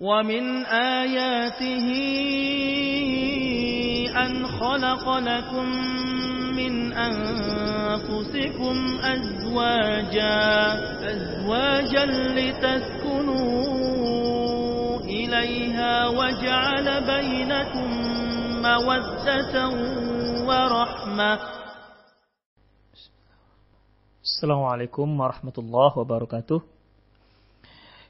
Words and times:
ومن 0.00 0.64
آياته 0.66 1.88
أن 4.12 4.46
خلق 4.46 5.18
لكم 5.18 5.66
من 6.56 6.92
أنفسكم 6.92 8.76
أزواجا 9.00 10.36
أزواجا 11.12 12.04
لتسكنوا 12.36 13.46
إليها 15.00 16.08
وجعل 16.08 16.86
بينكم 17.06 17.88
مودة 18.62 19.54
ورحمة. 20.48 21.40
السلام 24.22 24.62
عليكم 24.62 25.20
ورحمة 25.20 25.52
الله 25.58 25.98
وبركاته. 25.98 26.75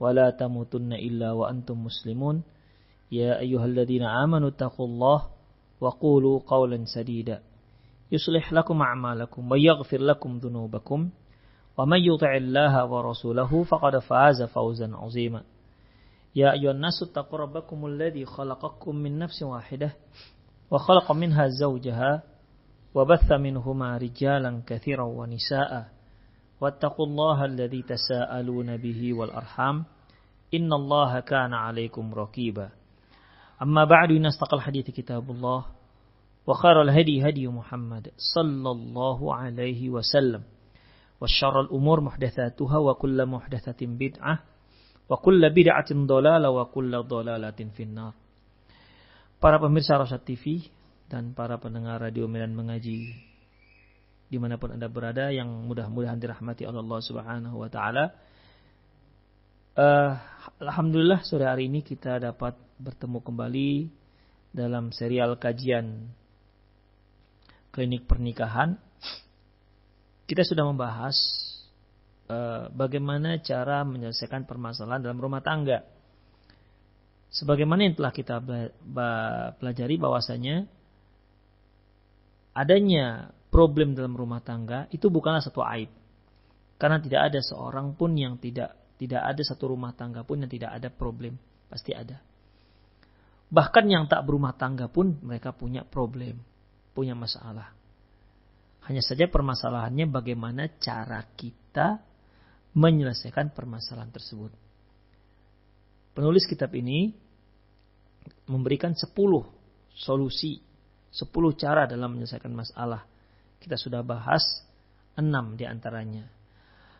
ولا 0.00 0.30
تموتن 0.30 0.92
إلا 0.92 1.32
وأنتم 1.32 1.84
مسلمون. 1.84 2.42
يا 3.12 3.38
أيها 3.38 3.64
الذين 3.64 4.02
آمنوا 4.02 4.48
اتقوا 4.48 4.86
الله 4.86 5.22
وقولوا 5.80 6.40
قولا 6.46 6.84
سديدا. 6.84 7.42
يصلح 8.12 8.52
لكم 8.52 8.82
أعمالكم 8.82 9.50
ويغفر 9.50 10.00
لكم 10.00 10.38
ذنوبكم. 10.38 11.10
ومن 11.78 11.98
يطع 11.98 12.36
الله 12.36 12.84
ورسوله 12.86 13.62
فقد 13.62 13.98
فاز 13.98 14.42
فوزا 14.42 14.96
عظيما. 14.96 15.42
يا 16.36 16.52
أيها 16.52 16.70
الناس 16.70 17.02
اتقوا 17.02 17.38
ربكم 17.38 17.86
الذي 17.86 18.24
خلقكم 18.24 18.96
من 18.96 19.18
نفس 19.18 19.42
واحدة 19.42 19.92
وخلق 20.70 21.12
منها 21.12 21.48
زوجها 21.48 22.22
وبث 22.94 23.32
منهما 23.32 23.96
رجالا 23.96 24.62
كثيرا 24.66 25.04
ونساء. 25.04 25.88
واتقوا 26.60 27.06
الله 27.06 27.44
الذي 27.44 27.82
تساءلون 27.82 28.76
به 28.76 29.14
والأرحام. 29.14 29.84
Inna 30.54 30.78
Allaha 30.78 31.26
kana 31.26 31.66
alaikum 31.66 32.06
raqiba. 32.14 32.70
Amma 33.58 33.86
ba'du 33.86 34.14
nastaqal 34.22 34.62
hadith 34.62 34.94
kitabullah. 34.94 35.66
Wa 36.44 36.54
kharal 36.54 36.90
hadi 36.92 37.18
hadi 37.18 37.50
Muhammad 37.50 38.14
sallallahu 38.14 39.26
alaihi 39.34 39.90
wasallam. 39.90 40.46
Wa 41.18 41.26
syarral 41.26 41.72
umur 41.74 42.04
muhdathatuha 42.04 42.78
wa 42.78 42.94
kulla 42.94 43.26
muhdathatin 43.26 43.98
bid'ah. 43.98 44.38
Wa 45.10 45.16
kulla 45.18 45.50
bid'atin 45.50 46.06
dolala 46.06 46.54
wa 46.54 46.70
kulla 46.70 47.02
dolalatin 47.02 47.74
finnar. 47.74 48.14
Para 49.42 49.58
pemirsa 49.58 49.98
Rosat 49.98 50.22
TV 50.24 50.70
dan 51.10 51.36
para 51.36 51.60
pendengar 51.60 52.00
Radio 52.00 52.24
Medan 52.30 52.56
Mengaji 52.56 53.34
di 54.34 54.42
mana 54.42 54.58
pun 54.58 54.74
Anda 54.74 54.90
berada 54.90 55.30
yang 55.30 55.46
mudah-mudahan 55.70 56.18
dirahmati 56.18 56.66
oleh 56.66 56.80
Allah 56.82 57.00
Subhanahu 57.06 57.56
wa 57.60 57.68
taala. 57.70 58.04
Uh, 59.78 60.18
Alhamdulillah 60.54 61.26
sore 61.26 61.50
hari 61.50 61.66
ini 61.66 61.82
kita 61.82 62.22
dapat 62.22 62.54
bertemu 62.78 63.18
kembali 63.26 63.90
dalam 64.54 64.94
serial 64.94 65.34
kajian 65.34 66.06
klinik 67.74 68.06
pernikahan. 68.06 68.78
Kita 70.30 70.46
sudah 70.46 70.62
membahas 70.62 71.18
uh, 72.30 72.70
bagaimana 72.70 73.42
cara 73.42 73.82
menyelesaikan 73.82 74.46
permasalahan 74.46 75.02
dalam 75.02 75.18
rumah 75.18 75.42
tangga. 75.42 75.82
Sebagaimana 77.34 77.90
yang 77.90 77.98
telah 77.98 78.14
kita 78.14 78.38
pelajari 79.58 79.98
bahwasanya 79.98 80.70
adanya 82.54 83.34
problem 83.50 83.98
dalam 83.98 84.14
rumah 84.14 84.38
tangga 84.38 84.86
itu 84.94 85.10
bukanlah 85.10 85.42
satu 85.42 85.66
aib. 85.66 85.90
Karena 86.78 87.02
tidak 87.02 87.34
ada 87.34 87.42
seorang 87.42 87.98
pun 87.98 88.14
yang 88.14 88.38
tidak 88.38 88.83
tidak 89.04 89.20
ada 89.20 89.42
satu 89.44 89.76
rumah 89.76 89.92
tangga 89.92 90.24
pun 90.24 90.40
yang 90.40 90.48
tidak 90.48 90.72
ada 90.72 90.88
problem, 90.88 91.36
pasti 91.68 91.92
ada. 91.92 92.16
Bahkan 93.52 93.84
yang 93.86 94.08
tak 94.08 94.24
berumah 94.24 94.56
tangga 94.56 94.88
pun 94.88 95.20
mereka 95.20 95.52
punya 95.52 95.84
problem, 95.84 96.40
punya 96.96 97.12
masalah. 97.12 97.70
Hanya 98.88 99.04
saja 99.04 99.28
permasalahannya 99.28 100.10
bagaimana 100.10 100.68
cara 100.80 101.22
kita 101.36 102.00
menyelesaikan 102.74 103.54
permasalahan 103.54 104.10
tersebut. 104.10 104.52
Penulis 106.14 106.44
kitab 106.50 106.74
ini 106.74 107.14
memberikan 108.50 108.92
10 108.92 109.14
solusi, 109.94 110.58
10 111.14 111.30
cara 111.54 111.86
dalam 111.86 112.18
menyelesaikan 112.18 112.50
masalah. 112.50 113.06
Kita 113.62 113.78
sudah 113.78 114.02
bahas 114.02 114.42
6 115.14 115.54
di 115.54 115.64
antaranya. 115.64 116.33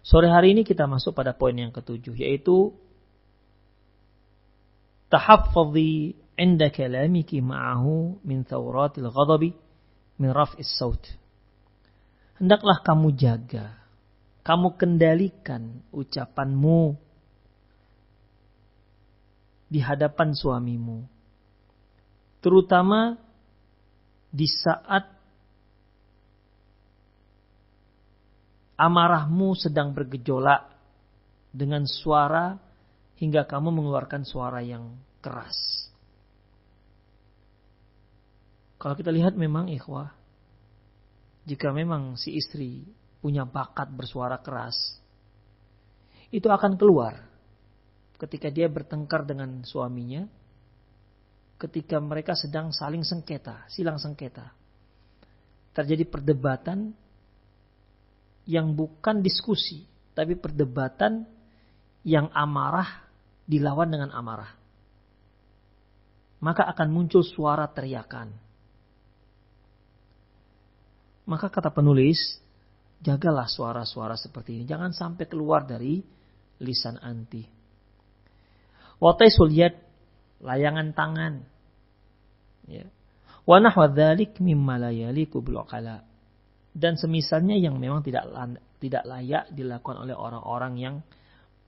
Sore 0.05 0.29
hari 0.29 0.53
ini 0.53 0.69
kita 0.69 0.85
masuk 0.85 1.17
pada 1.17 1.33
poin 1.33 1.57
yang 1.57 1.73
ketujuh, 1.73 2.13
yaitu 2.13 2.77
tahaffadhi 5.09 6.13
inda 6.37 6.69
kalamiki 6.69 7.41
ma'ahu 7.41 8.21
min 8.21 8.45
thawratil 8.45 9.09
ghadabi 9.09 9.57
min 10.21 10.31
raf'is 10.31 10.69
saut. 10.77 11.01
Hendaklah 12.37 12.85
kamu 12.85 13.17
jaga, 13.17 13.81
kamu 14.45 14.77
kendalikan 14.77 15.81
ucapanmu 15.89 17.01
di 19.73 19.81
hadapan 19.81 20.37
suamimu. 20.37 21.09
Terutama 22.45 23.17
di 24.29 24.45
saat 24.45 25.14
amarahmu 28.75 29.55
sedang 29.55 29.95
bergejolak 29.95 30.71
dengan 31.55 31.87
suara 31.87 32.59
hingga 33.19 33.47
kamu 33.47 33.71
mengeluarkan 33.71 34.27
suara 34.27 34.59
yang 34.61 34.99
keras. 35.23 35.87
Kalau 38.77 38.99
kita 38.99 39.15
lihat 39.15 39.39
memang 39.39 39.71
ikhwah, 39.71 40.13
jika 41.49 41.73
memang 41.73 42.21
si 42.21 42.37
istri 42.37 42.85
punya 43.23 43.49
bakat 43.49 43.89
bersuara 43.95 44.43
keras, 44.45 44.77
itu 46.35 46.51
akan 46.51 46.77
keluar 46.77 47.25
ketika 48.19 48.51
dia 48.51 48.69
bertengkar 48.69 49.25
dengan 49.25 49.63
suaminya, 49.65 50.27
ketika 51.57 52.03
mereka 52.03 52.35
sedang 52.35 52.75
saling 52.75 53.07
sengketa, 53.07 53.65
silang 53.71 53.97
sengketa. 53.97 54.53
Terjadi 55.75 56.07
perdebatan 56.07 56.95
yang 58.45 58.77
bukan 58.77 59.25
diskusi, 59.25 59.85
tapi 60.13 60.37
perdebatan 60.37 61.25
yang 62.05 62.29
amarah 62.37 63.05
dilawan 63.49 63.89
dengan 63.89 64.11
amarah. 64.13 64.53
Maka 66.45 66.69
akan 66.69 66.89
muncul 66.93 67.25
suara 67.25 67.65
teriakan. 67.73 68.29
Maka 71.25 71.49
kata 71.49 71.73
penulis, 71.73 72.21
jagalah 73.01 73.49
suara-suara 73.49 74.13
seperti 74.21 74.61
ini. 74.61 74.65
Jangan 74.69 74.93
sampai 74.93 75.25
keluar 75.25 75.65
dari 75.65 76.05
lisan 76.61 77.01
anti. 77.01 77.41
Wataisul 79.01 79.57
yad, 79.57 79.73
layangan 80.45 80.93
tangan. 80.93 81.35
Ya. 82.69 82.85
Wa 83.49 83.61
nahwa 83.61 83.89
dhalik 83.89 84.37
mimma 84.41 84.81
la 84.81 84.93
yaliku 84.93 85.41
bil 85.41 85.61
dan 86.75 86.99
semisalnya 86.99 87.55
yang 87.55 87.79
memang 87.79 88.03
tidak 88.03 88.27
tidak 88.83 89.07
layak 89.07 89.47
dilakukan 89.55 90.05
oleh 90.05 90.13
orang-orang 90.19 90.75
yang 90.77 90.97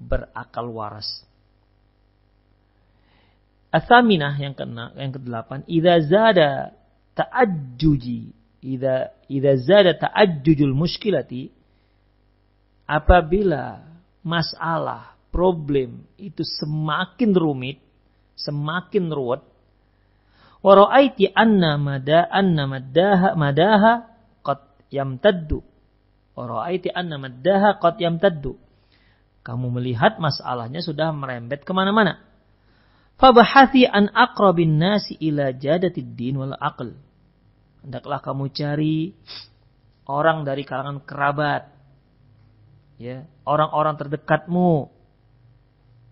berakal 0.02 0.68
waras. 0.74 1.22
Asaminah 3.70 4.34
yang 4.36 4.58
kena 4.58 4.90
yang 4.98 5.14
kedelapan, 5.14 5.62
idza 5.70 5.94
zada 6.10 6.50
ta'ajjuji, 7.14 8.34
idza 8.66 9.14
idza 9.30 9.52
zada 9.62 9.92
ta'ajjujul 9.94 10.74
muskilati 10.74 11.54
apabila 12.86 13.86
masalah, 14.26 15.14
problem 15.30 16.02
itu 16.16 16.40
semakin 16.42 17.30
rumit, 17.36 17.78
semakin 18.34 19.12
ruwet, 19.12 19.44
wa 20.64 20.72
ra'aiti 20.72 21.30
anna 21.30 21.76
mada 21.76 22.24
anna 22.26 22.64
madaha 22.64 23.28
madaha 23.36 24.15
yamtaddu. 24.92 25.62
Wara'aiti 26.36 26.92
anna 26.92 27.16
maddaha 27.16 27.80
qad 27.80 27.96
yamtaddu. 27.96 28.60
Kamu 29.46 29.70
melihat 29.78 30.18
masalahnya 30.18 30.82
sudah 30.82 31.14
merembet 31.14 31.62
ke 31.62 31.72
mana-mana. 31.72 32.18
Fabahathi 33.16 33.88
an 33.88 34.12
aqrabin 34.12 34.76
nasi 34.76 35.16
ila 35.22 35.54
jadatid 35.54 36.18
din 36.18 36.36
wal 36.36 36.52
aql. 36.52 36.92
Hendaklah 37.80 38.20
kamu 38.20 38.52
cari 38.52 39.16
orang 40.04 40.44
dari 40.44 40.66
kalangan 40.68 41.00
kerabat. 41.00 41.72
Ya, 43.00 43.28
orang-orang 43.44 43.96
terdekatmu 43.96 44.88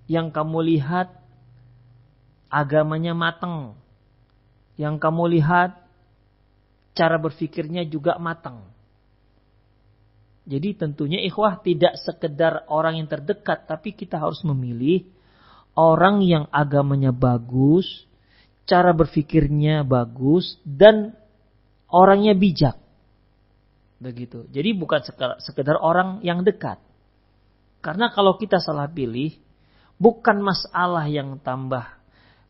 yang 0.08 0.32
kamu 0.32 0.64
lihat 0.76 1.12
agamanya 2.48 3.12
matang. 3.12 3.76
Yang 4.80 5.02
kamu 5.02 5.38
lihat 5.38 5.83
cara 6.94 7.18
berpikirnya 7.18 7.84
juga 7.84 8.16
matang. 8.22 8.70
Jadi 10.44 10.76
tentunya 10.76 11.20
ikhwah 11.24 11.60
tidak 11.64 11.96
sekedar 12.00 12.68
orang 12.68 13.00
yang 13.00 13.08
terdekat, 13.08 13.64
tapi 13.64 13.96
kita 13.96 14.20
harus 14.20 14.44
memilih 14.44 15.08
orang 15.74 16.22
yang 16.22 16.44
agamanya 16.52 17.10
bagus, 17.10 18.06
cara 18.68 18.92
berpikirnya 18.92 19.82
bagus, 19.82 20.60
dan 20.62 21.16
orangnya 21.88 22.36
bijak. 22.36 22.76
Begitu. 23.98 24.44
Jadi 24.52 24.70
bukan 24.76 25.00
sekedar 25.40 25.80
orang 25.80 26.20
yang 26.20 26.44
dekat. 26.44 26.76
Karena 27.80 28.12
kalau 28.12 28.36
kita 28.36 28.60
salah 28.60 28.88
pilih, 28.88 29.32
bukan 29.96 30.44
masalah 30.44 31.08
yang 31.08 31.40
tambah 31.40 31.88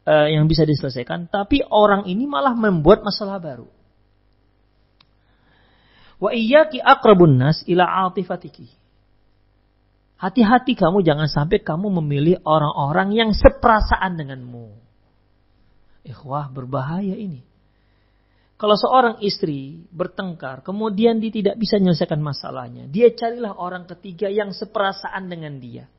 uh, 0.02 0.28
yang 0.30 0.50
bisa 0.50 0.66
diselesaikan, 0.66 1.30
tapi 1.30 1.62
orang 1.62 2.10
ini 2.10 2.26
malah 2.26 2.58
membuat 2.58 3.06
masalah 3.06 3.38
baru. 3.38 3.70
Wa 6.22 6.30
iyyaki 6.30 6.78
aqrabun 6.78 7.38
nas 7.38 7.62
ila 7.66 8.06
atifatiki. 8.06 8.70
Hati-hati 10.14 10.78
kamu 10.78 11.04
jangan 11.04 11.28
sampai 11.28 11.60
kamu 11.60 12.00
memilih 12.00 12.40
orang-orang 12.46 13.12
yang 13.12 13.30
seperasaan 13.34 14.14
denganmu. 14.16 14.72
Ikhwah 16.06 16.48
berbahaya 16.48 17.12
ini. 17.18 17.42
Kalau 18.54 18.78
seorang 18.78 19.18
istri 19.20 19.82
bertengkar, 19.90 20.62
kemudian 20.62 21.18
dia 21.18 21.28
tidak 21.28 21.58
bisa 21.58 21.76
menyelesaikan 21.76 22.22
masalahnya, 22.22 22.86
dia 22.86 23.10
carilah 23.10 23.52
orang 23.58 23.84
ketiga 23.90 24.30
yang 24.30 24.54
seperasaan 24.54 25.26
dengan 25.26 25.58
dia. 25.58 25.90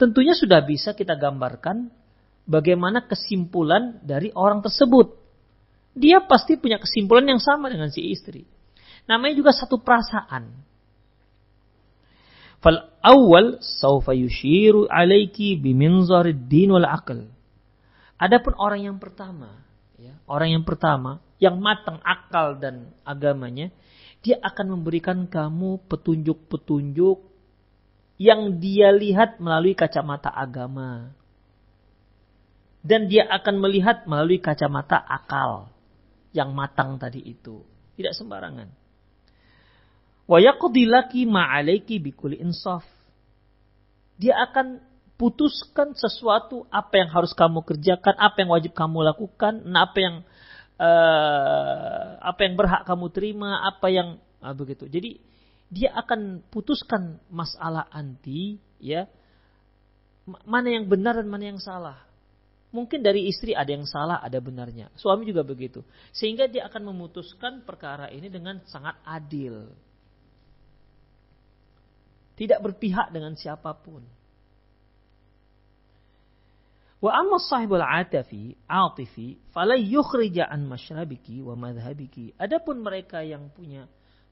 Tentunya 0.00 0.32
sudah 0.32 0.62
bisa 0.62 0.94
kita 0.94 1.18
gambarkan 1.18 1.90
bagaimana 2.46 3.04
kesimpulan 3.04 3.98
dari 4.06 4.30
orang 4.32 4.62
tersebut. 4.62 5.18
Dia 5.96 6.22
pasti 6.24 6.54
punya 6.56 6.78
kesimpulan 6.78 7.26
yang 7.26 7.42
sama 7.42 7.68
dengan 7.68 7.90
si 7.90 8.06
istri. 8.12 8.55
Namanya 9.06 9.34
juga 9.38 9.54
satu 9.54 9.78
perasaan. 9.78 10.50
Fal 12.58 12.90
awal 12.98 13.62
saufa 13.62 14.10
yushiru 14.10 14.90
alaiki 14.90 15.54
biminzar 15.54 16.26
din 16.34 16.74
wal 16.74 16.86
aql. 16.86 17.30
Adapun 18.18 18.58
orang 18.58 18.82
yang 18.82 18.98
pertama, 18.98 19.62
ya, 20.00 20.18
orang 20.26 20.58
yang 20.58 20.64
pertama 20.66 21.22
yang 21.38 21.60
matang 21.60 22.00
akal 22.02 22.56
dan 22.58 22.90
agamanya, 23.04 23.70
dia 24.24 24.40
akan 24.42 24.80
memberikan 24.80 25.28
kamu 25.28 25.84
petunjuk-petunjuk 25.86 27.22
yang 28.16 28.56
dia 28.58 28.90
lihat 28.90 29.38
melalui 29.38 29.76
kacamata 29.76 30.32
agama. 30.32 31.12
Dan 32.80 33.10
dia 33.10 33.26
akan 33.28 33.62
melihat 33.62 34.06
melalui 34.06 34.38
kacamata 34.38 34.96
akal 34.96 35.70
yang 36.30 36.54
matang 36.54 36.96
tadi 36.96 37.18
itu. 37.18 37.62
Tidak 37.98 38.14
sembarangan. 38.14 38.85
Wa 40.26 40.42
yaqdi 40.42 40.90
laki 40.90 41.22
ma'alaiki 41.26 42.02
bikuli 42.02 42.42
insaf. 42.42 42.82
Dia 44.18 44.42
akan 44.50 44.82
putuskan 45.16 45.96
sesuatu 45.96 46.66
apa 46.68 46.98
yang 46.98 47.10
harus 47.14 47.32
kamu 47.32 47.62
kerjakan, 47.64 48.14
apa 48.18 48.36
yang 48.42 48.50
wajib 48.52 48.72
kamu 48.74 49.06
lakukan, 49.06 49.64
apa 49.72 49.98
yang 49.98 50.16
uh, 50.76 52.20
apa 52.20 52.40
yang 52.42 52.54
berhak 52.58 52.82
kamu 52.84 53.06
terima, 53.14 53.64
apa 53.64 53.86
yang 53.88 54.18
uh, 54.42 54.52
begitu. 54.52 54.90
Jadi 54.90 55.22
dia 55.72 55.94
akan 55.94 56.46
putuskan 56.50 57.18
masalah 57.30 57.90
anti 57.90 58.62
ya 58.78 59.10
mana 60.46 60.68
yang 60.74 60.90
benar 60.90 61.22
dan 61.22 61.28
mana 61.30 61.54
yang 61.54 61.60
salah. 61.62 62.02
Mungkin 62.74 63.00
dari 63.00 63.30
istri 63.30 63.54
ada 63.54 63.70
yang 63.70 63.86
salah, 63.86 64.20
ada 64.20 64.36
benarnya. 64.42 64.90
Suami 64.98 65.24
juga 65.24 65.46
begitu. 65.46 65.86
Sehingga 66.12 66.50
dia 66.50 66.66
akan 66.66 66.92
memutuskan 66.92 67.62
perkara 67.62 68.10
ini 68.10 68.26
dengan 68.26 68.60
sangat 68.68 68.98
adil. 69.06 69.70
Tidak 72.36 72.60
berpihak 72.60 73.10
dengan 73.16 73.32
siapa 73.32 73.72
pun. 73.72 74.04
Wa 77.00 77.12
amma 77.12 77.36
sahibul 77.40 77.84
atafi, 77.84 78.56
atifi, 78.64 79.36
falai 79.52 79.84
yukhrija 79.84 80.48
an 80.48 80.64
masyrabiki 80.64 81.44
wa 81.44 81.56
madhabiki. 81.56 82.32
Adapun 82.40 82.80
mereka 82.80 83.20
yang 83.20 83.52
punya 83.52 83.84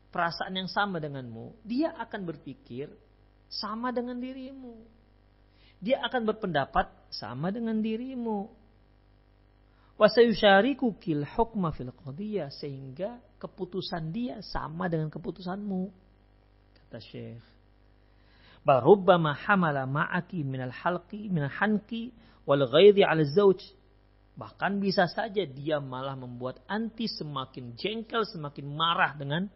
perasaan 0.08 0.56
yang 0.56 0.68
sama 0.68 1.00
denganmu, 1.00 1.60
dia 1.64 1.92
akan 1.96 2.24
berpikir 2.24 2.88
sama 3.52 3.92
dengan 3.92 4.16
dirimu. 4.16 4.74
Dia 5.78 6.00
akan 6.08 6.24
berpendapat 6.24 6.88
sama 7.12 7.52
dengan 7.52 7.76
dirimu. 7.84 8.48
Wasayushariku 9.94 10.96
kil 10.98 11.22
hukma 11.22 11.70
fil 11.70 11.92
qadiyah 11.92 12.50
sehingga 12.50 13.20
keputusan 13.38 14.10
dia 14.10 14.40
sama 14.42 14.90
dengan 14.90 15.12
keputusanmu. 15.12 15.92
Kata 16.74 16.98
Syekh. 16.98 17.53
Barubbama 18.64 19.36
hamala 19.36 19.84
ma'aki 19.84 20.40
minal 20.40 20.72
halqi 20.72 21.28
minal 21.28 21.52
hanki 21.52 22.16
wal 22.48 22.64
ghaidhi 22.64 23.04
'ala 23.04 23.20
zawj. 23.28 23.60
Bahkan 24.34 24.82
bisa 24.82 25.06
saja 25.06 25.44
dia 25.46 25.78
malah 25.78 26.16
membuat 26.18 26.58
anti 26.66 27.06
semakin 27.06 27.76
jengkel, 27.76 28.24
semakin 28.26 28.66
marah 28.66 29.14
dengan 29.14 29.46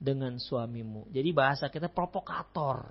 dengan 0.00 0.34
suamimu. 0.40 1.12
Jadi 1.12 1.30
bahasa 1.30 1.70
kita 1.70 1.86
provokator. 1.86 2.88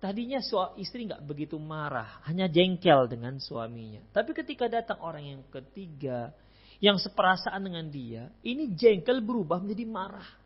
Tadinya 0.00 0.40
suami 0.40 0.80
istri 0.80 1.04
nggak 1.04 1.24
begitu 1.28 1.60
marah, 1.60 2.24
hanya 2.24 2.48
jengkel 2.48 3.04
dengan 3.10 3.36
suaminya. 3.36 4.00
Tapi 4.14 4.32
ketika 4.32 4.64
datang 4.64 4.96
orang 5.04 5.24
yang 5.28 5.42
ketiga, 5.52 6.32
yang 6.80 6.96
seperasaan 6.96 7.60
dengan 7.60 7.84
dia, 7.92 8.32
ini 8.40 8.72
jengkel 8.72 9.20
berubah 9.20 9.60
menjadi 9.60 9.84
marah 9.84 10.39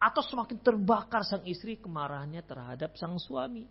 atau 0.00 0.24
semakin 0.24 0.56
terbakar 0.64 1.20
sang 1.28 1.44
istri 1.44 1.76
kemarahannya 1.76 2.40
terhadap 2.40 2.96
sang 2.96 3.20
suami. 3.20 3.68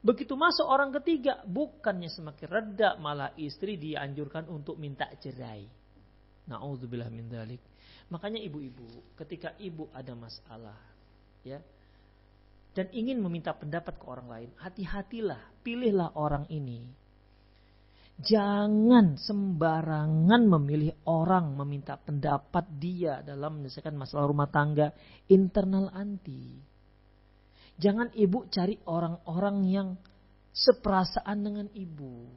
Begitu 0.00 0.32
masuk 0.36 0.64
orang 0.68 0.92
ketiga, 1.00 1.40
bukannya 1.44 2.08
semakin 2.08 2.48
reda, 2.48 2.96
malah 3.00 3.32
istri 3.36 3.80
dianjurkan 3.80 4.48
untuk 4.48 4.76
minta 4.76 5.08
cerai. 5.20 5.64
Nauzubillah 6.48 7.08
min 7.08 7.28
dalik. 7.28 7.60
Makanya 8.12 8.40
ibu-ibu, 8.40 9.16
ketika 9.16 9.56
ibu 9.60 9.88
ada 9.92 10.16
masalah, 10.16 10.80
ya, 11.44 11.60
dan 12.72 12.86
ingin 12.96 13.20
meminta 13.20 13.52
pendapat 13.52 13.96
ke 14.00 14.04
orang 14.08 14.28
lain, 14.28 14.50
hati-hatilah, 14.56 15.40
pilihlah 15.60 16.16
orang 16.16 16.48
ini 16.48 16.99
Jangan 18.20 19.16
sembarangan 19.16 20.44
memilih 20.44 20.92
orang 21.08 21.56
meminta 21.56 21.96
pendapat 21.96 22.68
dia 22.76 23.24
dalam 23.24 23.60
menyelesaikan 23.60 23.96
masalah 23.96 24.28
rumah 24.28 24.44
tangga 24.52 24.92
internal 25.24 25.88
anti. 25.88 26.60
Jangan 27.80 28.12
ibu 28.12 28.44
cari 28.52 28.76
orang-orang 28.84 29.56
yang 29.64 29.88
seperasaan 30.52 31.40
dengan 31.40 31.66
ibu. 31.72 32.28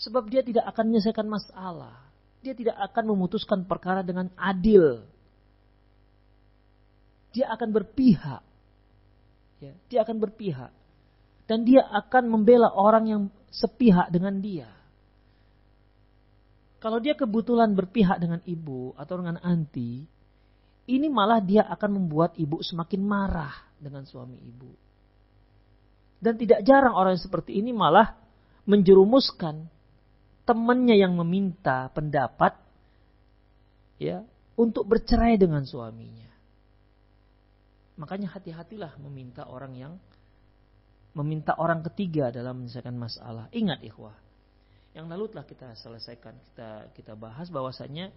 Sebab 0.00 0.32
dia 0.32 0.40
tidak 0.40 0.64
akan 0.72 0.88
menyelesaikan 0.88 1.28
masalah. 1.28 1.96
Dia 2.40 2.56
tidak 2.56 2.80
akan 2.80 3.04
memutuskan 3.12 3.68
perkara 3.68 4.00
dengan 4.00 4.32
adil. 4.32 5.04
Dia 7.36 7.52
akan 7.52 7.68
berpihak. 7.68 8.40
Ya, 9.60 9.72
dia 9.92 9.98
akan 10.08 10.16
berpihak. 10.24 10.72
Dan 11.44 11.68
dia 11.68 11.84
akan 11.84 12.32
membela 12.32 12.72
orang 12.72 13.04
yang 13.04 13.22
sepihak 13.52 14.08
dengan 14.08 14.40
dia. 14.40 14.75
Kalau 16.76 17.00
dia 17.00 17.16
kebetulan 17.16 17.72
berpihak 17.72 18.20
dengan 18.20 18.40
ibu 18.44 18.92
atau 18.94 19.16
dengan 19.16 19.40
anti, 19.40 20.04
ini 20.86 21.06
malah 21.10 21.40
dia 21.42 21.66
akan 21.66 21.98
membuat 22.02 22.36
ibu 22.36 22.60
semakin 22.62 23.00
marah 23.02 23.54
dengan 23.80 24.04
suami 24.04 24.38
ibu. 24.38 24.70
Dan 26.20 26.36
tidak 26.36 26.64
jarang 26.64 26.94
orang 26.96 27.16
seperti 27.18 27.58
ini 27.60 27.72
malah 27.72 28.16
menjerumuskan 28.66 29.66
temannya 30.46 30.96
yang 30.96 31.12
meminta 31.18 31.90
pendapat 31.90 32.54
ya 33.98 34.22
untuk 34.56 34.86
bercerai 34.88 35.36
dengan 35.36 35.66
suaminya. 35.66 36.30
Makanya 37.96 38.36
hati-hatilah 38.36 39.00
meminta 39.00 39.48
orang 39.48 39.72
yang 39.76 39.92
meminta 41.16 41.56
orang 41.56 41.80
ketiga 41.80 42.28
dalam 42.28 42.60
menyelesaikan 42.60 42.92
masalah. 42.92 43.48
Ingat 43.56 43.80
ikhwah, 43.80 44.12
yang 44.96 45.12
lalu 45.12 45.28
telah 45.28 45.44
kita 45.44 45.76
selesaikan 45.76 46.40
kita 46.40 46.88
kita 46.96 47.12
bahas 47.12 47.52
bahwasanya 47.52 48.08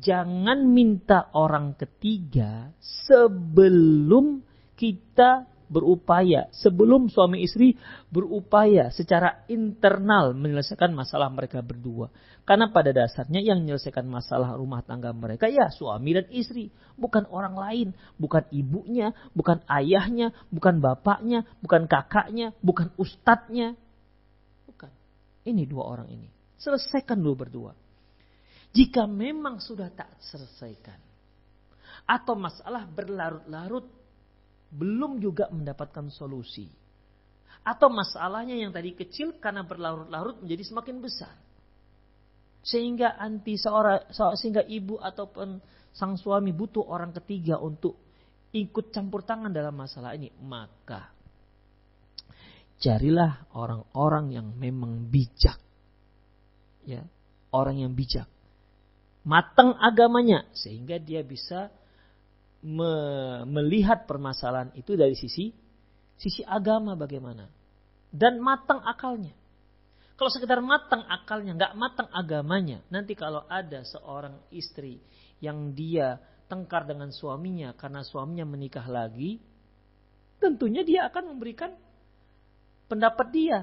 jangan 0.00 0.64
minta 0.64 1.28
orang 1.36 1.76
ketiga 1.76 2.72
sebelum 2.80 4.40
kita 4.80 5.44
berupaya 5.66 6.46
sebelum 6.54 7.10
suami 7.10 7.42
istri 7.44 7.76
berupaya 8.08 8.88
secara 8.94 9.44
internal 9.50 10.32
menyelesaikan 10.32 10.94
masalah 10.94 11.28
mereka 11.28 11.60
berdua. 11.60 12.08
Karena 12.46 12.70
pada 12.70 12.94
dasarnya 12.94 13.42
yang 13.42 13.66
menyelesaikan 13.66 14.06
masalah 14.06 14.54
rumah 14.54 14.80
tangga 14.86 15.10
mereka 15.10 15.50
ya 15.50 15.68
suami 15.68 16.14
dan 16.14 16.26
istri, 16.30 16.70
bukan 16.94 17.26
orang 17.28 17.58
lain, 17.58 17.88
bukan 18.16 18.46
ibunya, 18.54 19.10
bukan 19.34 19.60
ayahnya, 19.66 20.30
bukan 20.54 20.78
bapaknya, 20.78 21.42
bukan 21.60 21.90
kakaknya, 21.90 22.54
bukan 22.62 22.94
ustadznya. 22.96 23.74
Ini 25.46 25.62
dua 25.64 25.86
orang 25.86 26.10
ini. 26.10 26.28
Selesaikan 26.58 27.22
dulu 27.22 27.46
berdua. 27.46 27.72
Jika 28.74 29.06
memang 29.06 29.62
sudah 29.62 29.88
tak 29.94 30.18
selesaikan 30.20 30.98
atau 32.04 32.34
masalah 32.36 32.84
berlarut-larut 32.84 33.86
belum 34.74 35.22
juga 35.22 35.48
mendapatkan 35.48 36.10
solusi. 36.10 36.66
Atau 37.66 37.90
masalahnya 37.90 38.54
yang 38.54 38.70
tadi 38.70 38.94
kecil 38.94 39.38
karena 39.42 39.66
berlarut-larut 39.66 40.42
menjadi 40.42 40.70
semakin 40.70 40.96
besar. 41.02 41.34
Sehingga 42.66 43.14
anti 43.18 43.54
seorang 43.58 44.10
sehingga 44.38 44.66
ibu 44.66 44.98
ataupun 44.98 45.62
sang 45.94 46.18
suami 46.18 46.50
butuh 46.52 46.84
orang 46.84 47.14
ketiga 47.22 47.56
untuk 47.62 47.96
ikut 48.52 48.92
campur 48.92 49.24
tangan 49.24 49.50
dalam 49.50 49.74
masalah 49.74 50.14
ini, 50.14 50.30
maka 50.44 51.15
carilah 52.80 53.48
orang-orang 53.56 54.32
yang 54.36 54.48
memang 54.56 55.08
bijak. 55.08 55.58
Ya, 56.86 57.02
orang 57.50 57.82
yang 57.82 57.92
bijak. 57.96 58.30
Matang 59.26 59.74
agamanya 59.82 60.46
sehingga 60.54 61.02
dia 61.02 61.26
bisa 61.26 61.74
me 62.62 62.92
melihat 63.46 64.06
permasalahan 64.06 64.70
itu 64.78 64.94
dari 64.94 65.18
sisi 65.18 65.50
sisi 66.16 66.42
agama 66.46 66.94
bagaimana 66.94 67.50
dan 68.14 68.38
matang 68.40 68.80
akalnya. 68.86 69.34
Kalau 70.16 70.32
sekedar 70.32 70.64
matang 70.64 71.04
akalnya, 71.04 71.52
nggak 71.52 71.74
matang 71.76 72.08
agamanya, 72.08 72.80
nanti 72.88 73.12
kalau 73.12 73.44
ada 73.44 73.84
seorang 73.84 74.40
istri 74.48 74.96
yang 75.44 75.76
dia 75.76 76.16
tengkar 76.48 76.88
dengan 76.88 77.12
suaminya 77.12 77.76
karena 77.76 78.00
suaminya 78.00 78.48
menikah 78.48 78.88
lagi, 78.88 79.36
tentunya 80.40 80.80
dia 80.88 81.04
akan 81.12 81.36
memberikan 81.36 81.76
pendapat 82.86 83.26
dia. 83.30 83.60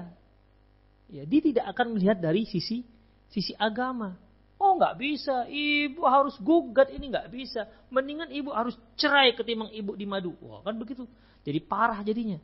Ya, 1.12 1.22
dia 1.28 1.40
tidak 1.44 1.68
akan 1.76 1.96
melihat 1.96 2.18
dari 2.20 2.48
sisi 2.48 2.84
sisi 3.28 3.52
agama. 3.58 4.16
Oh 4.56 4.78
nggak 4.78 4.96
bisa, 4.96 5.44
ibu 5.50 6.06
harus 6.06 6.38
gugat 6.40 6.88
ini 6.94 7.10
nggak 7.10 7.28
bisa. 7.28 7.66
Mendingan 7.90 8.30
ibu 8.30 8.54
harus 8.54 8.78
cerai 8.94 9.34
ketimbang 9.34 9.68
ibu 9.74 9.92
di 9.98 10.06
madu. 10.06 10.32
Wah 10.40 10.62
kan 10.62 10.78
begitu. 10.78 11.04
Jadi 11.44 11.58
parah 11.60 12.00
jadinya. 12.00 12.40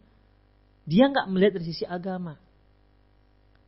Dia 0.84 1.08
nggak 1.08 1.30
melihat 1.30 1.52
dari 1.56 1.66
sisi 1.70 1.86
agama. 1.86 2.36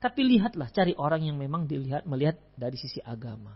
Tapi 0.03 0.21
lihatlah, 0.27 0.67
cari 0.75 0.99
orang 0.99 1.23
yang 1.31 1.39
memang 1.39 1.71
dilihat 1.71 2.03
melihat 2.11 2.35
dari 2.59 2.75
sisi 2.75 2.99
agama. 2.99 3.55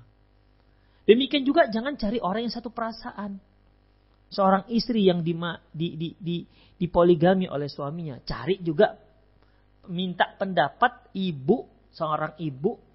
Demikian 1.02 1.42
juga 1.42 1.66
jangan 1.66 1.98
cari 1.98 2.22
orang 2.22 2.46
yang 2.46 2.54
satu 2.54 2.70
perasaan. 2.70 3.42
Seorang 4.30 4.70
istri 4.70 5.06
yang 5.06 5.22
di, 5.22 5.34
di, 5.70 5.88
di, 5.94 6.08
di, 6.18 6.36
dipoligami 6.78 7.46
oleh 7.50 7.70
suaminya, 7.70 8.18
cari 8.22 8.58
juga 8.58 8.94
minta 9.88 10.31
pendapat 10.38 11.11
ibu, 11.14 11.66
seorang 11.93 12.38
ibu 12.40 12.87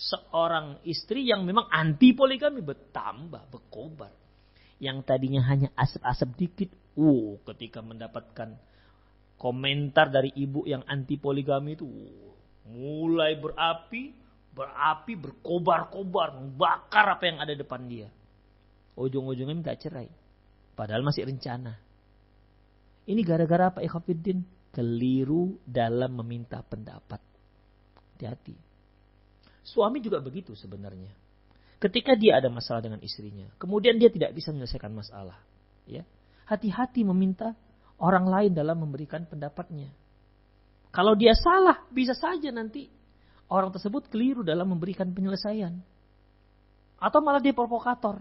seorang 0.00 0.80
istri 0.88 1.28
yang 1.28 1.44
memang 1.44 1.68
anti 1.68 2.16
poligami 2.16 2.64
bertambah, 2.64 3.52
berkobar. 3.52 4.08
Yang 4.80 5.04
tadinya 5.04 5.44
hanya 5.44 5.68
asap-asap 5.76 6.30
dikit, 6.40 6.70
uh, 6.96 7.36
ketika 7.52 7.84
mendapatkan 7.84 8.56
komentar 9.36 10.08
dari 10.08 10.32
ibu 10.32 10.64
yang 10.64 10.80
anti 10.88 11.20
poligami 11.20 11.76
itu, 11.76 11.84
uh, 11.84 12.32
mulai 12.72 13.36
berapi, 13.36 14.16
berapi, 14.56 15.12
berkobar-kobar, 15.20 16.32
membakar 16.32 17.20
apa 17.20 17.24
yang 17.28 17.38
ada 17.44 17.52
depan 17.52 17.84
dia. 17.84 18.08
Ujung-ujungnya 18.96 19.52
minta 19.52 19.76
cerai. 19.76 20.08
Padahal 20.72 21.04
masih 21.04 21.28
rencana. 21.28 21.76
Ini 23.04 23.20
gara-gara 23.20 23.68
apa 23.68 23.84
Ikhafiddin? 23.84 24.40
Keliru 24.70 25.58
dalam 25.66 26.14
meminta 26.22 26.62
pendapat. 26.62 27.18
Hati-hati. 28.14 28.54
Suami 29.66 29.98
juga 30.02 30.22
begitu 30.22 30.54
sebenarnya. 30.54 31.10
Ketika 31.80 32.12
dia 32.12 32.36
ada 32.36 32.52
masalah 32.52 32.84
dengan 32.84 33.00
istrinya, 33.00 33.48
kemudian 33.56 33.96
dia 33.96 34.12
tidak 34.12 34.36
bisa 34.36 34.52
menyelesaikan 34.52 34.92
masalah, 34.92 35.40
ya. 35.88 36.04
Hati-hati 36.44 37.08
meminta 37.08 37.56
orang 37.96 38.28
lain 38.28 38.52
dalam 38.52 38.84
memberikan 38.84 39.24
pendapatnya. 39.24 39.88
Kalau 40.90 41.14
dia 41.14 41.32
salah, 41.32 41.86
bisa 41.88 42.12
saja 42.12 42.50
nanti 42.50 42.90
orang 43.48 43.70
tersebut 43.70 44.10
keliru 44.10 44.42
dalam 44.42 44.68
memberikan 44.68 45.08
penyelesaian. 45.08 45.78
Atau 47.00 47.24
malah 47.24 47.40
dia 47.40 47.54
provokator. 47.54 48.20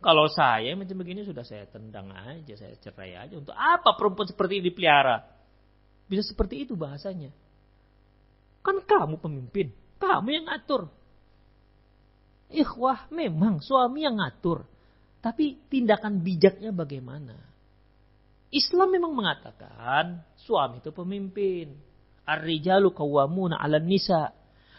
Kalau 0.00 0.28
saya 0.28 0.76
macam 0.76 0.96
begini 1.00 1.24
sudah 1.24 1.42
saya 1.42 1.64
tendang 1.66 2.12
aja, 2.12 2.54
saya 2.54 2.76
cerai 2.78 3.16
aja. 3.16 3.34
Untuk 3.34 3.56
apa 3.56 3.96
perempuan 3.96 4.28
seperti 4.28 4.60
ini 4.60 4.70
dipelihara? 4.70 5.24
Bisa 6.06 6.22
seperti 6.22 6.68
itu 6.68 6.76
bahasanya. 6.78 7.32
Kan 8.60 8.84
kamu 8.84 9.18
pemimpin. 9.18 9.72
Kamu 9.96 10.28
yang 10.28 10.46
ngatur. 10.46 10.92
Ikhwah 12.52 13.10
memang 13.10 13.58
suami 13.64 14.06
yang 14.06 14.22
ngatur. 14.22 14.62
Tapi 15.18 15.58
tindakan 15.66 16.22
bijaknya 16.22 16.70
bagaimana? 16.70 17.34
Islam 18.54 18.94
memang 18.94 19.10
mengatakan 19.10 20.22
suami 20.38 20.78
itu 20.78 20.94
pemimpin. 20.94 21.74
Ar-rijalu 22.22 22.94
kawamuna 22.94 23.58
'alan 23.58 23.86
nisa. 23.86 24.30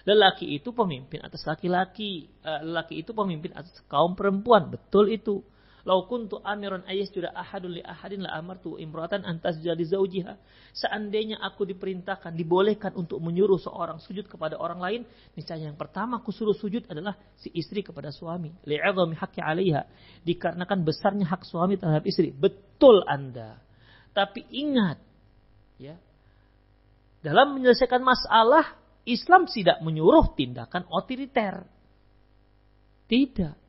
Lelaki 0.07 0.55
itu 0.55 0.71
pemimpin 0.71 1.19
atas 1.19 1.43
laki-laki. 1.43 2.31
Eh, 2.39 2.61
lelaki 2.63 3.03
itu 3.03 3.11
pemimpin 3.11 3.51
atas 3.51 3.75
kaum 3.91 4.15
perempuan. 4.15 4.71
Betul 4.71 5.11
itu. 5.11 5.43
Lau 5.87 6.03
kuntu 6.03 6.43
amiran 6.43 6.83
ayas 6.83 7.07
juga 7.15 7.31
ahadun 7.31 7.79
li 7.79 7.83
ahadin 7.83 8.27
la 8.27 8.35
amartu 8.35 8.75
imratan 8.75 9.23
antas 9.23 9.55
jadi 9.63 9.79
zaujiha. 9.87 10.35
Seandainya 10.75 11.39
aku 11.39 11.63
diperintahkan, 11.63 12.35
dibolehkan 12.35 12.91
untuk 12.99 13.23
menyuruh 13.23 13.55
seorang 13.55 13.95
sujud 14.03 14.27
kepada 14.27 14.59
orang 14.59 14.83
lain, 14.83 15.01
niscaya 15.31 15.63
yang 15.63 15.79
pertama 15.79 16.19
aku 16.19 16.35
suruh 16.35 16.55
sujud 16.55 16.83
adalah 16.91 17.15
si 17.39 17.55
istri 17.55 17.87
kepada 17.87 18.11
suami. 18.11 18.51
Li'adhami 18.67 19.15
haqqi 19.15 19.39
'alaiha. 19.39 19.87
Dikarenakan 20.27 20.79
besarnya 20.83 21.23
hak 21.23 21.47
suami 21.47 21.79
terhadap 21.79 22.03
istri. 22.03 22.35
Betul 22.35 23.07
Anda. 23.07 23.55
Tapi 24.11 24.43
ingat, 24.51 24.99
ya. 25.79 25.95
Dalam 27.23 27.55
menyelesaikan 27.55 28.03
masalah, 28.03 28.75
Islam 29.07 29.47
tidak 29.47 29.79
menyuruh 29.79 30.35
tindakan 30.35 30.83
otoriter. 30.91 31.63
Tidak 33.07 33.67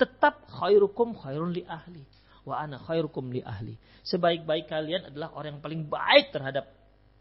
tetap 0.00 0.48
khairukum 0.48 1.12
khairun 1.12 1.52
li 1.52 1.60
ahli 1.68 2.00
wa 2.48 2.56
ana 2.56 2.80
khairukum 2.80 3.28
li 3.28 3.44
ahli. 3.44 3.76
Sebaik-baik 4.08 4.64
kalian 4.72 5.12
adalah 5.12 5.36
orang 5.36 5.60
yang 5.60 5.62
paling 5.62 5.82
baik 5.84 6.32
terhadap 6.32 6.72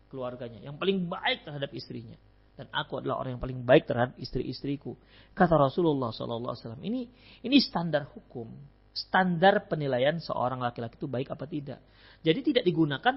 keluarganya, 0.08 0.63
yang 0.63 0.80
paling 0.80 1.12
baik 1.12 1.44
terhadap 1.44 1.75
istrinya. 1.75 2.16
Dan 2.56 2.72
aku 2.72 3.04
adalah 3.04 3.24
orang 3.24 3.36
yang 3.36 3.44
paling 3.44 3.60
baik 3.63 3.88
terhadap 3.88 4.16
istri-istriku. 4.20 4.96
Kata 5.32 5.56
Rasulullah 5.56 6.12
SAW. 6.12 6.80
Ini 6.84 7.01
ini 7.48 7.58
standar 7.60 8.08
hukum, 8.12 8.51
standar 8.92 9.68
penilaian 9.68 10.20
seorang 10.20 10.60
laki-laki 10.60 11.00
itu 11.00 11.08
baik 11.08 11.32
apa 11.32 11.48
tidak. 11.48 11.80
Jadi 12.20 12.39
tidak 12.51 12.63
digunakan 12.68 13.16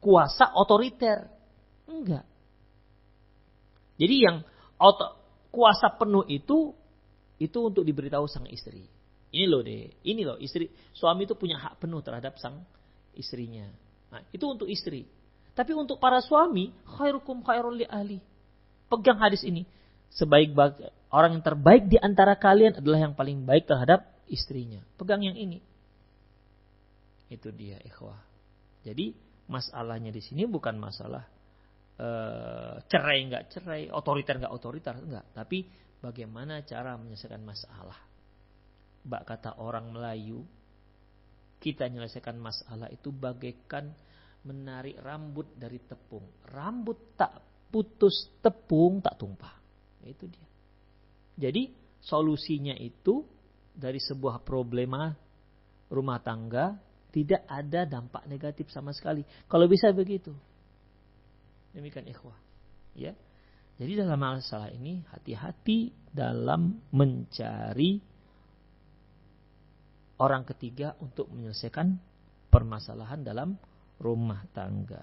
kuasa 0.00 0.56
otoriter. 0.56 1.28
Enggak. 1.84 2.24
Jadi 3.94 4.16
yang 4.26 4.42
kuasa 5.54 5.94
penuh 5.94 6.26
itu 6.26 6.74
itu 7.38 7.58
untuk 7.58 7.82
diberitahu 7.86 8.26
sang 8.26 8.46
istri. 8.50 8.86
Ini 9.34 9.46
loh 9.50 9.62
deh, 9.66 9.90
ini 10.06 10.22
loh 10.22 10.38
istri, 10.38 10.70
suami 10.94 11.26
itu 11.26 11.34
punya 11.34 11.58
hak 11.58 11.82
penuh 11.82 11.98
terhadap 12.02 12.38
sang 12.38 12.62
istrinya. 13.18 13.66
Nah, 14.14 14.22
itu 14.30 14.46
untuk 14.46 14.70
istri. 14.70 15.10
Tapi 15.54 15.74
untuk 15.74 15.98
para 15.98 16.22
suami, 16.22 16.70
khairukum 16.86 17.42
khairul 17.42 17.74
li 17.74 17.86
ahli. 17.86 18.18
Pegang 18.86 19.18
hadis 19.18 19.42
ini. 19.42 19.66
Sebaik 20.14 20.54
orang 21.10 21.38
yang 21.38 21.42
terbaik 21.42 21.90
di 21.90 21.98
antara 21.98 22.38
kalian 22.38 22.78
adalah 22.78 23.10
yang 23.10 23.14
paling 23.18 23.42
baik 23.42 23.66
terhadap 23.66 24.06
istrinya. 24.30 24.78
Pegang 24.94 25.26
yang 25.26 25.34
ini. 25.34 25.58
Itu 27.26 27.50
dia 27.50 27.82
ikhwah. 27.82 28.22
Jadi 28.86 29.18
masalahnya 29.50 30.14
di 30.14 30.22
sini 30.22 30.46
bukan 30.46 30.78
masalah 30.78 31.26
uh, 32.00 32.80
cerai 32.88 33.18
nggak 33.28 33.44
cerai, 33.50 33.82
otoriter 33.90 34.40
nggak 34.40 34.54
otoriter, 34.54 34.94
enggak. 34.98 35.26
Tapi 35.34 35.68
bagaimana 36.02 36.62
cara 36.66 36.98
menyelesaikan 36.98 37.42
masalah. 37.42 37.98
Bak 39.04 39.22
kata 39.28 39.60
orang 39.60 39.92
Melayu, 39.92 40.42
kita 41.60 41.88
menyelesaikan 41.88 42.36
masalah 42.40 42.88
itu 42.88 43.12
bagaikan 43.12 43.92
menarik 44.44 45.00
rambut 45.00 45.48
dari 45.56 45.80
tepung. 45.80 46.24
Rambut 46.52 47.16
tak 47.16 47.40
putus, 47.68 48.32
tepung 48.40 49.00
tak 49.00 49.16
tumpah. 49.16 49.56
Itu 50.04 50.28
dia. 50.28 50.46
Jadi 51.34 51.72
solusinya 52.04 52.76
itu 52.76 53.24
dari 53.74 53.98
sebuah 53.98 54.44
problema 54.44 55.10
rumah 55.90 56.20
tangga, 56.20 56.76
Tidak 57.14 57.46
ada 57.46 57.86
dampak 57.86 58.26
negatif 58.26 58.74
sama 58.74 58.90
sekali. 58.90 59.22
Kalau 59.46 59.70
bisa 59.70 59.94
begitu. 59.94 60.34
Demikian 61.74 62.06
ikhwah. 62.06 62.38
Ya. 62.94 63.18
Jadi 63.74 63.98
dalam 63.98 64.22
masalah 64.22 64.70
ini 64.70 65.02
hati-hati 65.10 65.90
dalam 66.14 66.78
mencari 66.94 67.98
orang 70.22 70.46
ketiga 70.46 70.94
untuk 71.02 71.26
menyelesaikan 71.34 71.98
permasalahan 72.54 73.26
dalam 73.26 73.58
rumah 73.98 74.46
tangga. 74.54 75.02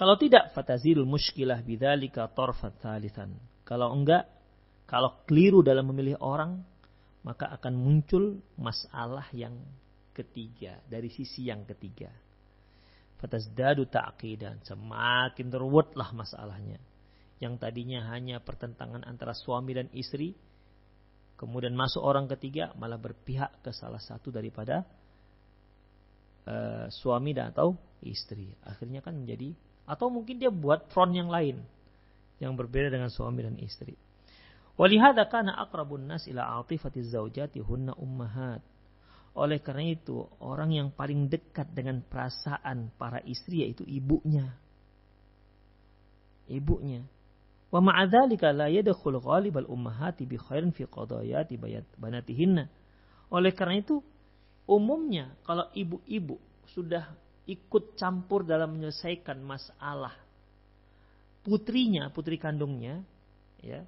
Kalau 0.00 0.16
tidak 0.16 0.56
fatazilul 0.56 1.04
muskilah 1.04 1.60
bidzalika 1.60 2.32
tarfat. 2.32 2.80
Kalau 3.68 3.92
enggak, 3.92 4.24
kalau 4.88 5.20
keliru 5.28 5.60
dalam 5.60 5.92
memilih 5.92 6.16
orang, 6.24 6.64
maka 7.20 7.52
akan 7.52 7.76
muncul 7.76 8.40
masalah 8.56 9.28
yang 9.36 9.60
ketiga 10.16 10.80
dari 10.88 11.12
sisi 11.12 11.52
yang 11.52 11.68
ketiga. 11.68 12.08
Fatazdadu 13.20 13.84
ta'qidan. 13.86 14.64
Semakin 14.64 15.46
terwetlah 15.52 16.10
masalahnya. 16.16 16.80
Yang 17.40 17.60
tadinya 17.60 18.08
hanya 18.12 18.40
pertentangan 18.40 19.04
antara 19.04 19.36
suami 19.36 19.76
dan 19.76 19.88
istri. 19.92 20.32
Kemudian 21.36 21.72
masuk 21.72 22.04
orang 22.04 22.28
ketiga 22.28 22.72
malah 22.76 23.00
berpihak 23.00 23.64
ke 23.64 23.72
salah 23.72 24.00
satu 24.00 24.28
daripada 24.28 24.84
uh, 26.44 26.88
suami 26.92 27.32
dan 27.32 27.52
atau 27.52 27.76
istri. 28.04 28.52
Akhirnya 28.64 29.00
kan 29.00 29.16
menjadi 29.16 29.56
atau 29.88 30.12
mungkin 30.12 30.36
dia 30.36 30.52
buat 30.52 30.92
front 30.92 31.16
yang 31.16 31.32
lain 31.32 31.64
yang 32.40 32.56
berbeda 32.56 32.92
dengan 32.92 33.08
suami 33.08 33.44
dan 33.44 33.56
istri. 33.60 33.96
Walihada 34.80 35.28
kana 35.28 35.60
akrabun 35.60 36.08
nas 36.08 36.24
ila 36.24 36.60
atifati 36.60 37.04
zaujati 37.04 37.60
hunna 37.60 37.92
ummahat. 38.00 38.64
Oleh 39.38 39.62
karena 39.62 39.94
itu, 39.94 40.26
orang 40.42 40.74
yang 40.74 40.88
paling 40.90 41.30
dekat 41.30 41.70
dengan 41.70 42.02
perasaan 42.02 42.90
para 42.98 43.22
istri 43.22 43.62
yaitu 43.62 43.86
ibunya. 43.86 44.50
Ibunya. 46.50 47.06
Wa 47.70 47.78
ma'adzalika 47.78 48.50
la 48.50 48.66
yadkhul 48.66 49.22
ghalibal 49.22 49.70
ummahati 49.70 50.26
bi 50.26 50.34
khairin 50.34 50.74
fi 50.74 50.82
qadayati 50.90 51.54
banatihinna. 51.94 52.66
Oleh 53.30 53.54
karena 53.54 53.78
itu, 53.78 54.02
umumnya 54.66 55.30
kalau 55.46 55.70
ibu-ibu 55.70 56.34
sudah 56.74 57.14
ikut 57.46 57.94
campur 57.94 58.42
dalam 58.42 58.74
menyelesaikan 58.74 59.38
masalah 59.42 60.14
putrinya, 61.46 62.12
putri 62.12 62.36
kandungnya, 62.36 63.00
ya. 63.64 63.84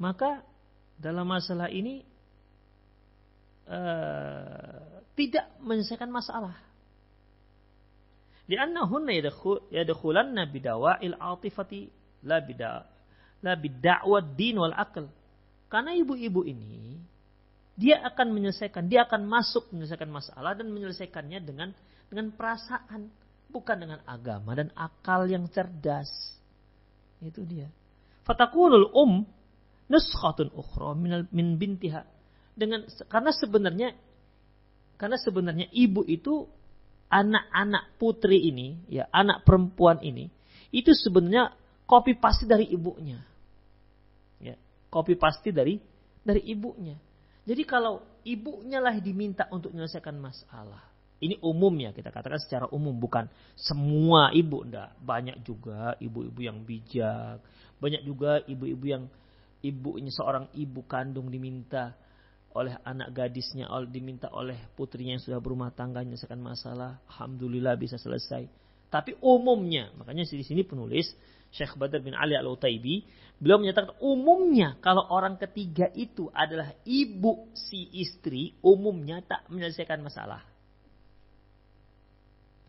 Maka 0.00 0.44
dalam 1.00 1.28
masalah 1.28 1.68
ini 1.72 2.04
uh, 3.70 5.00
tidak 5.14 5.46
menyelesaikan 5.62 6.10
masalah. 6.10 6.58
Liannahunna 8.50 9.14
yadkhulanna 9.70 10.50
bidawa'il 10.50 11.14
atifati 11.14 11.86
la 12.26 12.42
bida 12.42 12.82
la 13.40 13.54
bid'awad 13.54 14.34
din 14.34 14.58
wal 14.58 14.74
akal. 14.74 15.06
Karena 15.70 15.94
ibu-ibu 15.94 16.42
ini 16.42 16.98
dia 17.78 18.02
akan 18.04 18.34
menyelesaikan, 18.36 18.90
dia 18.90 19.06
akan 19.08 19.24
masuk 19.24 19.70
menyelesaikan 19.72 20.10
masalah 20.10 20.52
dan 20.58 20.68
menyelesaikannya 20.68 21.38
dengan 21.40 21.70
dengan 22.10 22.34
perasaan, 22.34 23.08
bukan 23.48 23.76
dengan 23.78 24.00
agama 24.04 24.52
dan 24.58 24.68
akal 24.74 25.24
yang 25.30 25.46
cerdas. 25.48 26.10
Itu 27.22 27.46
dia. 27.46 27.70
Fatakunul 28.26 28.90
um 28.92 29.24
nuskhatun 29.88 30.52
ukhra 30.52 30.92
min 31.30 31.56
bintiha 31.56 32.02
dengan 32.60 32.84
karena 33.08 33.32
sebenarnya 33.32 33.88
karena 35.00 35.16
sebenarnya 35.16 35.72
ibu 35.72 36.04
itu 36.04 36.44
anak-anak 37.08 37.96
putri 37.96 38.52
ini, 38.52 38.76
ya 38.92 39.08
anak 39.08 39.48
perempuan 39.48 40.04
ini, 40.04 40.28
itu 40.68 40.92
sebenarnya 40.92 41.56
kopi 41.88 42.20
pasti 42.20 42.44
dari 42.44 42.68
ibunya. 42.68 43.16
Ya, 44.44 44.60
kopi 44.92 45.16
pasti 45.16 45.56
dari 45.56 45.80
dari 46.20 46.44
ibunya. 46.52 47.00
Jadi 47.48 47.64
kalau 47.64 48.04
ibunya 48.28 48.78
lah 48.78 48.92
diminta 49.00 49.48
untuk 49.48 49.72
menyelesaikan 49.72 50.20
masalah. 50.20 50.84
Ini 51.20 51.36
umumnya 51.44 51.92
kita 51.92 52.08
katakan 52.12 52.40
secara 52.40 52.64
umum 52.72 52.96
bukan 52.96 53.28
semua 53.56 54.32
ibu 54.36 54.64
ndak. 54.68 55.00
Banyak 55.00 55.44
juga 55.44 55.96
ibu-ibu 56.00 56.40
yang 56.44 56.64
bijak, 56.64 57.40
banyak 57.80 58.04
juga 58.04 58.40
ibu-ibu 58.44 58.84
yang 58.84 59.04
ibunya 59.60 60.12
seorang 60.12 60.48
ibu 60.56 60.80
kandung 60.84 61.28
diminta 61.28 61.96
oleh 62.50 62.74
anak 62.82 63.14
gadisnya 63.14 63.70
diminta 63.86 64.26
oleh 64.34 64.58
putrinya 64.74 65.14
yang 65.14 65.22
sudah 65.22 65.38
berumah 65.38 65.70
tangga 65.70 66.02
menyelesaikan 66.02 66.42
masalah 66.42 66.98
alhamdulillah 67.06 67.78
bisa 67.78 67.94
selesai. 67.94 68.50
Tapi 68.90 69.14
umumnya 69.22 69.94
makanya 69.94 70.26
di 70.26 70.42
sini 70.42 70.66
penulis 70.66 71.14
Syekh 71.54 71.78
Badr 71.78 72.02
bin 72.02 72.14
Ali 72.14 72.34
Al-Utaibi 72.34 73.06
beliau 73.38 73.62
menyatakan 73.62 73.94
umumnya 74.02 74.78
kalau 74.82 75.06
orang 75.14 75.38
ketiga 75.38 75.90
itu 75.94 76.26
adalah 76.34 76.74
ibu 76.82 77.50
si 77.54 77.86
istri 78.02 78.58
umumnya 78.62 79.22
tak 79.22 79.46
menyelesaikan 79.46 80.02
masalah. 80.02 80.42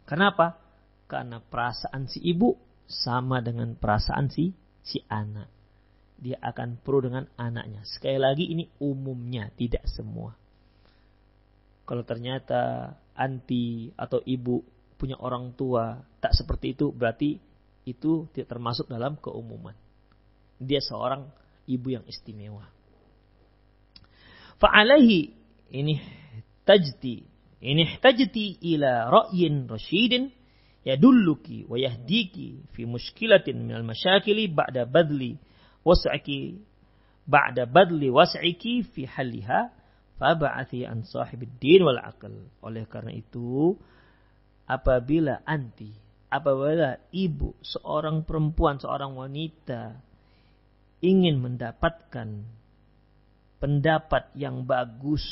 Kenapa? 0.06 0.62
Karena 1.10 1.42
perasaan 1.42 2.06
si 2.06 2.22
ibu 2.22 2.54
sama 2.86 3.42
dengan 3.42 3.74
perasaan 3.74 4.30
si 4.30 4.54
si 4.86 5.02
anak 5.10 5.61
dia 6.22 6.38
akan 6.38 6.78
pro 6.86 7.02
dengan 7.02 7.26
anaknya. 7.34 7.82
Sekali 7.90 8.22
lagi 8.22 8.46
ini 8.46 8.70
umumnya, 8.78 9.50
tidak 9.58 9.90
semua. 9.90 10.38
Kalau 11.84 12.06
ternyata 12.06 12.94
anti 13.18 13.90
atau 13.98 14.22
ibu 14.22 14.62
punya 15.02 15.18
orang 15.18 15.58
tua 15.58 15.98
tak 16.22 16.38
seperti 16.38 16.78
itu, 16.78 16.94
berarti 16.94 17.42
itu 17.90 18.30
tidak 18.32 18.54
termasuk 18.54 18.86
dalam 18.86 19.18
keumuman. 19.18 19.74
Dia 20.62 20.78
seorang 20.78 21.26
ibu 21.66 21.88
yang 21.90 22.06
istimewa. 22.06 22.70
Fa'alaihi 24.62 25.34
ini 25.74 25.98
tajti 26.62 27.26
ini 27.62 27.98
tajti 27.98 28.62
ila 28.74 29.10
ra'yin 29.10 29.66
rasyidin 29.66 30.30
yadulluki 30.86 31.66
wa 31.66 31.78
yahdiki 31.78 32.70
fi 32.74 32.86
muskilatin 32.86 33.58
minal 33.58 33.86
masyakili 33.86 34.50
ba'da 34.50 34.86
badli 34.86 35.38
was'aki 35.82 36.62
ba'da 37.26 37.66
badli 37.70 38.10
was'iki 38.10 38.86
fi 38.86 39.06
haliha 39.06 39.72
fab'athi 40.22 40.86
an 40.86 41.02
sahibid 41.02 41.58
din 41.58 41.82
wal 41.82 41.98
aql. 41.98 42.30
Oleh 42.62 42.86
karena 42.86 43.14
itu, 43.18 43.74
apabila 44.70 45.42
anti, 45.46 45.90
apabila 46.30 47.02
ibu, 47.10 47.58
seorang 47.66 48.22
perempuan, 48.22 48.78
seorang 48.78 49.18
wanita 49.18 49.98
ingin 51.02 51.42
mendapatkan 51.42 52.46
pendapat 53.58 54.30
yang 54.38 54.70
bagus, 54.70 55.26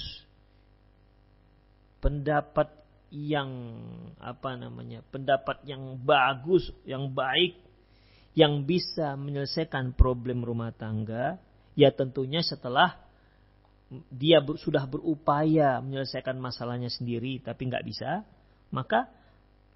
pendapat 2.02 2.74
yang 3.14 3.50
apa 4.18 4.58
namanya, 4.58 5.06
pendapat 5.14 5.62
yang 5.70 6.02
bagus, 6.02 6.74
yang 6.86 7.14
baik 7.14 7.58
yang 8.40 8.64
bisa 8.64 9.20
menyelesaikan 9.20 10.00
problem 10.00 10.48
rumah 10.48 10.72
tangga, 10.72 11.36
ya 11.76 11.92
tentunya 11.92 12.40
setelah 12.40 12.96
dia 14.08 14.40
ber, 14.40 14.56
sudah 14.56 14.88
berupaya 14.88 15.84
menyelesaikan 15.84 16.40
masalahnya 16.40 16.88
sendiri 16.88 17.44
tapi 17.44 17.68
nggak 17.68 17.84
bisa, 17.84 18.24
maka 18.72 19.12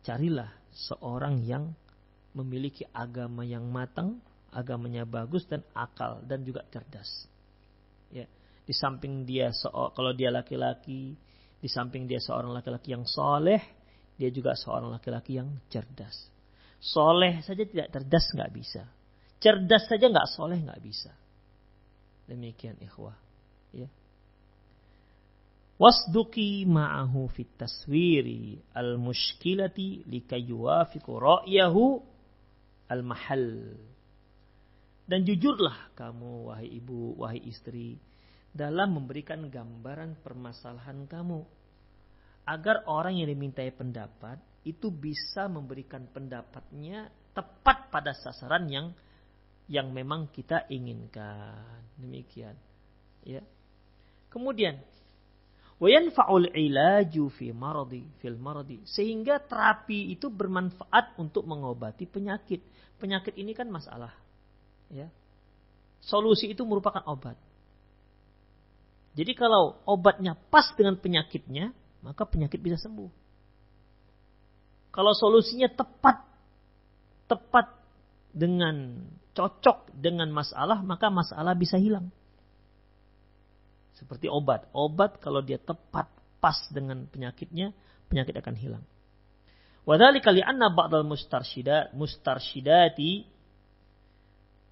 carilah 0.08 0.56
seorang 0.72 1.44
yang 1.44 1.76
memiliki 2.32 2.88
agama 2.96 3.44
yang 3.44 3.68
matang, 3.68 4.24
agamanya 4.56 5.04
bagus 5.04 5.44
dan 5.44 5.60
akal 5.76 6.24
dan 6.24 6.48
juga 6.48 6.64
cerdas. 6.72 7.28
Ya, 8.16 8.32
di 8.64 8.72
samping 8.72 9.28
dia 9.28 9.52
kalau 9.68 10.16
dia 10.16 10.32
laki-laki, 10.32 11.20
di 11.60 11.68
samping 11.68 12.08
dia 12.08 12.24
seorang 12.24 12.56
laki-laki 12.56 12.96
yang 12.96 13.04
soleh, 13.04 13.60
dia 14.16 14.32
juga 14.32 14.56
seorang 14.56 14.88
laki-laki 14.96 15.36
yang 15.36 15.52
cerdas. 15.68 16.33
Soleh 16.84 17.40
saja 17.48 17.64
tidak 17.64 17.96
cerdas 17.96 18.26
nggak 18.36 18.52
bisa. 18.52 18.84
Cerdas 19.40 19.88
saja 19.88 20.12
nggak 20.12 20.28
soleh 20.36 20.60
nggak 20.60 20.84
bisa. 20.84 21.16
Demikian 22.28 22.76
ikhwah. 22.84 23.16
Ya. 23.72 23.88
Wasduki 25.80 26.68
ma'ahu 26.68 27.32
fit 27.32 27.56
taswiri 27.56 28.60
al-mushkilati 28.76 30.12
likayuwafiku 30.12 31.12
ra'yahu 31.16 32.04
al-mahal. 32.92 33.48
Dan 35.08 35.24
jujurlah 35.24 35.96
kamu 35.96 36.52
wahai 36.52 36.68
ibu, 36.68 37.16
wahai 37.16 37.44
istri 37.48 37.96
dalam 38.52 39.00
memberikan 39.00 39.48
gambaran 39.48 40.20
permasalahan 40.20 41.08
kamu 41.08 41.44
agar 42.44 42.84
orang 42.92 43.20
yang 43.20 43.28
dimintai 43.32 43.72
pendapat 43.72 44.40
itu 44.64 44.88
bisa 44.90 45.52
memberikan 45.52 46.08
pendapatnya 46.08 47.12
tepat 47.36 47.92
pada 47.92 48.16
sasaran 48.16 48.68
yang 48.72 48.88
yang 49.68 49.92
memang 49.92 50.28
kita 50.32 50.68
inginkan. 50.72 51.84
Demikian. 52.00 52.56
Ya. 53.24 53.44
Kemudian 54.32 54.80
Wayanfa'ul 55.84 56.54
ilaju 56.56 57.28
fi 57.34 57.52
maradi 57.52 58.08
fil 58.24 58.40
maradi 58.40 58.80
sehingga 58.88 59.42
terapi 59.44 60.16
itu 60.16 60.32
bermanfaat 60.32 61.20
untuk 61.20 61.44
mengobati 61.44 62.08
penyakit. 62.08 62.64
Penyakit 63.04 63.36
ini 63.36 63.52
kan 63.52 63.68
masalah. 63.68 64.16
Ya. 64.88 65.12
Solusi 66.00 66.56
itu 66.56 66.64
merupakan 66.64 67.04
obat. 67.04 67.36
Jadi 69.14 69.36
kalau 69.36 69.76
obatnya 69.84 70.40
pas 70.50 70.72
dengan 70.74 70.96
penyakitnya, 70.96 71.76
maka 72.00 72.24
penyakit 72.24 72.64
bisa 72.64 72.80
sembuh. 72.80 73.23
Kalau 74.94 75.18
solusinya 75.18 75.74
tepat 75.74 76.22
tepat 77.26 77.74
dengan 78.30 79.02
cocok 79.34 79.90
dengan 79.98 80.30
masalah, 80.30 80.86
maka 80.86 81.10
masalah 81.10 81.58
bisa 81.58 81.82
hilang. 81.82 82.14
Seperti 83.98 84.30
obat. 84.30 84.70
Obat 84.70 85.18
kalau 85.18 85.42
dia 85.42 85.58
tepat 85.58 86.10
pas 86.38 86.58
dengan 86.70 87.10
penyakitnya, 87.10 87.74
penyakit 88.06 88.38
akan 88.38 88.56
hilang. 88.58 88.86
Wadhalika 89.84 90.30
li'anna 90.32 90.72
ba'dal 90.72 91.04
mustarshidat 91.04 91.92
mustarshidati 91.98 93.28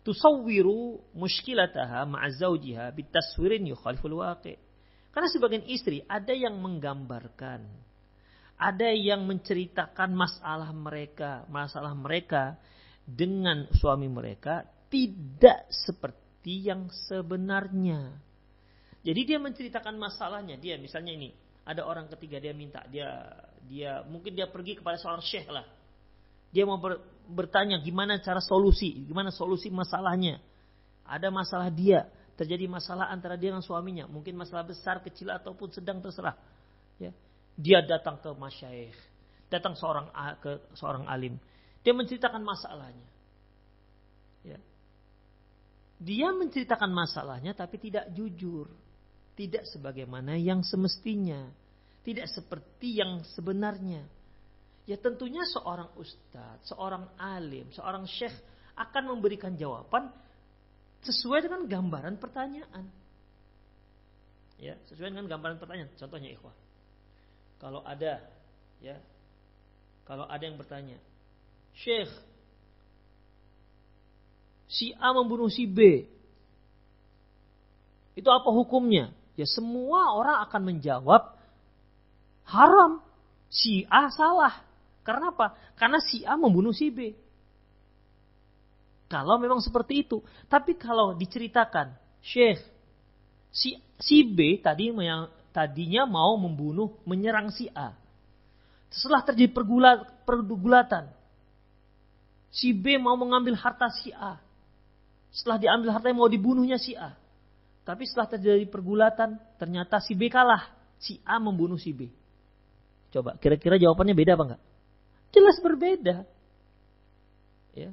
tusawwiru 0.06 1.02
mushkilataha 1.18 2.08
ma'a 2.08 2.30
zawjiha 2.32 2.94
bitaswirin 2.94 3.68
yukhaliful 3.74 4.22
waqi'. 4.22 4.58
Karena 5.12 5.28
sebagian 5.28 5.68
istri 5.68 6.06
ada 6.08 6.32
yang 6.32 6.56
menggambarkan, 6.64 7.68
ada 8.62 8.93
yang 8.93 9.26
menceritakan 9.26 10.13
masalah 10.13 10.69
mereka, 10.69 11.50
masalah 11.50 11.97
mereka 11.97 12.62
dengan 13.02 13.65
suami 13.74 14.06
mereka 14.06 14.69
tidak 14.86 15.65
seperti 15.74 16.69
yang 16.69 16.86
sebenarnya. 17.10 18.13
Jadi 19.02 19.21
dia 19.26 19.41
menceritakan 19.41 19.97
masalahnya. 19.97 20.62
Dia 20.62 20.78
misalnya 20.78 21.10
ini, 21.10 21.34
ada 21.65 21.89
orang 21.89 22.06
ketiga 22.13 22.38
dia 22.38 22.54
minta 22.54 22.86
dia 22.86 23.34
dia 23.65 24.06
mungkin 24.06 24.38
dia 24.38 24.45
pergi 24.45 24.78
kepada 24.78 25.02
seorang 25.02 25.26
syekh 25.26 25.50
lah. 25.50 25.65
Dia 26.54 26.62
mau 26.69 26.78
ber, 26.78 27.02
bertanya 27.26 27.82
gimana 27.82 28.21
cara 28.21 28.43
solusi, 28.45 29.10
gimana 29.10 29.34
solusi 29.34 29.74
masalahnya. 29.74 30.38
Ada 31.02 31.34
masalah 31.34 31.74
dia, 31.74 32.06
terjadi 32.38 32.69
masalah 32.69 33.10
antara 33.10 33.41
dia 33.41 33.50
dengan 33.50 33.65
suaminya, 33.65 34.06
mungkin 34.06 34.38
masalah 34.38 34.69
besar, 34.69 35.02
kecil 35.02 35.34
ataupun 35.34 35.74
sedang 35.74 35.97
terserah. 35.97 36.38
Ya. 37.02 37.10
Dia 37.60 37.84
datang 37.84 38.20
ke 38.20 38.32
masyayikh, 38.32 38.98
datang 39.52 39.76
seorang 39.76 40.08
ke 40.40 40.60
seorang 40.76 41.06
alim. 41.08 41.36
Dia 41.82 41.92
menceritakan 41.92 42.42
masalahnya. 42.42 43.10
Ya. 44.46 44.60
Dia 46.02 46.30
menceritakan 46.34 46.90
masalahnya 46.90 47.54
tapi 47.54 47.78
tidak 47.78 48.10
jujur 48.14 48.70
tidak 49.42 49.66
sebagaimana 49.74 50.38
yang 50.38 50.62
semestinya, 50.62 51.50
tidak 52.06 52.30
seperti 52.30 53.02
yang 53.02 53.26
sebenarnya. 53.34 54.06
Ya 54.86 54.98
tentunya 55.02 55.42
seorang 55.50 55.90
ustadz, 55.98 56.70
seorang 56.70 57.10
alim, 57.18 57.70
seorang 57.74 58.06
syekh 58.06 58.34
akan 58.78 59.18
memberikan 59.18 59.58
jawaban 59.58 60.14
sesuai 61.06 61.48
dengan 61.48 61.66
gambaran 61.66 62.22
pertanyaan. 62.22 62.86
Ya, 64.62 64.78
sesuai 64.94 65.10
dengan 65.10 65.26
gambaran 65.26 65.58
pertanyaan. 65.58 65.90
Contohnya 65.98 66.30
ikhwah. 66.38 66.54
Kalau 67.62 67.86
ada 67.86 68.17
ya, 68.82 68.97
kalau 70.10 70.26
ada 70.26 70.41
yang 70.41 70.58
bertanya, 70.58 70.97
"Syekh, 71.78 72.10
si 74.65 74.97
A 74.97 75.13
membunuh 75.13 75.47
si 75.54 75.69
B. 75.69 76.10
Itu 78.17 78.34
apa 78.34 78.50
hukumnya?" 78.50 79.13
ya 79.39 79.47
semua 79.47 80.13
orang 80.13 80.43
akan 80.45 80.62
menjawab 80.74 81.34
haram. 82.45 83.00
Si 83.52 83.84
A 83.91 84.08
salah. 84.13 84.63
Karena 85.04 85.34
apa? 85.34 85.58
Karena 85.76 86.00
si 86.00 86.24
A 86.24 86.39
membunuh 86.39 86.71
si 86.71 86.88
B. 86.88 87.12
Kalau 89.12 89.36
memang 89.36 89.60
seperti 89.60 90.08
itu. 90.08 90.24
Tapi 90.47 90.80
kalau 90.80 91.12
diceritakan, 91.12 91.91
Syekh, 92.24 92.63
si, 93.52 93.76
si 94.00 94.24
B 94.24 94.56
tadi 94.63 94.88
yang 94.88 95.28
tadinya 95.52 96.08
mau 96.08 96.36
membunuh, 96.40 96.96
menyerang 97.04 97.52
si 97.52 97.68
A. 97.72 97.96
Setelah 98.92 99.24
terjadi 99.24 99.52
pergulat, 99.56 100.26
pergulatan, 100.28 101.08
si 102.52 102.76
B 102.76 103.00
mau 103.00 103.16
mengambil 103.16 103.56
harta 103.56 103.88
si 103.92 104.12
A. 104.12 104.40
Setelah 105.32 105.60
diambil 105.60 105.96
harta 105.96 106.12
mau 106.12 106.28
dibunuhnya 106.28 106.76
si 106.76 106.92
A. 106.92 107.16
Tapi 107.88 108.04
setelah 108.04 108.28
terjadi 108.36 108.68
pergulatan, 108.68 109.40
ternyata 109.56 110.04
si 110.04 110.14
B 110.14 110.28
kalah. 110.28 110.70
Si 111.02 111.18
A 111.26 111.42
membunuh 111.42 111.82
si 111.82 111.96
B. 111.96 112.12
Coba, 113.10 113.36
kira-kira 113.42 113.80
jawabannya 113.80 114.14
beda 114.14 114.38
apa 114.38 114.44
enggak? 114.54 114.62
Jelas 115.34 115.58
berbeda. 115.64 116.16
Ya. 117.74 117.90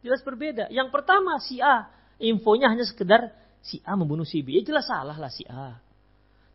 Jelas 0.00 0.22
berbeda. 0.22 0.70
Yang 0.70 0.88
pertama 0.94 1.36
si 1.42 1.58
A, 1.58 1.90
infonya 2.22 2.70
hanya 2.70 2.86
sekedar 2.86 3.34
si 3.60 3.82
A 3.82 3.98
membunuh 3.98 4.24
si 4.24 4.40
B. 4.40 4.54
Ya 4.56 4.62
jelas 4.62 4.86
salah 4.86 5.18
lah 5.18 5.28
si 5.28 5.44
A. 5.44 5.76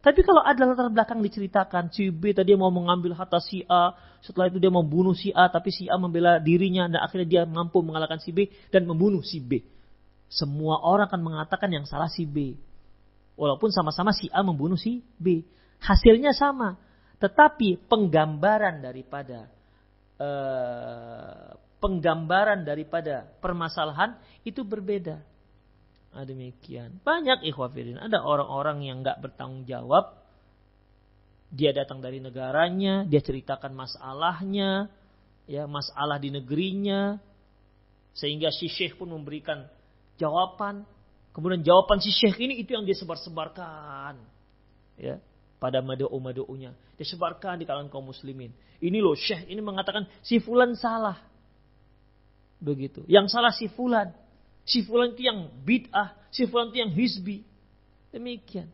Tapi 0.03 0.19
kalau 0.19 0.43
ada 0.43 0.67
latar 0.67 0.91
belakang 0.91 1.23
diceritakan, 1.23 1.87
si 1.87 2.11
B 2.11 2.35
tadi 2.35 2.51
mau 2.59 2.67
mengambil 2.67 3.15
harta 3.15 3.39
si 3.39 3.63
A, 3.71 3.95
setelah 4.19 4.51
itu 4.51 4.59
dia 4.59 4.67
membunuh 4.67 5.15
si 5.15 5.31
A, 5.31 5.47
tapi 5.47 5.71
si 5.71 5.87
A 5.87 5.95
membela 5.95 6.43
dirinya, 6.43 6.91
dan 6.91 6.99
akhirnya 7.07 7.27
dia 7.27 7.41
mampu 7.47 7.79
mengalahkan 7.79 8.19
si 8.19 8.35
B 8.35 8.51
dan 8.67 8.83
membunuh 8.83 9.23
si 9.23 9.39
B. 9.39 9.63
Semua 10.27 10.83
orang 10.83 11.07
akan 11.07 11.23
mengatakan 11.23 11.71
yang 11.71 11.87
salah 11.87 12.11
si 12.11 12.27
B. 12.27 12.59
Walaupun 13.39 13.71
sama-sama 13.71 14.11
si 14.11 14.27
A 14.27 14.43
membunuh 14.43 14.75
si 14.75 15.07
B. 15.15 15.47
Hasilnya 15.79 16.35
sama. 16.35 16.75
Tetapi 17.23 17.87
penggambaran 17.87 18.83
daripada 18.83 19.47
uh, 20.19 21.55
penggambaran 21.79 22.67
daripada 22.67 23.23
permasalahan 23.39 24.19
itu 24.43 24.67
berbeda. 24.67 25.23
Nah, 26.13 26.23
demikian. 26.29 27.01
Banyak 27.01 27.41
ikhwafidin. 27.49 27.97
Ada 27.97 28.21
orang-orang 28.21 28.85
yang 28.85 29.01
nggak 29.01 29.17
bertanggung 29.17 29.65
jawab. 29.65 30.13
Dia 31.53 31.73
datang 31.73 32.01
dari 32.01 32.17
negaranya, 32.17 33.05
dia 33.05 33.21
ceritakan 33.21 33.77
masalahnya, 33.77 34.89
ya 35.45 35.69
masalah 35.69 36.17
di 36.17 36.33
negerinya, 36.33 37.21
sehingga 38.17 38.49
si 38.49 38.65
syekh 38.69 38.97
pun 38.97 39.09
memberikan 39.09 39.69
jawaban. 40.17 40.81
Kemudian 41.33 41.61
jawaban 41.61 42.01
si 42.01 42.09
syekh 42.09 42.41
ini 42.41 42.61
itu 42.61 42.73
yang 42.73 42.85
dia 42.85 42.97
sebar-sebarkan. 42.97 44.17
Ya, 44.97 45.21
pada 45.61 45.81
mad'u-mad'unya. 45.85 46.73
Dia 46.97 47.05
sebarkan 47.05 47.61
di 47.61 47.65
kalangan 47.69 47.89
kaum 47.89 48.09
muslimin. 48.09 48.53
Ini 48.81 48.97
loh 49.01 49.13
syekh 49.17 49.45
ini 49.49 49.61
mengatakan 49.61 50.09
si 50.25 50.41
fulan 50.41 50.73
salah. 50.73 51.21
Begitu. 52.61 53.05
Yang 53.05 53.29
salah 53.29 53.53
si 53.53 53.69
fulan. 53.69 54.13
Si 54.63 54.83
fulan 54.87 55.11
itu 55.15 55.27
yang 55.27 55.51
bid'ah. 55.63 56.15
Si 56.31 56.47
fulan 56.47 56.71
itu 56.71 56.79
yang 56.79 56.91
hizbi. 56.91 57.43
Demikian. 58.15 58.71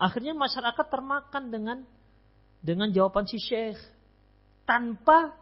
Akhirnya 0.00 0.32
masyarakat 0.32 0.86
termakan 0.88 1.52
dengan 1.52 1.78
dengan 2.64 2.88
jawaban 2.90 3.28
si 3.28 3.38
syekh. 3.38 3.78
Tanpa 4.64 5.34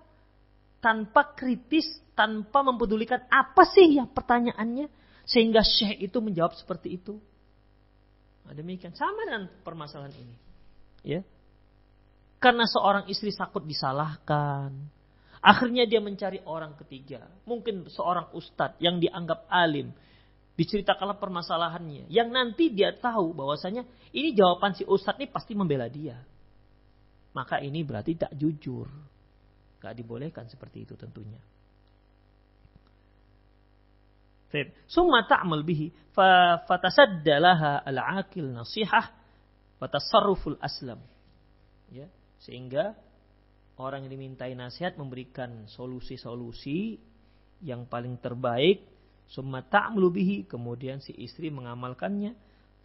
tanpa 0.78 1.34
kritis, 1.34 1.86
tanpa 2.14 2.62
mempedulikan 2.62 3.22
apa 3.30 3.66
sih 3.66 3.98
yang 3.98 4.10
pertanyaannya 4.10 4.90
sehingga 5.28 5.60
syekh 5.62 6.08
itu 6.10 6.18
menjawab 6.18 6.56
seperti 6.56 6.98
itu. 6.98 7.20
Nah, 8.48 8.56
demikian 8.56 8.96
sama 8.96 9.28
dengan 9.28 9.44
permasalahan 9.60 10.14
ini. 10.16 10.36
Ya. 11.04 11.20
Karena 12.40 12.64
seorang 12.64 13.04
istri 13.12 13.28
takut 13.34 13.60
disalahkan. 13.66 14.72
Akhirnya 15.38 15.86
dia 15.86 16.02
mencari 16.02 16.42
orang 16.42 16.74
ketiga. 16.78 17.26
Mungkin 17.46 17.86
seorang 17.90 18.34
ustadz 18.34 18.80
yang 18.82 18.98
dianggap 18.98 19.46
alim. 19.46 19.94
Diceritakanlah 20.58 21.22
permasalahannya. 21.22 22.10
Yang 22.10 22.28
nanti 22.34 22.64
dia 22.74 22.90
tahu 22.90 23.30
bahwasanya 23.30 23.86
ini 24.10 24.34
jawaban 24.34 24.74
si 24.74 24.82
ustadz 24.82 25.22
ini 25.22 25.30
pasti 25.30 25.54
membela 25.54 25.86
dia. 25.86 26.18
Maka 27.32 27.62
ini 27.62 27.86
berarti 27.86 28.18
tak 28.18 28.34
jujur. 28.34 28.90
Gak 29.78 29.94
dibolehkan 29.94 30.50
seperti 30.50 30.82
itu 30.82 30.98
tentunya. 30.98 31.38
Summa 34.88 35.28
ta'mal 35.28 35.62
bihi 35.62 35.92
fatasadda 36.66 37.36
laha 37.38 37.72
al-aqil 37.84 38.48
nasihah 38.48 39.12
fatasarruful 39.78 40.58
aslam. 40.58 40.98
Ya, 41.92 42.08
sehingga 42.42 42.96
orang 43.78 44.06
yang 44.06 44.12
dimintai 44.18 44.52
nasihat 44.58 44.98
memberikan 44.98 45.66
solusi-solusi 45.70 46.98
yang 47.62 47.86
paling 47.86 48.18
terbaik 48.18 48.82
summa 49.30 49.62
ta'malu 49.66 50.08
bihi 50.14 50.36
kemudian 50.46 51.02
si 51.02 51.14
istri 51.14 51.50
mengamalkannya 51.50 52.34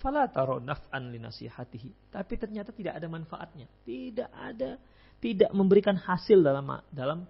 fala 0.02 0.28
taro 0.30 0.62
naf'an 0.62 1.14
li 1.14 1.20
nasihatihi 1.22 2.10
tapi 2.14 2.34
ternyata 2.38 2.74
tidak 2.74 2.98
ada 2.98 3.08
manfaatnya 3.10 3.70
tidak 3.86 4.30
ada 4.34 4.78
tidak 5.24 5.56
memberikan 5.56 5.96
hasil 5.96 6.44
dalam 6.44 6.68
dalam 6.92 7.24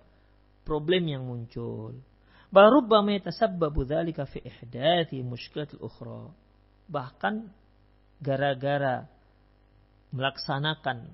problem 0.66 1.04
yang 1.06 1.22
muncul. 1.28 1.94
Barubbama 2.50 3.14
yatasabbabu 3.14 3.86
dzalika 3.86 4.26
fi 4.26 4.42
ihdathi 4.42 5.22
mushkilatil 5.22 5.78
ukhra. 5.84 6.32
Bahkan 6.90 7.36
gara-gara 8.24 9.06
melaksanakan 10.10 11.06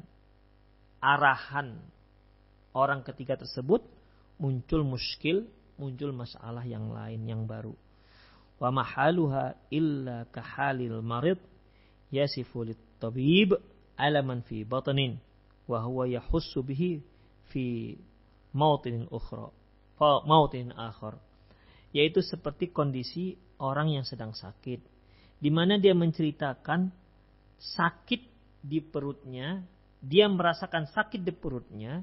arahan 1.03 1.79
orang 2.73 3.05
ketiga 3.05 3.39
tersebut, 3.39 3.86
muncul 4.38 4.86
muskil, 4.86 5.47
muncul 5.79 6.12
masalah 6.12 6.63
yang 6.67 6.91
lain 6.91 7.23
yang 7.25 7.43
baru. 7.47 7.73
Wa 8.60 8.69
mahaluha 8.69 9.55
illa 9.71 10.27
kahalil 10.27 10.99
marid 10.99 11.39
yasifu 12.12 12.67
tabib 12.99 13.55
alaman 13.95 14.43
fi 14.43 14.67
batnin 14.67 15.17
wa 15.69 15.79
huwa 15.86 16.10
yahussu 16.10 16.65
bihi 16.65 16.99
fi 17.53 17.95
mautin 18.51 19.05
ukhra 19.12 19.53
mautin 20.25 20.73
akhar 20.73 21.21
yaitu 21.93 22.21
seperti 22.25 22.69
kondisi 22.73 23.38
orang 23.62 23.93
yang 23.93 24.05
sedang 24.05 24.34
sakit 24.34 24.82
di 25.39 25.49
mana 25.53 25.77
dia 25.77 25.93
menceritakan 25.93 26.91
sakit 27.60 28.21
di 28.60 28.79
perutnya 28.82 29.63
dia 29.99 30.27
merasakan 30.27 30.88
sakit 30.89 31.21
di 31.21 31.34
perutnya 31.36 32.01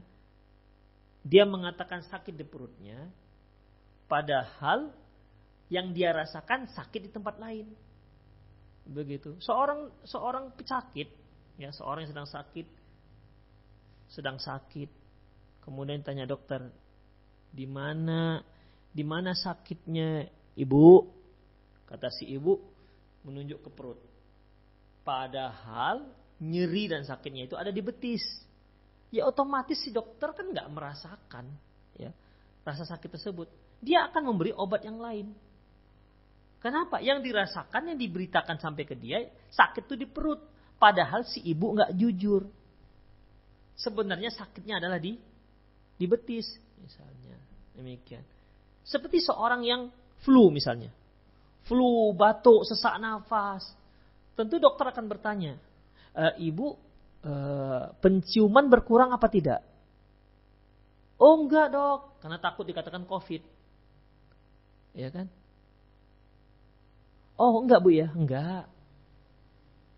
dia 1.27 1.43
mengatakan 1.43 2.07
sakit 2.07 2.39
di 2.39 2.47
perutnya 2.47 3.11
padahal 4.07 4.95
yang 5.67 5.91
dia 5.91 6.15
rasakan 6.15 6.71
sakit 6.71 7.01
di 7.03 7.11
tempat 7.11 7.43
lain. 7.43 7.67
Begitu. 8.87 9.35
Seorang 9.43 9.91
seorang 10.07 10.55
pesakit, 10.55 11.11
ya 11.59 11.75
seorang 11.75 12.07
yang 12.07 12.13
sedang 12.15 12.31
sakit, 12.31 12.67
sedang 14.07 14.39
sakit, 14.39 14.87
kemudian 15.67 16.07
tanya 16.07 16.23
dokter, 16.31 16.71
di 17.51 17.67
mana 17.67 18.39
di 18.95 19.03
mana 19.03 19.35
sakitnya 19.35 20.31
ibu? 20.55 21.03
Kata 21.91 22.15
si 22.15 22.31
ibu 22.31 22.55
menunjuk 23.27 23.67
ke 23.67 23.71
perut. 23.75 23.99
Padahal 25.03 26.07
nyeri 26.39 26.87
dan 26.87 27.03
sakitnya 27.03 27.51
itu 27.51 27.59
ada 27.59 27.75
di 27.75 27.83
betis. 27.83 28.23
Ya 29.15 29.25
otomatis 29.25 29.79
si 29.81 29.95
dokter 29.95 30.35
kan 30.35 30.51
nggak 30.51 30.69
merasakan 30.71 31.47
ya 31.95 32.11
rasa 32.67 32.83
sakit 32.83 33.15
tersebut. 33.15 33.47
Dia 33.79 34.11
akan 34.11 34.35
memberi 34.35 34.51
obat 34.51 34.83
yang 34.83 34.99
lain. 34.99 35.31
Kenapa? 36.59 36.99
Yang 36.99 37.31
dirasakan, 37.31 37.95
yang 37.95 37.99
diberitakan 38.01 38.59
sampai 38.59 38.83
ke 38.83 38.99
dia, 38.99 39.23
sakit 39.55 39.87
itu 39.87 39.95
di 39.95 40.07
perut. 40.11 40.43
Padahal 40.77 41.23
si 41.23 41.39
ibu 41.47 41.79
nggak 41.79 41.95
jujur. 41.95 42.43
Sebenarnya 43.79 44.35
sakitnya 44.35 44.83
adalah 44.83 44.99
di 44.99 45.15
di 45.97 46.05
betis, 46.11 46.49
misalnya. 46.83 47.39
Demikian. 47.77 48.25
Seperti 48.83 49.23
seorang 49.23 49.63
yang 49.63 49.93
flu 50.25 50.49
misalnya. 50.51 50.91
Flu, 51.69 52.11
batuk, 52.17 52.67
sesak 52.67 52.97
nafas. 52.99 53.63
Tentu 54.35 54.61
dokter 54.61 54.91
akan 54.93 55.07
bertanya, 55.09 55.59
e, 56.13 56.25
ibu 56.47 56.77
penciuman 57.99 58.71
berkurang 58.71 59.11
apa 59.11 59.27
tidak? 59.27 59.61
Oh 61.17 61.41
enggak 61.41 61.73
dok, 61.73 62.21
karena 62.21 62.37
takut 62.37 62.69
dikatakan 62.69 63.09
covid. 63.09 63.41
Ya 64.93 65.09
kan? 65.09 65.33
Oh 67.37 67.61
enggak 67.61 67.81
bu 67.81 67.91
ya, 67.93 68.09
enggak. 68.13 68.69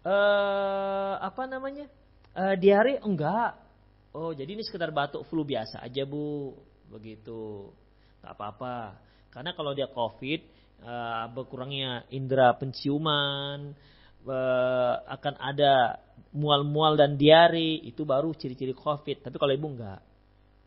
Eh 0.07 1.15
apa 1.19 1.43
namanya? 1.51 1.91
Uh, 2.39 2.55
diare 2.55 3.03
enggak. 3.03 3.59
Oh 4.15 4.31
jadi 4.31 4.55
ini 4.55 4.63
sekedar 4.63 4.95
batuk 4.95 5.27
flu 5.27 5.43
biasa 5.43 5.83
aja 5.83 6.07
bu, 6.07 6.55
begitu. 6.87 7.71
Tak 8.23 8.35
apa-apa. 8.39 8.99
Karena 9.35 9.55
kalau 9.55 9.75
dia 9.75 9.91
covid, 9.91 10.43
uh, 10.83 11.27
berkurangnya 11.35 12.07
indera 12.15 12.55
penciuman, 12.55 13.75
uh, 14.27 14.95
akan 15.07 15.35
ada 15.39 15.99
mual-mual 16.39 16.95
dan 16.95 17.19
diare, 17.19 17.83
itu 17.83 18.07
baru 18.07 18.31
ciri-ciri 18.31 18.71
covid. 18.71 19.27
Tapi 19.27 19.35
kalau 19.35 19.51
ibu 19.51 19.67
enggak. 19.67 19.99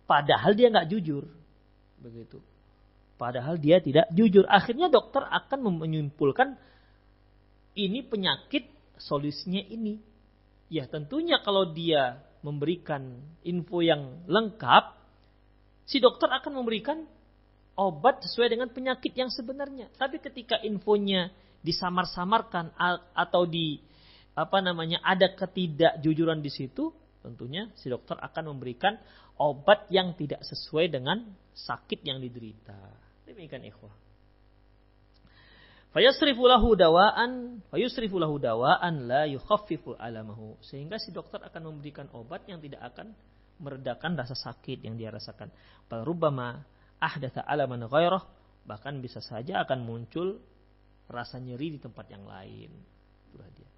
Padahal 0.04 0.52
dia 0.52 0.68
enggak 0.68 0.92
jujur, 0.92 1.24
begitu. 2.04 2.44
Padahal 3.16 3.56
dia 3.56 3.80
tidak 3.80 4.12
jujur. 4.12 4.44
Akhirnya 4.52 4.92
dokter 4.92 5.24
akan 5.24 5.80
menyimpulkan 5.80 6.60
ini 7.80 8.04
penyakit 8.04 8.68
solusinya 9.00 9.64
ini. 9.72 10.02
Ya 10.68 10.90
tentunya 10.90 11.40
kalau 11.40 11.72
dia 11.72 12.20
memberikan 12.42 13.22
info 13.46 13.86
yang 13.86 14.26
lengkap, 14.26 14.98
si 15.86 16.02
dokter 16.02 16.28
akan 16.34 16.64
memberikan 16.64 17.06
obat 17.78 18.26
sesuai 18.26 18.52
dengan 18.58 18.68
penyakit 18.74 19.14
yang 19.16 19.30
sebenarnya. 19.30 19.88
Tapi 19.96 20.18
ketika 20.20 20.60
infonya 20.60 21.32
disamar-samarkan 21.62 22.74
atau 23.14 23.46
di 23.46 23.78
apa 24.32 24.58
namanya 24.64 25.04
ada 25.04 25.28
ketidakjujuran 25.36 26.40
di 26.40 26.52
situ, 26.52 26.96
tentunya 27.20 27.68
si 27.76 27.92
dokter 27.92 28.16
akan 28.16 28.56
memberikan 28.56 28.96
obat 29.36 29.90
yang 29.92 30.16
tidak 30.16 30.46
sesuai 30.48 30.88
dengan 30.88 31.26
sakit 31.52 32.06
yang 32.06 32.24
diderita. 32.24 32.78
Demikian 33.28 33.68
ikhwah. 33.68 33.92
Fayasrifu 35.92 36.48
lahu 36.48 36.72
dawaan, 36.80 37.60
fayusrifu 37.68 38.16
lahu 38.16 38.40
dawaan 38.40 39.12
la 39.12 39.28
yukhaffifu 39.28 40.00
alamahu. 40.00 40.56
Sehingga 40.64 40.96
si 40.96 41.12
dokter 41.12 41.44
akan 41.44 41.68
memberikan 41.68 42.08
obat 42.16 42.48
yang 42.48 42.64
tidak 42.64 42.80
akan 42.96 43.12
meredakan 43.60 44.16
rasa 44.16 44.32
sakit 44.32 44.88
yang 44.88 44.96
dia 44.96 45.12
rasakan. 45.12 45.52
Bal 45.92 46.08
rubbama 46.08 46.64
ahdatha 46.96 47.44
alaman 47.44 47.92
ghairah, 47.92 48.24
bahkan 48.64 49.04
bisa 49.04 49.20
saja 49.20 49.68
akan 49.68 49.84
muncul 49.84 50.40
rasa 51.12 51.44
nyeri 51.44 51.76
di 51.76 51.80
tempat 51.84 52.08
yang 52.08 52.24
lain. 52.24 52.72
Itulah 53.28 53.52
dia. 53.52 53.70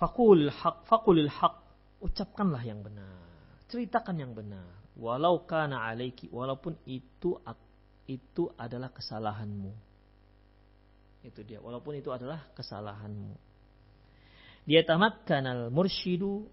Fakul 0.00 0.48
haq, 0.48 0.88
fakulil 0.88 1.28
haq, 1.28 1.60
ucapkanlah 2.00 2.64
yang 2.64 2.80
benar. 2.80 3.20
Ceritakan 3.68 4.16
yang 4.16 4.32
benar. 4.32 4.64
Walau 4.96 5.44
kana 5.44 5.84
alaiki, 5.84 6.32
walaupun 6.32 6.80
itu 6.88 7.36
itu 8.08 8.48
adalah 8.56 8.88
kesalahanmu. 8.96 9.72
Itu 11.20 11.44
dia, 11.44 11.60
walaupun 11.60 12.00
itu 12.00 12.08
adalah 12.08 12.48
kesalahanmu. 12.56 13.36
Dia 14.64 14.88
tamakkan 14.88 15.44
al-mursyidu 15.44 16.48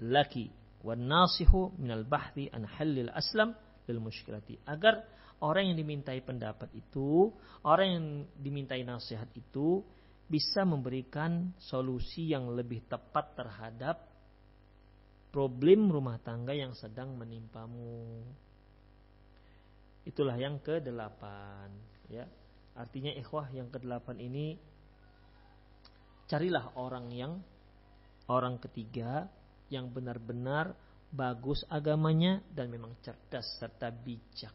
laki 0.00 0.48
wan 0.80 1.04
nasihu 1.04 1.76
minal 1.76 2.08
bahthi 2.08 2.48
an 2.48 2.64
halil 2.64 3.12
aslam 3.12 3.52
lil 3.84 4.00
muskilati. 4.00 4.56
Agar 4.64 5.04
orang 5.44 5.72
yang 5.72 5.76
dimintai 5.76 6.24
pendapat 6.24 6.72
itu, 6.72 7.28
orang 7.60 7.88
yang 7.92 8.06
dimintai 8.40 8.88
nasihat 8.88 9.28
itu 9.36 9.84
bisa 10.30 10.62
memberikan 10.62 11.50
solusi 11.58 12.30
yang 12.30 12.54
lebih 12.54 12.86
tepat 12.86 13.34
terhadap 13.34 14.06
problem 15.34 15.90
rumah 15.90 16.22
tangga 16.22 16.54
yang 16.54 16.70
sedang 16.78 17.18
menimpamu. 17.18 18.22
Itulah 20.06 20.38
yang 20.38 20.62
ke-8 20.62 21.22
ya. 22.14 22.30
Artinya 22.78 23.10
ikhwah 23.18 23.50
yang 23.50 23.66
ke-8 23.74 24.22
ini 24.22 24.54
carilah 26.30 26.78
orang 26.78 27.10
yang 27.10 27.42
orang 28.30 28.62
ketiga 28.62 29.26
yang 29.66 29.90
benar-benar 29.90 30.78
bagus 31.10 31.66
agamanya 31.66 32.38
dan 32.54 32.70
memang 32.70 32.94
cerdas 33.02 33.58
serta 33.58 33.90
bijak. 33.90 34.54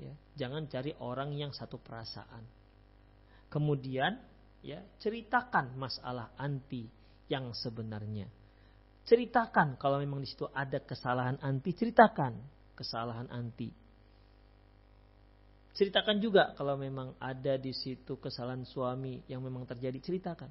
Ya, 0.00 0.14
jangan 0.34 0.66
cari 0.66 0.90
orang 0.98 1.30
yang 1.38 1.54
satu 1.54 1.78
perasaan. 1.78 2.42
Kemudian 3.46 4.29
ya, 4.60 4.80
ceritakan 5.00 5.76
masalah 5.76 6.32
anti 6.36 6.88
yang 7.28 7.52
sebenarnya. 7.56 8.28
Ceritakan 9.04 9.80
kalau 9.80 9.98
memang 9.98 10.22
di 10.22 10.28
situ 10.28 10.46
ada 10.52 10.78
kesalahan 10.78 11.40
anti, 11.40 11.72
ceritakan 11.72 12.36
kesalahan 12.76 13.26
anti. 13.32 13.72
Ceritakan 15.70 16.20
juga 16.20 16.52
kalau 16.58 16.76
memang 16.76 17.16
ada 17.16 17.56
di 17.56 17.72
situ 17.72 18.18
kesalahan 18.20 18.66
suami 18.68 19.24
yang 19.30 19.40
memang 19.40 19.64
terjadi, 19.64 19.96
ceritakan. 20.02 20.50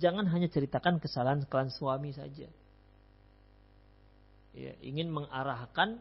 Jangan 0.00 0.24
hanya 0.32 0.48
ceritakan 0.48 0.96
kesalahan-kesalahan 1.02 1.72
suami 1.74 2.16
saja. 2.16 2.48
Ya, 4.56 4.72
ingin 4.80 5.12
mengarahkan 5.12 6.00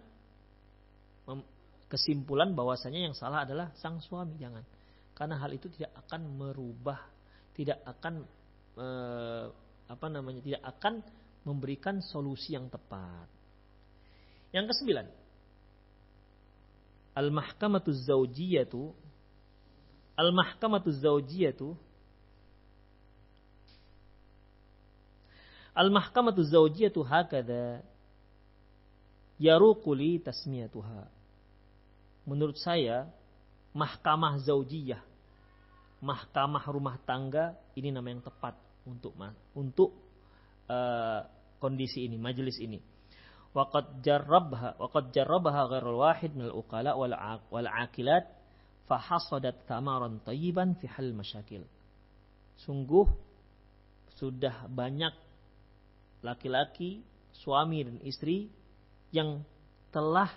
kesimpulan 1.91 2.53
bahwasanya 2.55 3.09
yang 3.09 3.15
salah 3.17 3.43
adalah 3.43 3.73
sang 3.77 3.99
suami, 3.99 4.37
jangan. 4.39 4.63
Karena 5.17 5.35
hal 5.41 5.51
itu 5.51 5.67
tidak 5.73 5.91
akan 6.07 6.39
merubah, 6.39 7.01
tidak 7.59 7.83
akan 7.83 8.23
eh, 8.79 9.45
apa 9.91 10.07
namanya, 10.07 10.39
tidak 10.39 10.63
akan 10.63 11.03
memberikan 11.43 11.99
solusi 11.99 12.55
yang 12.55 12.71
tepat. 12.71 13.27
Yang 14.55 14.71
kesembilan, 14.71 15.07
al-mahkamatu 17.19 17.91
zaujiyatu 17.91 18.95
al-mahkamatu 20.15 20.91
zaujiyatu 20.91 21.75
al-mahkamatu 25.75 26.43
zaujiyatu 26.43 27.03
hakada 27.03 27.83
yaruqu 29.39 29.89
li 29.95 30.19
tasmiyatuha 30.19 31.07
menurut 32.27 32.55
saya 32.59 33.07
mahkamah 33.75 34.39
zaujiyah 34.43 34.99
mahkamah 35.99 36.63
rumah 36.71 36.95
tangga 37.03 37.59
ini 37.75 37.91
nama 37.91 38.07
yang 38.07 38.23
tepat 38.23 38.55
untuk 38.87 39.13
untuk 39.55 39.91
uh, 40.71 41.21
kondisi 41.59 42.07
ini, 42.07 42.15
majelis 42.15 42.57
ini. 42.57 42.79
Waqad 43.49 44.05
jarrabha 44.05 44.77
waqad 44.77 45.11
jarrabaha 45.11 45.67
ghairul 45.73 46.05
wahid 46.05 46.37
minal 46.37 46.55
uqala 46.61 46.93
wal 46.93 47.13
wal 47.49 47.69
aqilat 47.69 48.29
fahasadat 48.85 49.65
thamaran 49.65 50.21
tayyiban 50.23 50.77
fi 50.77 50.85
hal 50.87 51.11
masyakil. 51.11 51.65
Sungguh 52.61 53.09
sudah 54.19 54.67
banyak 54.67 55.15
laki-laki, 56.19 56.99
suami 57.31 57.87
dan 57.87 57.97
istri 58.03 58.51
yang 59.09 59.41
telah 59.89 60.29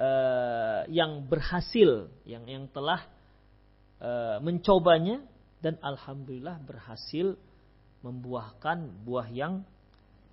uh, 0.00 0.82
yang 0.88 1.22
berhasil, 1.28 2.10
yang 2.26 2.48
yang 2.48 2.64
telah 2.72 3.04
uh, 4.02 4.42
mencobanya 4.42 5.22
dan 5.62 5.78
alhamdulillah 5.78 6.58
berhasil 6.66 7.38
membuahkan 8.02 9.06
buah 9.06 9.30
yang 9.30 9.62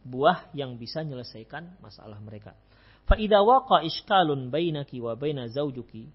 buah 0.02 0.50
yang 0.58 0.82
bisa 0.82 1.06
menyelesaikan 1.06 1.78
masalah 1.86 2.18
mereka. 2.18 2.58
Fa 3.06 3.14
idza 3.14 3.46
waqa 3.46 3.86
iskalun 3.86 4.50
bainaki 4.50 4.98
wa 4.98 5.14
baina 5.14 5.46
zaujuki 5.46 6.10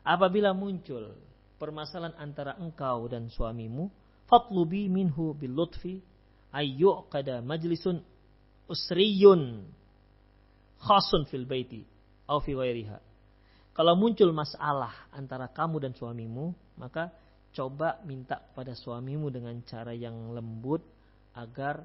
apabila 0.00 0.56
muncul 0.56 1.12
permasalahan 1.60 2.16
antara 2.16 2.56
engkau 2.56 3.04
dan 3.12 3.28
suamimu 3.28 3.92
fatlubi 4.24 4.88
minhu 4.88 5.36
bil 5.36 5.52
lutfi 5.52 6.00
ayyuqada 6.54 7.44
majlisun 7.44 8.00
usriyun 8.70 9.68
khasun 10.80 11.28
fil 11.28 11.44
baiti 11.44 11.84
au 12.24 12.40
fi 12.40 12.56
ghairiha. 12.56 12.98
Kalau 13.76 13.94
muncul 13.96 14.30
masalah 14.34 14.92
antara 15.14 15.48
kamu 15.50 15.76
dan 15.78 15.92
suamimu, 15.94 16.52
maka 16.80 17.12
coba 17.52 18.00
minta 18.08 18.40
kepada 18.40 18.72
suamimu 18.72 19.28
dengan 19.28 19.52
cara 19.68 19.92
yang 19.92 20.32
lembut 20.32 20.80
agar 21.36 21.84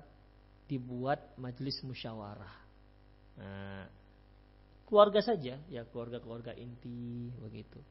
dibuat 0.72 1.36
majelis 1.36 1.84
musyawarah. 1.84 2.56
Nah, 3.36 3.84
keluarga 4.88 5.20
saja, 5.20 5.60
ya 5.68 5.82
keluarga-keluarga 5.92 6.56
inti 6.56 7.28
begitu. 7.44 7.84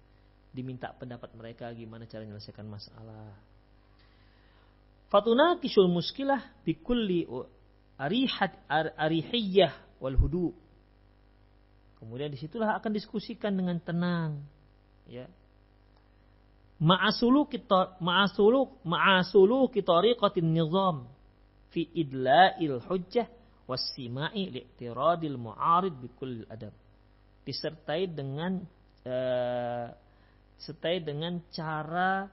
Diminta 0.55 0.95
pendapat 0.97 1.35
mereka 1.37 1.69
gimana 1.77 2.09
cara 2.09 2.25
menyelesaikan 2.25 2.65
masalah. 2.65 3.37
Fatuna 5.13 5.61
kisul 5.61 5.91
muskilah 5.91 6.41
bikulli 6.65 7.29
arihat 8.01 8.65
arihiyah 8.99 10.01
wal 10.01 10.17
hudu. 10.17 10.51
Kemudian 11.99 12.31
di 12.33 12.39
situlah 12.39 12.75
akan 12.79 12.91
diskusikan 12.95 13.55
dengan 13.55 13.79
tenang, 13.81 14.43
ya 15.09 15.25
ma'asulu 16.85 17.49
kita 17.49 17.97
ma'asulu 18.05 18.85
ma'asulu 18.85 19.73
kitariqatin 19.73 20.53
nizam. 20.53 21.09
Fi 21.73 21.89
idla'il 21.97 22.79
hujjah 22.85 23.27
wasima'i 23.65 24.53
li'tiradil 24.53 25.41
mu'arid 25.41 25.97
bikul 25.97 26.45
adab. 26.53 26.77
Disertai 27.45 28.13
dengan 28.13 28.61
uh, 29.09 29.87
sertai 30.61 31.01
dengan 31.01 31.41
cara 31.53 32.29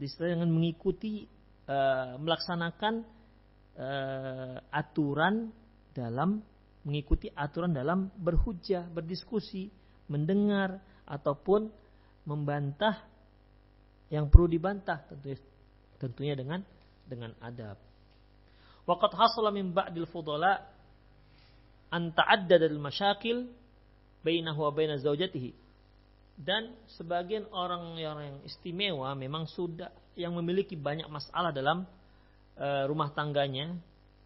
disertai 0.00 0.36
dengan 0.36 0.50
mengikuti 0.50 1.22
uh, 1.68 2.18
melaksanakan 2.18 2.94
uh, 3.78 4.56
aturan 4.74 5.52
dalam 5.94 6.42
mengikuti 6.84 7.32
aturan 7.32 7.72
dalam 7.72 8.12
berhujah, 8.12 8.84
berdiskusi, 8.92 9.72
mendengar 10.12 10.84
ataupun 11.08 11.72
membantah 12.28 13.13
yang 14.14 14.30
perlu 14.30 14.46
dibantah 14.46 15.02
tentunya 15.10 15.38
tentunya 15.98 16.34
dengan 16.38 16.62
dengan 17.02 17.34
adab. 17.42 17.74
Waqad 18.86 19.12
hasala 19.18 19.50
min 19.50 19.74
ba'dil 19.74 20.06
fudala 20.06 20.62
an 21.90 22.14
ta'addada 22.14 22.70
al 22.70 22.78
masyakil 22.78 23.50
bainahu 24.22 24.62
wa 24.62 24.70
baina 24.70 24.94
zawjatihi. 25.00 25.50
Dan 26.34 26.74
sebagian 26.98 27.46
orang 27.54 27.94
yang, 27.98 28.18
yang 28.18 28.38
istimewa 28.42 29.14
memang 29.14 29.46
sudah 29.46 29.90
yang 30.18 30.34
memiliki 30.34 30.74
banyak 30.74 31.06
masalah 31.06 31.54
dalam 31.54 31.86
uh, 32.58 32.84
rumah 32.90 33.10
tangganya, 33.14 33.74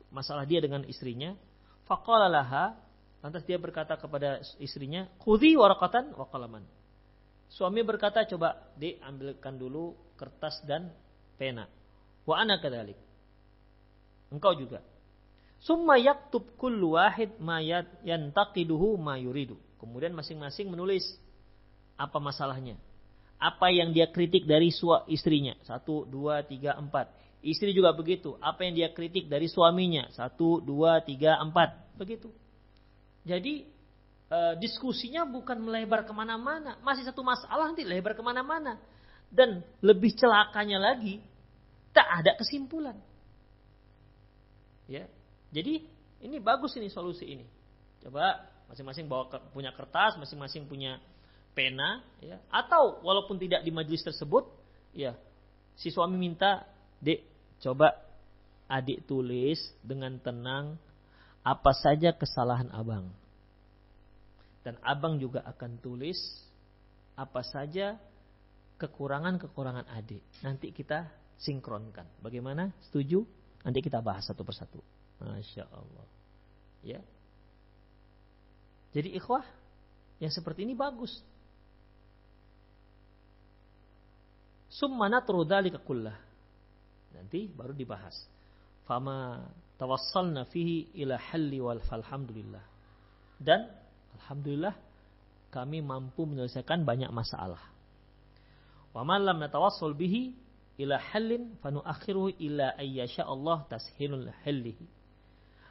masalah 0.09 0.45
dia 0.49 0.61
dengan 0.61 0.85
istrinya. 0.89 1.37
Faqala 1.85 2.29
laha, 2.29 2.77
lantas 3.21 3.45
dia 3.45 3.61
berkata 3.61 3.97
kepada 3.97 4.41
istrinya, 4.61 5.09
"Khudhi 5.21 5.57
waraqatan 5.57 6.17
wa 6.17 6.25
qalaman." 6.29 6.65
Suami 7.49 7.81
berkata, 7.81 8.29
coba 8.29 8.73
di 8.77 8.97
ambilkan 9.01 9.57
dulu 9.57 9.97
kertas 10.21 10.61
dan 10.69 10.93
pena. 11.41 11.65
Wa 12.29 12.45
ana 12.45 12.61
kadalik. 12.61 12.99
Engkau 14.29 14.53
juga. 14.53 14.85
Summa 15.59 15.99
yaktub 15.99 16.55
kullu 16.61 16.95
wahid 16.95 17.35
ma 17.41 17.59
yantaqiduhu 18.05 19.01
ma 19.01 19.17
yuridu. 19.17 19.57
Kemudian 19.81 20.13
masing-masing 20.13 20.69
menulis 20.69 21.03
apa 21.97 22.21
masalahnya. 22.21 22.77
Apa 23.39 23.71
yang 23.71 23.95
dia 23.95 24.11
kritik 24.11 24.45
dari 24.45 24.75
istrinya. 25.09 25.55
Satu, 25.63 26.03
dua, 26.05 26.43
tiga, 26.43 26.75
empat. 26.75 27.11
Istri 27.39 27.71
juga 27.71 27.95
begitu. 27.95 28.35
Apa 28.43 28.67
yang 28.67 28.75
dia 28.75 28.91
kritik 28.91 29.31
dari 29.31 29.47
suaminya. 29.47 30.11
Satu, 30.11 30.59
dua, 30.59 30.99
tiga, 31.07 31.39
empat. 31.39 31.95
Begitu. 31.95 32.35
Jadi 33.23 33.67
e, 34.29 34.39
diskusinya 34.61 35.25
bukan 35.25 35.59
melebar 35.59 36.05
ke 36.05 36.13
mana-mana. 36.13 36.77
Masih 36.85 37.05
satu 37.05 37.25
masalah 37.25 37.73
nanti 37.73 37.83
lebar 37.83 38.15
ke 38.15 38.23
mana-mana. 38.23 38.77
Dan 39.29 39.61
lebih 39.85 40.17
celakanya 40.17 40.81
lagi, 40.81 41.21
tak 41.93 42.09
ada 42.25 42.33
kesimpulan. 42.37 42.97
Ya, 44.89 45.05
jadi 45.53 45.85
ini 46.25 46.37
bagus 46.41 46.73
ini 46.81 46.89
solusi 46.89 47.29
ini. 47.29 47.45
Coba 48.01 48.49
masing-masing 48.73 49.05
bawa 49.05 49.29
punya 49.53 49.73
kertas, 49.77 50.17
masing-masing 50.17 50.65
punya 50.65 50.97
pena, 51.53 52.01
ya. 52.25 52.41
Atau 52.49 53.05
walaupun 53.05 53.37
tidak 53.37 53.61
di 53.61 53.69
majelis 53.69 54.01
tersebut, 54.01 54.49
ya 54.97 55.13
si 55.77 55.93
suami 55.93 56.17
minta, 56.17 56.65
dek 57.05 57.21
coba 57.61 57.95
adik 58.69 59.05
tulis 59.09 59.59
dengan 59.81 60.17
tenang 60.21 60.77
apa 61.43 61.73
saja 61.73 62.13
kesalahan 62.13 62.69
abang 62.71 63.09
dan 64.69 64.77
abang 64.85 65.17
juga 65.17 65.41
akan 65.49 65.81
tulis 65.81 66.21
apa 67.17 67.41
saja 67.41 67.97
kekurangan-kekurangan 68.77 69.89
adik. 69.97 70.21
Nanti 70.45 70.77
kita 70.77 71.09
sinkronkan. 71.41 72.05
Bagaimana? 72.21 72.69
Setuju? 72.85 73.25
Nanti 73.65 73.81
kita 73.81 74.05
bahas 74.05 74.29
satu 74.29 74.45
persatu. 74.45 74.85
Masya 75.25 75.65
Allah. 75.73 76.05
Ya. 76.85 77.01
Jadi 78.93 79.17
ikhwah, 79.17 79.41
yang 80.21 80.29
seperti 80.29 80.69
ini 80.69 80.77
bagus. 80.77 81.17
Summa 84.69 85.09
natru 85.09 85.49
dzalika 85.49 85.81
kullah. 85.81 86.15
Nanti 87.17 87.49
baru 87.49 87.73
dibahas. 87.73 88.21
Fama 88.85 89.49
tawassalna 89.81 90.45
fihi 90.53 90.93
ila 91.01 91.17
halli 91.17 91.57
wal 91.57 91.81
falhamdulillah. 91.89 92.63
Dan 93.41 93.65
Alhamdulillah 94.21 94.75
kami 95.49 95.81
mampu 95.81 96.29
menyelesaikan 96.29 96.85
banyak 96.85 97.09
masalah. 97.09 97.61
Wa 98.93 99.03
man 99.07 99.25
lam 99.25 99.41
natawassul 99.41 99.97
bihi 99.97 100.35
ila 100.79 101.01
hallin 101.13 101.57
fanuakhiruhu 101.65 102.37
ila 102.39 102.77
ayyasha 102.77 103.25
Allah 103.25 103.65
tashilul 103.67 104.29
hallihi. 104.45 104.87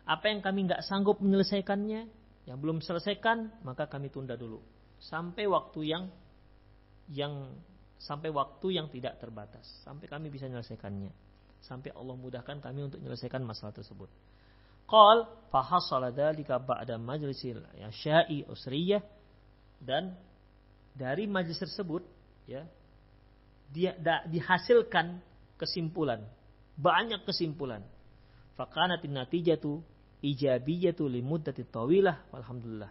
Apa 0.07 0.31
yang 0.31 0.39
kami 0.39 0.71
nggak 0.71 0.87
sanggup 0.87 1.19
menyelesaikannya, 1.19 2.07
yang 2.47 2.57
belum 2.63 2.79
selesaikan, 2.79 3.51
maka 3.67 3.91
kami 3.91 4.07
tunda 4.07 4.39
dulu 4.39 4.63
sampai 4.97 5.45
waktu 5.45 5.79
yang 5.93 6.03
yang 7.13 7.53
sampai 7.97 8.29
waktu 8.29 8.77
yang 8.77 8.87
tidak 8.93 9.17
terbatas, 9.17 9.65
sampai 9.81 10.05
kami 10.05 10.29
bisa 10.29 10.45
menyelesaikannya, 10.45 11.09
sampai 11.65 11.89
Allah 11.95 12.13
mudahkan 12.13 12.61
kami 12.61 12.85
untuk 12.85 13.01
menyelesaikan 13.01 13.41
masalah 13.41 13.73
tersebut. 13.73 14.09
Qal 14.87 15.27
fahasala 15.51 16.15
dzalika 16.15 16.63
ba'da 16.63 16.95
majlisil 16.95 17.59
sya'i 17.91 18.47
usriyah. 18.47 19.03
Dan 19.77 20.15
dari 20.97 21.29
majlis 21.29 21.61
tersebut 21.61 22.01
ya 22.49 22.65
dia 23.69 23.93
da, 23.99 24.25
dihasilkan 24.25 25.21
kesimpulan 25.59 26.23
banyak 26.79 27.21
kesimpulan. 27.27 27.83
Fakanatin 28.57 29.13
natijatu 29.13 29.85
ijabiyatu 30.23 31.05
limuddati 31.05 31.61
tawilah 31.69 32.25
alhamdulillah 32.33 32.89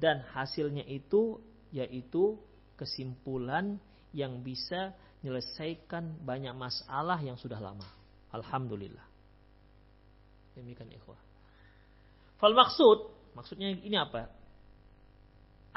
dan 0.00 0.24
hasilnya 0.32 0.88
itu 0.88 1.36
yaitu 1.68 2.40
kesimpulan 2.80 3.76
yang 4.16 4.40
bisa 4.40 4.96
menyelesaikan 5.20 6.16
banyak 6.24 6.52
masalah 6.56 7.20
yang 7.20 7.36
sudah 7.36 7.60
lama. 7.60 7.84
Alhamdulillah. 8.32 9.04
Demikian 10.56 10.92
ikhwah 10.92 11.31
Fal 12.42 12.58
maksud, 12.58 12.98
maksudnya 13.38 13.70
ini 13.70 13.94
apa? 13.94 14.26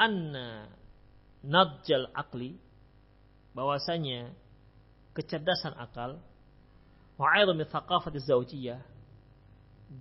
Anna 0.01 0.65
nadjal 1.45 2.09
akli, 2.09 2.57
bahwasanya 3.53 4.33
kecerdasan 5.13 5.77
akal, 5.77 6.17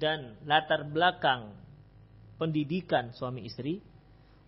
dan 0.00 0.40
latar 0.48 0.88
belakang 0.88 1.52
pendidikan 2.40 3.12
suami 3.12 3.44
istri, 3.44 3.84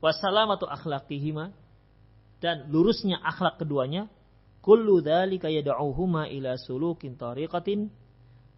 wassalamatu 0.00 0.64
akhlaqihima 0.72 1.52
dan 2.40 2.72
lurusnya 2.72 3.20
akhlak 3.20 3.60
keduanya, 3.60 4.08
kullu 4.64 5.04
dzalika 5.04 5.52
yad'uhuma 5.52 6.32
ila 6.32 6.56
sulukin 6.64 7.20
tariqatin 7.20 7.92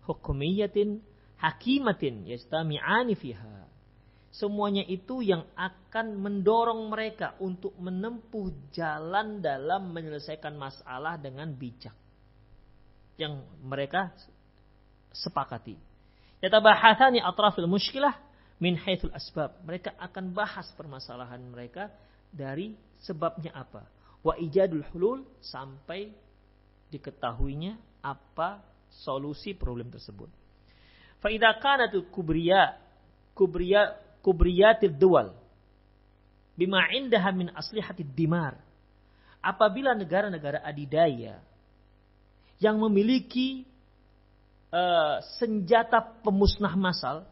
hukmiyatin 0.06 1.02
hakimatin 1.39 2.26
yastami'ani 2.26 3.14
fiha. 3.14 3.66
Semuanya 4.28 4.84
itu 4.84 5.24
yang 5.24 5.49
akan 5.57 6.20
mendorong 6.20 6.93
mereka 6.93 7.34
untuk 7.41 7.74
menempuh 7.80 8.70
jalan 8.70 9.41
dalam 9.41 9.91
menyelesaikan 9.91 10.55
masalah 10.55 11.16
dengan 11.16 11.49
bijak. 11.51 11.97
Yang 13.18 13.43
mereka 13.64 14.14
sepakati. 15.11 15.74
Yatabahathani 16.39 17.18
atrafil 17.18 17.66
muskilah 17.66 18.14
min 18.62 18.78
haithul 18.78 19.11
asbab. 19.11 19.59
Mereka 19.66 19.97
akan 19.99 20.30
bahas 20.30 20.70
permasalahan 20.78 21.43
mereka 21.43 21.91
dari 22.30 22.78
sebabnya 23.03 23.51
apa. 23.57 23.82
Wa 24.22 24.39
ijadul 24.39 24.86
hulul 24.95 25.26
sampai 25.43 26.14
diketahuinya 26.95 28.05
apa 28.07 28.62
solusi 29.03 29.57
problem 29.57 29.91
tersebut. 29.91 30.30
Fa 31.19 31.29
idza 31.31 31.51
kanat 31.59 31.95
kubriya 32.14 32.79
kubriya 33.35 33.95
kubriyatil 34.23 34.95
dual 34.95 35.35
bima 36.59 36.91
indaha 36.91 37.31
min 37.31 37.51
aslihatid 37.55 38.11
dimar. 38.14 38.59
Apabila 39.39 39.95
negara-negara 39.95 40.59
adidaya 40.66 41.39
yang 42.59 42.75
memiliki 42.83 43.62
uh, 44.75 45.23
senjata 45.39 46.03
pemusnah 46.27 46.75
massal, 46.75 47.23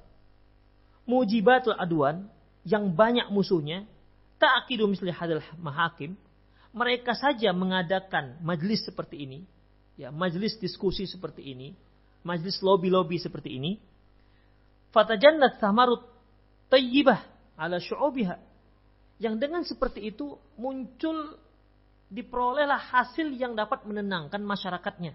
mujibatul 1.03 1.75
aduan 1.75 2.31
yang 2.63 2.95
banyak 2.95 3.27
musuhnya, 3.35 3.83
ta'akidu 4.39 4.87
misli 4.87 5.11
hadal 5.11 5.43
mahakim, 5.59 6.15
mereka 6.71 7.19
saja 7.19 7.51
mengadakan 7.51 8.39
majlis 8.39 8.87
seperti 8.87 9.27
ini, 9.27 9.41
ya, 9.99 10.15
majlis 10.15 10.55
diskusi 10.63 11.11
seperti 11.11 11.43
ini, 11.43 11.75
majlis 12.27 12.59
lobby-lobby 12.59 13.23
seperti 13.23 13.55
ini, 13.55 13.79
fatajannat 14.91 15.63
samarut 15.63 16.03
tayyibah 16.67 17.23
ala 17.55 17.79
syu'ubiha. 17.79 18.37
Yang 19.23 19.35
dengan 19.41 19.63
seperti 19.65 20.13
itu 20.13 20.35
muncul 20.59 21.39
diperolehlah 22.11 22.93
hasil 22.93 23.33
yang 23.33 23.55
dapat 23.55 23.87
menenangkan 23.87 24.43
masyarakatnya. 24.43 25.15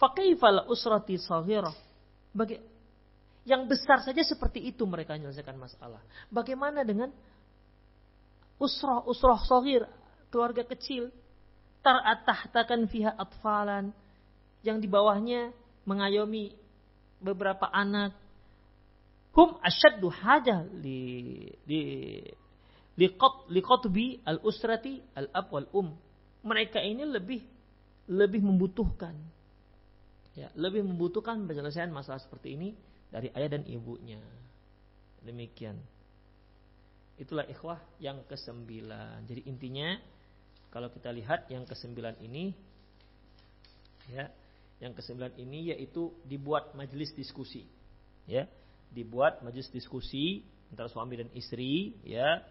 Fakaifal 0.00 0.70
usrati 0.70 1.20
saghirah. 1.20 1.74
Bagi 2.32 2.56
yang 3.44 3.66
besar 3.68 4.00
saja 4.00 4.22
seperti 4.22 4.64
itu 4.64 4.86
mereka 4.86 5.18
menyelesaikan 5.18 5.58
masalah. 5.58 6.00
Bagaimana 6.32 6.86
dengan 6.86 7.10
usrah 8.56 9.02
usrah 9.04 9.38
saghir, 9.44 9.84
keluarga 10.32 10.64
kecil, 10.64 11.12
taratahtakan 11.82 12.86
fiha 12.88 13.12
atfalan 13.12 13.90
yang 14.62 14.78
di 14.78 14.86
bawahnya 14.86 15.50
mengayomi 15.88 16.54
beberapa 17.22 17.70
anak. 17.70 18.14
Hum 19.32 19.56
asyaddu 19.64 20.12
hajah 20.12 20.68
li 20.82 21.48
li 21.64 21.80
liqat 23.00 23.48
liqatbi 23.48 24.20
al 24.28 24.44
usrati 24.44 25.00
al 25.16 25.32
ab 25.32 25.48
wal 25.48 25.68
um 25.72 25.88
mereka 26.44 26.82
ini 26.84 27.08
lebih 27.08 27.40
lebih 28.12 28.44
membutuhkan. 28.44 29.16
Ya 30.36 30.48
lebih 30.56 30.84
membutuhkan 30.84 31.44
penyelesaian 31.48 31.92
masalah 31.92 32.20
seperti 32.20 32.56
ini 32.56 32.76
dari 33.08 33.32
ayah 33.32 33.56
dan 33.56 33.64
ibunya. 33.68 34.20
Demikian. 35.22 35.78
Itulah 37.20 37.46
ikhwah 37.46 37.78
yang 38.02 38.24
kesembilan. 38.26 39.28
Jadi 39.28 39.46
intinya 39.46 39.94
kalau 40.72 40.88
kita 40.88 41.12
lihat 41.12 41.46
yang 41.52 41.68
kesembilan 41.68 42.16
ini 42.24 42.56
ya 44.08 44.26
yang 44.82 44.98
kesembilan 44.98 45.38
ini 45.38 45.70
yaitu 45.70 46.10
dibuat 46.26 46.74
majelis 46.74 47.14
diskusi. 47.14 47.62
Ya 48.26 48.50
dibuat 48.92 49.40
majelis 49.40 49.72
diskusi 49.72 50.44
antara 50.68 50.92
suami 50.92 51.16
dan 51.16 51.30
istri 51.32 51.96
ya. 52.04 52.44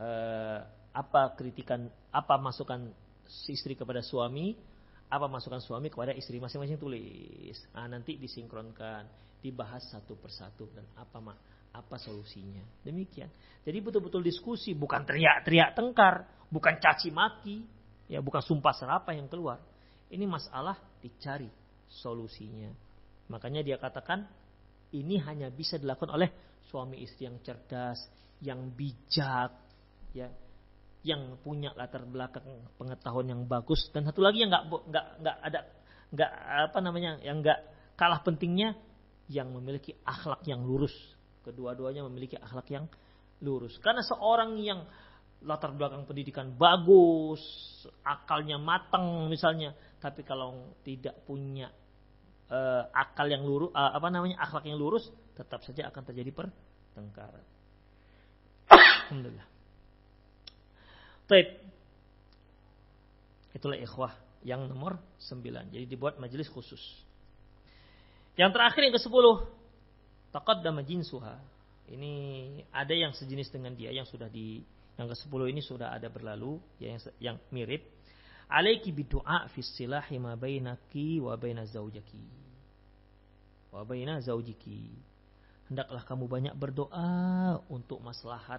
Eh, 0.00 0.58
apa 0.90 1.38
kritikan 1.38 1.86
apa 2.10 2.34
masukan 2.40 2.90
istri 3.46 3.78
kepada 3.78 4.02
suami 4.02 4.58
apa 5.10 5.26
masukan 5.26 5.58
suami 5.62 5.90
kepada 5.90 6.14
istri 6.14 6.38
masing-masing 6.38 6.78
tulis. 6.78 7.58
Nah, 7.74 7.90
nanti 7.90 8.14
disinkronkan 8.14 9.06
dibahas 9.42 9.90
satu 9.90 10.14
persatu 10.18 10.70
dan 10.70 10.86
apa 10.98 11.18
mak 11.18 11.38
apa 11.70 11.98
solusinya. 11.98 12.62
Demikian. 12.82 13.30
Jadi 13.62 13.78
betul-betul 13.82 14.22
diskusi 14.22 14.74
bukan 14.74 15.06
teriak-teriak 15.06 15.74
tengkar 15.74 16.26
bukan 16.50 16.78
caci 16.82 17.14
maki 17.14 17.62
ya 18.10 18.18
bukan 18.18 18.42
sumpah 18.42 18.74
serapah 18.74 19.14
yang 19.14 19.30
keluar. 19.30 19.62
Ini 20.10 20.26
masalah 20.26 20.74
dicari 20.98 21.59
solusinya 21.90 22.70
makanya 23.26 23.66
dia 23.66 23.76
katakan 23.76 24.26
ini 24.94 25.22
hanya 25.22 25.50
bisa 25.50 25.78
dilakukan 25.78 26.10
oleh 26.14 26.30
suami 26.70 27.02
istri 27.02 27.26
yang 27.26 27.38
cerdas, 27.42 27.98
yang 28.42 28.74
bijak, 28.74 29.50
ya, 30.14 30.30
yang 31.06 31.38
punya 31.40 31.72
latar 31.78 32.04
belakang 32.04 32.44
pengetahuan 32.76 33.30
yang 33.30 33.42
bagus 33.46 33.88
dan 33.94 34.04
satu 34.04 34.20
lagi 34.20 34.44
yang 34.44 34.52
nggak 34.52 34.64
nggak 34.68 35.06
nggak 35.24 35.36
ada 35.40 35.60
nggak 36.10 36.30
apa 36.70 36.78
namanya 36.82 37.10
yang 37.24 37.40
nggak 37.40 37.58
kalah 37.96 38.20
pentingnya 38.20 38.76
yang 39.30 39.48
memiliki 39.54 39.94
akhlak 40.02 40.42
yang 40.44 40.66
lurus. 40.66 40.92
Kedua-duanya 41.40 42.04
memiliki 42.04 42.36
akhlak 42.36 42.68
yang 42.68 42.84
lurus. 43.40 43.78
Karena 43.80 44.04
seorang 44.04 44.58
yang 44.60 44.84
latar 45.40 45.72
belakang 45.72 46.04
pendidikan 46.04 46.52
bagus, 46.52 47.40
akalnya 48.04 48.60
matang 48.60 49.30
misalnya, 49.32 49.72
tapi 50.02 50.20
kalau 50.20 50.76
tidak 50.84 51.24
punya 51.24 51.72
uh, 52.50 52.82
akal 52.92 53.30
yang 53.30 53.46
lurus, 53.46 53.70
uh, 53.72 53.94
apa 53.94 54.10
namanya 54.10 54.42
akhlak 54.42 54.66
yang 54.66 54.76
lurus, 54.76 55.08
tetap 55.38 55.62
saja 55.62 55.88
akan 55.88 56.02
terjadi 56.04 56.34
pertengkaran. 56.34 57.46
Alhamdulillah. 58.70 59.46
Taib. 61.26 61.48
Itulah 63.50 63.78
ikhwah 63.78 64.14
yang 64.46 64.66
nomor 64.70 64.98
9. 65.18 65.74
Jadi 65.74 65.86
dibuat 65.86 66.18
majelis 66.22 66.46
khusus. 66.50 66.80
Yang 68.38 68.50
terakhir 68.54 68.80
yang 68.86 68.94
ke-10. 68.94 69.26
Taqaddama 70.30 70.86
jinsuha. 70.86 71.34
Ini 71.90 72.14
ada 72.70 72.94
yang 72.94 73.10
sejenis 73.10 73.50
dengan 73.50 73.74
dia 73.74 73.90
yang 73.90 74.06
sudah 74.06 74.30
di 74.30 74.62
yang 74.94 75.10
ke-10 75.10 75.40
ini 75.50 75.58
sudah 75.58 75.90
ada 75.90 76.06
berlalu 76.06 76.62
ya, 76.78 76.94
yang 76.94 77.00
yang 77.18 77.36
mirip. 77.50 77.82
Alaiki 78.46 78.94
bidu'a 78.94 79.50
fi 79.50 79.62
silahi 79.62 80.18
ma 80.22 80.38
bainaki 80.38 81.18
wa 81.18 81.34
zaujaki 81.66 82.39
wa 83.70 83.82
baina 83.86 84.18
zaujiki. 84.18 84.90
Hendaklah 85.70 86.02
kamu 86.02 86.26
banyak 86.26 86.54
berdoa 86.58 87.62
untuk 87.70 88.02
maslahat 88.02 88.58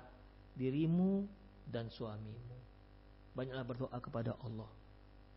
dirimu 0.55 1.27
dan 1.67 1.91
suamimu. 1.91 2.57
Banyaklah 3.35 3.65
berdoa 3.67 3.97
kepada 3.99 4.35
Allah. 4.39 4.71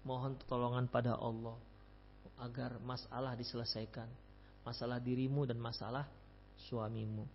Mohon 0.07 0.39
pertolongan 0.39 0.87
pada 0.87 1.18
Allah 1.18 1.59
agar 2.39 2.79
masalah 2.79 3.35
diselesaikan. 3.35 4.07
Masalah 4.62 5.03
dirimu 5.03 5.45
dan 5.51 5.59
masalah 5.59 6.07
suamimu. 6.70 7.27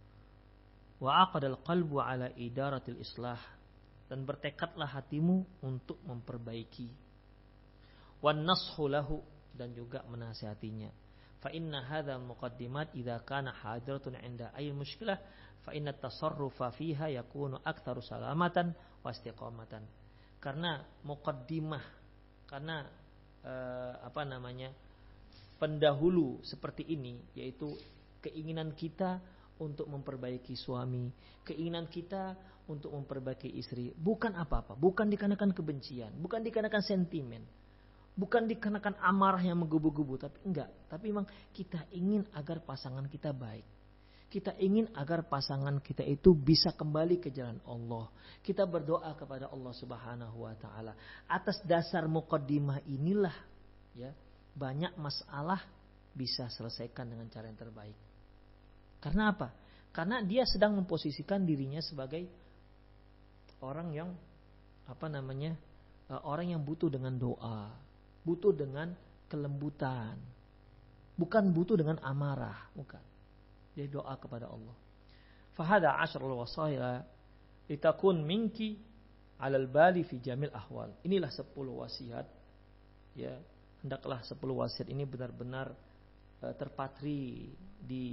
Wa 1.03 1.27
aqadal 1.27 1.59
qalbu 1.63 1.99
ala 1.99 2.31
idaratil 2.39 2.99
islah 2.99 3.39
dan 4.07 4.23
bertekadlah 4.23 4.87
hatimu 4.87 5.43
untuk 5.63 5.99
memperbaiki. 6.07 6.87
Wan 8.23 8.43
nashu 8.43 8.87
lahu 8.87 9.19
dan 9.55 9.71
juga 9.75 10.03
menasihatinya 10.07 11.08
fa 11.39 11.49
inna 11.55 11.87
hadha 11.87 12.19
muqaddimat 12.19 12.91
idza 12.95 13.23
kana 13.23 13.55
hadiratun 13.55 14.19
'inda 14.19 14.51
ay 14.55 14.71
mushkilah 14.75 15.19
fa 15.63 15.71
inna 15.71 15.95
aktsaru 15.95 18.01
salamatan 18.03 18.75
wa 19.03 19.09
istiqamatan 19.11 19.83
karena 20.39 20.83
muqaddimah 21.03 21.83
karena 22.47 22.87
eh, 23.43 23.93
apa 24.03 24.23
namanya 24.23 24.71
pendahulu 25.59 26.39
seperti 26.43 26.87
ini 26.87 27.19
yaitu 27.35 27.75
keinginan 28.23 28.75
kita 28.75 29.19
untuk 29.59 29.91
memperbaiki 29.91 30.55
suami, 30.55 31.11
keinginan 31.43 31.91
kita 31.91 32.31
untuk 32.71 32.95
memperbaiki 32.95 33.59
istri, 33.59 33.91
bukan 33.91 34.31
apa-apa, 34.39 34.79
bukan 34.79 35.11
dikarenakan 35.11 35.51
kebencian, 35.51 36.15
bukan 36.15 36.39
dikarenakan 36.39 36.79
sentimen, 36.79 37.43
Bukan 38.19 38.51
dikarenakan 38.51 38.99
amarah 38.99 39.39
yang 39.39 39.63
menggebu-gebu, 39.63 40.19
tapi 40.19 40.43
enggak. 40.43 40.67
Tapi 40.91 41.07
memang 41.07 41.23
kita 41.55 41.87
ingin 41.95 42.27
agar 42.35 42.59
pasangan 42.59 43.07
kita 43.07 43.31
baik. 43.31 43.63
Kita 44.27 44.59
ingin 44.59 44.91
agar 44.93 45.23
pasangan 45.25 45.79
kita 45.79 46.03
itu 46.03 46.35
bisa 46.35 46.75
kembali 46.75 47.17
ke 47.23 47.31
jalan 47.31 47.63
Allah. 47.63 48.11
Kita 48.43 48.67
berdoa 48.67 49.15
kepada 49.15 49.47
Allah 49.47 49.73
Subhanahu 49.73 50.45
wa 50.45 50.53
taala. 50.59 50.93
Atas 51.31 51.63
dasar 51.63 52.05
mukaddimah 52.11 52.83
inilah 52.91 53.33
ya, 53.95 54.11
banyak 54.51 54.99
masalah 54.99 55.63
bisa 56.11 56.51
selesaikan 56.51 57.07
dengan 57.07 57.31
cara 57.31 57.47
yang 57.47 57.57
terbaik. 57.57 57.97
Karena 58.99 59.31
apa? 59.31 59.49
Karena 59.95 60.21
dia 60.21 60.43
sedang 60.43 60.75
memposisikan 60.75 61.47
dirinya 61.47 61.79
sebagai 61.79 62.27
orang 63.63 63.95
yang 63.95 64.09
apa 64.85 65.07
namanya? 65.07 65.55
Eh, 66.05 66.21
orang 66.21 66.53
yang 66.53 66.61
butuh 66.61 66.91
dengan 66.91 67.17
doa, 67.17 67.73
butuh 68.23 68.51
dengan 68.55 68.93
kelembutan. 69.29 70.17
Bukan 71.19 71.51
butuh 71.51 71.75
dengan 71.75 71.99
amarah, 71.99 72.71
bukan. 72.71 73.03
Dia 73.75 73.85
doa 73.91 74.15
kepada 74.15 74.47
Allah. 74.47 74.75
Fahada 75.55 75.99
asyrul 75.99 76.39
wasaila 76.39 77.03
litakun 77.67 78.23
minki 78.23 78.79
alal 79.39 79.67
bali 79.67 80.07
fi 80.07 80.19
jamil 80.23 80.51
ahwal. 80.55 80.95
Inilah 81.03 81.27
sepuluh 81.31 81.83
wasiat. 81.83 82.23
Ya, 83.19 83.35
hendaklah 83.83 84.23
sepuluh 84.23 84.63
wasiat 84.63 84.87
ini 84.87 85.03
benar-benar 85.03 85.75
uh, 86.39 86.53
terpatri 86.55 87.51
di 87.83 88.05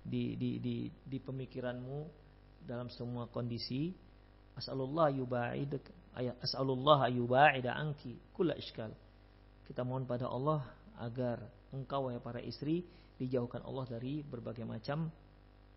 di 0.00 0.22
di 0.40 0.50
di 0.56 0.74
di 0.88 1.18
pemikiranmu 1.20 1.98
dalam 2.64 2.88
semua 2.88 3.28
kondisi. 3.28 3.92
As'alullah 4.56 5.12
yuba'idak 5.12 5.84
ayat 6.16 6.36
as'alullah 6.42 7.06
yubaida 7.12 7.74
anki 7.76 8.18
kulla 8.34 8.56
iskal. 8.58 8.90
Kita 9.66 9.86
mohon 9.86 10.08
pada 10.08 10.26
Allah 10.26 10.66
agar 10.98 11.42
engkau 11.70 12.10
ya 12.10 12.18
para 12.18 12.42
istri 12.42 12.82
dijauhkan 13.20 13.62
Allah 13.62 13.86
dari 13.86 14.24
berbagai 14.24 14.66
macam 14.66 15.12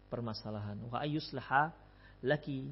permasalahan. 0.10 0.80
Wa 0.90 1.06
ayuslaha 1.06 1.70
laki 2.26 2.72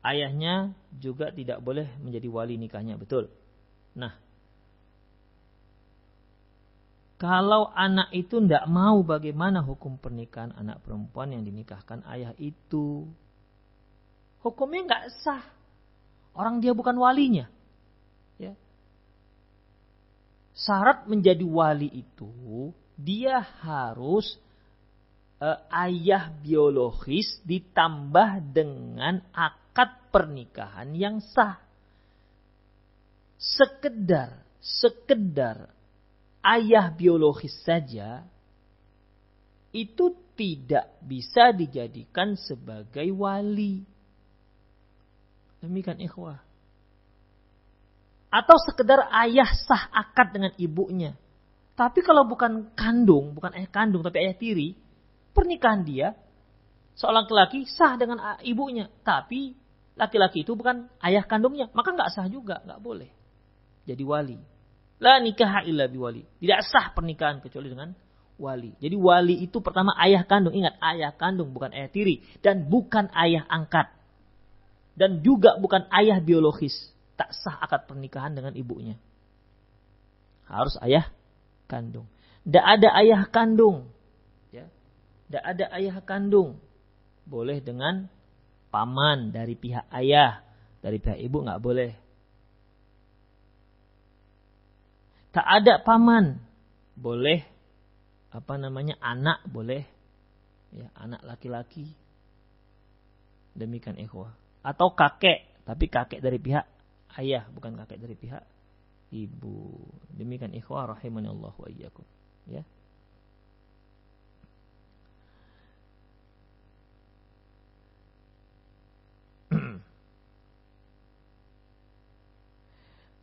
Ayahnya 0.00 0.72
juga 0.96 1.28
tidak 1.32 1.60
boleh 1.60 1.88
menjadi 2.00 2.28
wali 2.28 2.56
nikahnya, 2.56 2.96
betul. 2.96 3.28
Nah, 3.96 4.16
kalau 7.20 7.68
anak 7.76 8.08
itu 8.16 8.40
tidak 8.40 8.64
mau 8.64 9.04
bagaimana 9.04 9.60
hukum 9.60 10.00
pernikahan 10.00 10.56
anak 10.56 10.80
perempuan 10.80 11.36
yang 11.36 11.44
dinikahkan 11.44 12.00
ayah 12.08 12.32
itu? 12.40 13.04
Hukumnya 14.40 14.88
nggak 14.88 15.04
sah. 15.20 15.44
Orang 16.32 16.64
dia 16.64 16.72
bukan 16.72 16.96
walinya. 16.96 17.44
Ya. 18.40 18.56
Syarat 20.56 21.04
menjadi 21.12 21.44
wali 21.44 21.92
itu 21.92 22.72
dia 22.96 23.44
harus 23.60 24.40
uh, 25.44 25.60
ayah 25.88 26.32
biologis 26.40 27.40
ditambah 27.44 28.48
dengan 28.52 29.20
akal 29.36 29.59
pernikahan 30.10 30.90
yang 30.94 31.22
sah. 31.22 31.58
Sekedar, 33.40 34.44
sekedar 34.60 35.72
ayah 36.44 36.92
biologis 36.92 37.56
saja 37.64 38.20
itu 39.72 40.12
tidak 40.36 41.00
bisa 41.00 41.54
dijadikan 41.54 42.36
sebagai 42.36 43.06
wali. 43.16 43.86
Demikian 45.64 46.00
ikhwah. 46.00 46.40
Atau 48.30 48.56
sekedar 48.62 49.10
ayah 49.26 49.50
sah 49.66 49.90
akad 49.90 50.36
dengan 50.36 50.52
ibunya. 50.60 51.16
Tapi 51.74 52.04
kalau 52.04 52.28
bukan 52.28 52.76
kandung, 52.76 53.32
bukan 53.32 53.56
ayah 53.56 53.70
kandung 53.72 54.04
tapi 54.04 54.20
ayah 54.20 54.36
tiri, 54.36 54.76
pernikahan 55.32 55.80
dia 55.80 56.12
seorang 57.00 57.24
laki-laki 57.24 57.64
sah 57.64 57.96
dengan 57.96 58.20
ibunya, 58.44 58.92
tapi 59.00 59.56
laki-laki 59.98 60.42
itu 60.42 60.52
bukan 60.54 60.90
ayah 61.02 61.24
kandungnya, 61.24 61.70
maka 61.74 61.94
nggak 61.94 62.10
sah 62.12 62.26
juga, 62.26 62.62
nggak 62.66 62.80
boleh 62.82 63.10
jadi 63.90 64.02
wali. 64.04 64.38
La 65.00 65.18
nikah 65.18 65.64
illa 65.64 65.88
biwali. 65.88 66.22
Tidak 66.38 66.60
sah 66.68 66.92
pernikahan 66.92 67.40
kecuali 67.40 67.72
dengan 67.72 67.90
wali. 68.36 68.76
Jadi 68.78 68.94
wali 68.94 69.42
itu 69.42 69.58
pertama 69.64 69.96
ayah 69.98 70.22
kandung. 70.28 70.52
Ingat, 70.52 70.76
ayah 70.78 71.10
kandung 71.16 71.50
bukan 71.56 71.72
ayah 71.72 71.88
tiri 71.88 72.22
dan 72.44 72.68
bukan 72.68 73.08
ayah 73.16 73.42
angkat. 73.48 73.88
Dan 74.94 75.24
juga 75.24 75.56
bukan 75.56 75.88
ayah 75.90 76.20
biologis. 76.20 76.92
Tak 77.16 77.32
sah 77.32 77.56
akad 77.58 77.88
pernikahan 77.88 78.36
dengan 78.36 78.52
ibunya. 78.54 79.00
Harus 80.44 80.76
ayah 80.84 81.08
kandung. 81.64 82.06
Tidak 82.44 82.64
ada 82.64 82.88
ayah 83.00 83.24
kandung. 83.26 83.88
Ya. 84.52 84.68
Tidak 85.28 85.42
ada 85.42 85.64
ayah 85.80 85.96
kandung. 86.04 86.60
Boleh 87.24 87.64
dengan 87.64 88.12
paman 88.70 89.34
dari 89.34 89.58
pihak 89.58 89.90
ayah, 89.92 90.40
dari 90.80 91.02
pihak 91.02 91.18
ibu 91.18 91.42
nggak 91.42 91.62
boleh. 91.62 91.92
Tak 95.30 95.46
ada 95.46 95.78
paman, 95.82 96.42
boleh 96.98 97.46
apa 98.30 98.54
namanya 98.58 98.94
anak 99.02 99.42
boleh, 99.46 99.82
ya 100.74 100.90
anak 100.98 101.22
laki-laki. 101.26 101.86
Demikian 103.54 103.98
ikhwah. 103.98 104.34
Atau 104.62 104.94
kakek, 104.94 105.66
tapi 105.66 105.90
kakek 105.90 106.22
dari 106.22 106.38
pihak 106.38 106.66
ayah, 107.18 107.46
bukan 107.50 107.74
kakek 107.74 107.98
dari 107.98 108.14
pihak 108.14 108.42
ibu. 109.10 109.82
Demikian 110.14 110.54
ikhwah 110.54 110.94
rahimani 110.94 111.30
Allah 111.30 111.54
wa 111.54 111.68
iyyakum. 111.68 112.06
Ya. 112.46 112.62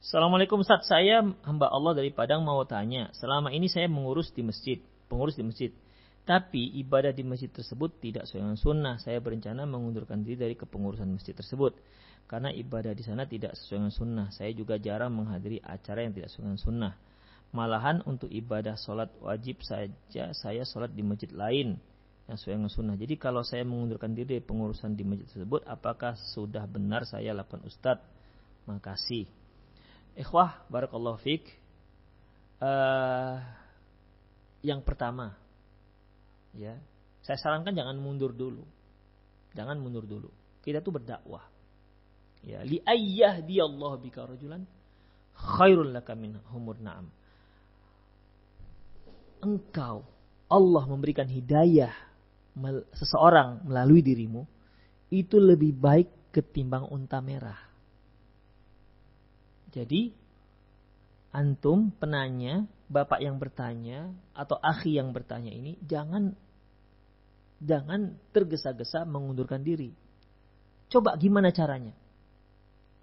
Assalamualaikum 0.07 0.63
Ustaz, 0.63 0.87
saya 0.87 1.19
hamba 1.19 1.67
Allah 1.67 1.91
dari 1.99 2.15
Padang 2.15 2.39
mau 2.39 2.63
tanya. 2.63 3.11
Selama 3.11 3.51
ini 3.51 3.67
saya 3.67 3.91
mengurus 3.91 4.31
di 4.31 4.39
masjid, 4.39 4.79
pengurus 5.11 5.35
di 5.35 5.43
masjid. 5.43 5.67
Tapi 6.23 6.79
ibadah 6.79 7.11
di 7.11 7.27
masjid 7.27 7.51
tersebut 7.51 7.99
tidak 7.99 8.23
sesuai 8.23 8.39
dengan 8.39 8.55
sunnah. 8.55 8.95
Saya 9.03 9.19
berencana 9.19 9.67
mengundurkan 9.67 10.23
diri 10.23 10.39
dari 10.39 10.55
kepengurusan 10.55 11.11
masjid 11.11 11.35
tersebut. 11.35 11.75
Karena 12.23 12.55
ibadah 12.55 12.95
di 12.95 13.03
sana 13.03 13.27
tidak 13.27 13.59
sesuai 13.59 13.83
dengan 13.83 13.91
sunnah. 13.91 14.27
Saya 14.31 14.55
juga 14.55 14.79
jarang 14.79 15.11
menghadiri 15.11 15.59
acara 15.59 15.99
yang 16.07 16.15
tidak 16.15 16.31
sesuai 16.31 16.55
dengan 16.55 16.61
sunnah. 16.63 16.93
Malahan 17.51 17.99
untuk 18.07 18.31
ibadah 18.31 18.79
sholat 18.79 19.11
wajib 19.19 19.59
saja 19.59 20.31
saya 20.31 20.63
sholat 20.63 20.95
di 20.95 21.03
masjid 21.03 21.35
lain 21.35 21.75
yang 22.31 22.39
sesuai 22.39 22.55
dengan 22.55 22.71
sunnah. 22.71 22.95
Jadi 22.95 23.19
kalau 23.19 23.43
saya 23.43 23.67
mengundurkan 23.67 24.15
diri 24.15 24.39
dari 24.39 24.43
pengurusan 24.47 24.95
di 24.95 25.03
masjid 25.03 25.27
tersebut, 25.27 25.67
apakah 25.67 26.15
sudah 26.31 26.63
benar 26.63 27.03
saya 27.03 27.35
lakukan 27.35 27.59
Ustadz? 27.67 28.07
Makasih. 28.71 29.36
Ikhwah, 30.17 30.65
barakallahu 30.67 31.21
fiq. 31.21 31.45
Uh, 32.57 33.37
yang 34.65 34.81
pertama, 34.81 35.37
ya, 36.57 36.73
saya 37.21 37.37
sarankan 37.37 37.77
jangan 37.77 38.01
mundur 38.01 38.33
dulu. 38.33 38.65
Jangan 39.53 39.77
mundur 39.77 40.09
dulu. 40.09 40.33
Kita 40.65 40.81
tuh 40.81 40.97
berdakwah. 40.97 41.45
Ya, 42.41 42.65
li 42.65 42.81
ayyah 42.81 43.45
di 43.45 43.61
Allah 43.61 43.93
bika 43.97 44.25
rajulan 44.25 44.65
khairul 45.37 45.93
laka 45.93 46.17
min 46.17 46.37
humur 46.49 46.77
na'am. 46.81 47.09
engkau 49.37 50.01
Allah 50.49 50.83
memberikan 50.89 51.29
hidayah 51.29 51.93
seseorang 52.97 53.67
melalui 53.67 54.01
dirimu, 54.01 54.47
itu 55.13 55.37
lebih 55.37 55.75
baik 55.77 56.09
ketimbang 56.33 56.89
unta 56.89 57.21
merah. 57.21 57.66
Jadi, 59.77 60.09
antum 61.37 61.93
penanya, 61.93 62.65
bapak 62.89 63.21
yang 63.21 63.37
bertanya, 63.37 64.09
atau 64.33 64.57
akhi 64.57 64.97
yang 64.97 65.13
bertanya 65.13 65.53
ini, 65.53 65.77
jangan 65.85 66.33
jangan 67.61 68.17
tergesa-gesa 68.33 69.05
mengundurkan 69.05 69.61
diri. 69.61 69.93
Coba 70.89 71.13
gimana 71.21 71.53
caranya? 71.53 71.93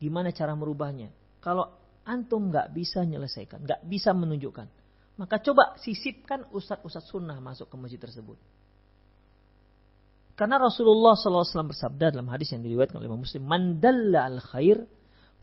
Gimana 0.02 0.34
cara 0.34 0.58
merubahnya? 0.58 1.14
Kalau 1.38 1.70
antum 2.02 2.50
nggak 2.50 2.74
bisa 2.74 3.06
menyelesaikan, 3.06 3.62
nggak 3.62 3.86
bisa 3.86 4.10
menunjukkan, 4.10 4.66
maka 5.14 5.38
coba 5.38 5.78
sisipkan 5.78 6.42
ustadz-ustadz 6.50 7.06
sunnah 7.06 7.38
masuk 7.38 7.70
ke 7.70 7.76
masjid 7.78 8.02
tersebut. 8.02 8.34
Karena 10.34 10.58
Rasulullah 10.58 11.14
SAW 11.14 11.70
bersabda 11.70 12.10
dalam 12.10 12.26
hadis 12.26 12.50
yang 12.50 12.66
diriwayatkan 12.66 12.98
oleh 12.98 13.14
Muslim, 13.14 13.46
"Mandalla 13.46 14.26
al 14.26 14.42
khair 14.42 14.82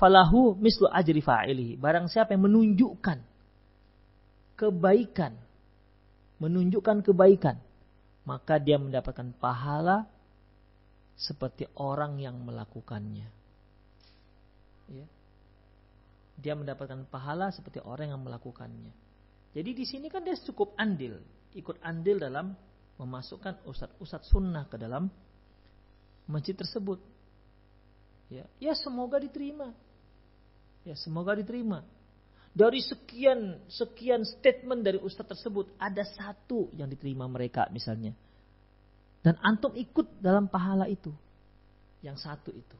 falahu 0.01 0.57
mislu 0.57 0.89
ajri 0.89 1.21
fa'ili." 1.21 1.77
Barang 1.77 2.09
siapa 2.09 2.33
yang 2.33 2.49
menunjukkan 2.49 3.21
kebaikan, 4.57 5.37
menunjukkan 6.41 7.05
kebaikan, 7.05 7.61
maka 8.25 8.57
dia 8.57 8.81
mendapatkan 8.81 9.29
pahala 9.37 10.09
seperti 11.17 11.69
orang 11.77 12.17
yang 12.17 12.41
melakukannya. 12.41 13.29
Ya. 14.89 15.07
Dia 16.41 16.53
mendapatkan 16.57 17.05
pahala 17.05 17.53
seperti 17.53 17.77
orang 17.85 18.17
yang 18.17 18.21
melakukannya. 18.25 18.89
Jadi 19.53 19.69
di 19.77 19.85
sini 19.85 20.09
kan 20.09 20.25
dia 20.25 20.33
cukup 20.41 20.73
andil, 20.79 21.21
ikut 21.53 21.77
andil 21.85 22.17
dalam 22.17 22.57
memasukkan 22.97 23.65
ustadz-ustadz 23.65 24.29
sunnah 24.29 24.65
ke 24.65 24.77
dalam 24.77 25.09
masjid 26.29 26.55
tersebut. 26.55 27.01
Ya, 28.31 28.47
ya 28.63 28.73
semoga 28.77 29.19
diterima. 29.19 29.75
Ya, 30.81 30.97
semoga 30.97 31.37
diterima. 31.37 31.85
Dari 32.51 32.83
sekian 32.83 33.63
sekian 33.71 34.27
statement 34.27 34.83
dari 34.83 34.99
ustadz 34.99 35.37
tersebut, 35.37 35.71
ada 35.79 36.03
satu 36.03 36.67
yang 36.75 36.91
diterima 36.91 37.23
mereka 37.29 37.71
misalnya. 37.71 38.11
Dan 39.21 39.37
antum 39.39 39.71
ikut 39.77 40.19
dalam 40.19 40.49
pahala 40.49 40.89
itu. 40.89 41.13
Yang 42.01 42.25
satu 42.25 42.49
itu. 42.51 42.77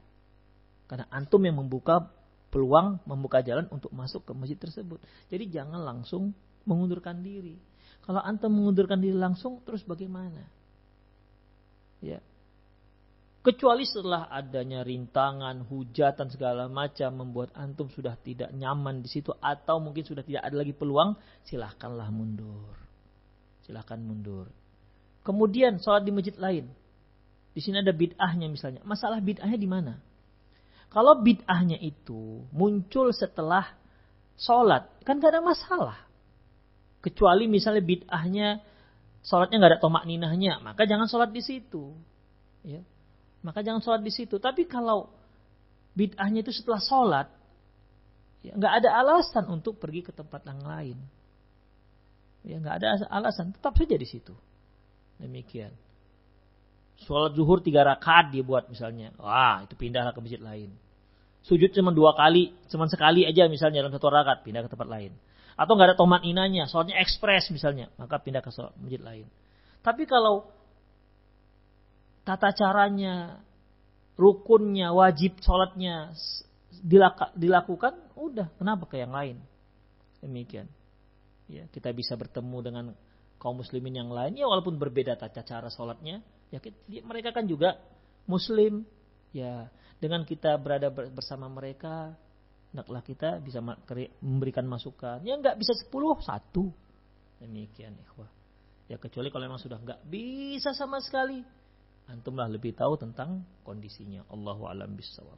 Karena 0.90 1.08
antum 1.14 1.40
yang 1.46 1.62
membuka 1.62 2.10
peluang, 2.52 3.00
membuka 3.08 3.40
jalan 3.40 3.70
untuk 3.72 3.94
masuk 3.96 4.28
ke 4.28 4.34
masjid 4.36 4.60
tersebut. 4.60 5.00
Jadi 5.32 5.48
jangan 5.48 5.80
langsung 5.80 6.36
mengundurkan 6.68 7.24
diri. 7.24 7.56
Kalau 8.04 8.20
antum 8.20 8.52
mengundurkan 8.52 9.00
diri 9.00 9.16
langsung, 9.16 9.62
terus 9.64 9.86
bagaimana? 9.88 10.42
Ya. 12.02 12.20
Kecuali 13.42 13.90
setelah 13.90 14.30
adanya 14.30 14.86
rintangan, 14.86 15.66
hujatan 15.66 16.30
segala 16.30 16.70
macam 16.70 17.26
membuat 17.26 17.50
antum 17.58 17.90
sudah 17.90 18.14
tidak 18.22 18.54
nyaman 18.54 19.02
di 19.02 19.10
situ 19.10 19.34
atau 19.42 19.82
mungkin 19.82 20.06
sudah 20.06 20.22
tidak 20.22 20.46
ada 20.46 20.62
lagi 20.62 20.78
peluang, 20.78 21.18
silahkanlah 21.50 22.14
mundur. 22.14 22.78
Silahkan 23.66 23.98
mundur. 23.98 24.46
Kemudian 25.26 25.82
sholat 25.82 26.06
di 26.06 26.14
masjid 26.14 26.38
lain. 26.38 26.70
Di 27.52 27.66
sini 27.66 27.82
ada 27.82 27.90
bid'ahnya 27.90 28.46
misalnya. 28.46 28.86
Masalah 28.86 29.18
bid'ahnya 29.18 29.58
di 29.58 29.70
mana? 29.70 29.98
Kalau 30.94 31.18
bid'ahnya 31.26 31.82
itu 31.82 32.46
muncul 32.54 33.10
setelah 33.10 33.74
sholat, 34.38 34.86
kan 35.02 35.18
gak 35.18 35.34
ada 35.34 35.42
masalah. 35.42 35.98
Kecuali 37.02 37.50
misalnya 37.50 37.82
bid'ahnya 37.82 38.62
sholatnya 39.26 39.58
nggak 39.62 39.72
ada 39.78 39.82
tomak 39.82 40.06
ninahnya, 40.06 40.62
maka 40.62 40.86
jangan 40.86 41.10
sholat 41.10 41.34
di 41.34 41.42
situ. 41.42 41.94
Ya. 42.62 42.86
Maka 43.42 43.66
jangan 43.66 43.82
sholat 43.82 44.02
di 44.06 44.14
situ. 44.14 44.38
Tapi 44.38 44.70
kalau 44.70 45.10
bid'ahnya 45.98 46.46
itu 46.46 46.54
setelah 46.54 46.82
sholat, 46.82 47.28
ya 48.46 48.54
nggak 48.54 48.74
ada 48.82 48.90
alasan 49.02 49.50
untuk 49.50 49.82
pergi 49.82 50.06
ke 50.06 50.14
tempat 50.14 50.46
yang 50.46 50.62
lain. 50.62 50.98
Ya 52.42 52.58
nggak 52.58 52.76
ada 52.82 52.88
alasan, 53.10 53.54
tetap 53.54 53.74
saja 53.78 53.98
di 53.98 54.08
situ. 54.08 54.34
Demikian. 55.22 55.74
Sholat 57.06 57.34
zuhur 57.34 57.66
tiga 57.66 57.82
rakaat 57.82 58.30
dia 58.30 58.46
buat 58.46 58.70
misalnya. 58.70 59.14
Wah, 59.18 59.66
itu 59.66 59.74
pindahlah 59.74 60.14
ke 60.14 60.22
masjid 60.22 60.42
lain. 60.42 60.70
Sujud 61.42 61.74
cuma 61.74 61.90
dua 61.90 62.14
kali, 62.14 62.54
cuma 62.70 62.86
sekali 62.86 63.26
aja 63.26 63.50
misalnya 63.50 63.82
dalam 63.82 63.94
satu 63.94 64.14
rakaat, 64.14 64.46
pindah 64.46 64.62
ke 64.62 64.70
tempat 64.70 64.86
lain. 64.86 65.14
Atau 65.58 65.74
nggak 65.74 65.94
ada 65.94 65.98
tomat 65.98 66.22
inanya, 66.22 66.70
sholatnya 66.70 67.02
ekspres 67.02 67.50
misalnya, 67.50 67.90
maka 67.98 68.22
pindah 68.22 68.46
ke 68.46 68.54
masjid 68.78 69.02
lain. 69.02 69.26
Tapi 69.82 70.06
kalau 70.06 70.46
tata 72.22 72.54
caranya, 72.54 73.42
rukunnya, 74.18 74.94
wajib 74.94 75.40
sholatnya 75.42 76.14
dilakukan, 77.38 77.94
udah, 78.18 78.50
kenapa 78.58 78.90
ke 78.90 79.02
yang 79.02 79.14
lain? 79.14 79.38
Demikian. 80.22 80.70
Ya, 81.52 81.68
kita 81.70 81.92
bisa 81.92 82.16
bertemu 82.16 82.58
dengan 82.64 82.86
kaum 83.42 83.60
muslimin 83.60 83.98
yang 83.98 84.10
lain, 84.14 84.38
ya 84.38 84.46
walaupun 84.46 84.78
berbeda 84.78 85.18
tata 85.18 85.42
cara 85.42 85.68
sholatnya, 85.68 86.22
ya 86.54 86.62
mereka 87.04 87.34
kan 87.34 87.50
juga 87.50 87.76
muslim, 88.30 88.86
ya 89.34 89.68
dengan 90.02 90.26
kita 90.26 90.58
berada 90.58 90.90
bersama 90.90 91.46
mereka 91.50 92.18
hendaklah 92.72 93.04
kita 93.04 93.38
bisa 93.44 93.60
memberikan 94.24 94.64
masukan. 94.64 95.20
Ya 95.28 95.36
nggak 95.36 95.60
bisa 95.60 95.76
sepuluh 95.76 96.16
satu. 96.24 96.72
Demikian 97.38 98.00
ikhwah. 98.00 98.32
Ya 98.88 98.96
kecuali 98.96 99.28
kalau 99.28 99.46
memang 99.52 99.62
sudah 99.62 99.78
nggak 99.78 100.08
bisa 100.08 100.72
sama 100.72 101.04
sekali. 101.04 101.44
Antumlah 102.10 102.50
lebih 102.50 102.74
tahu 102.74 102.98
tentang 102.98 103.46
kondisinya. 103.62 104.26
Allahu 104.32 104.66
alam 104.66 104.96
bisawab. 104.98 105.38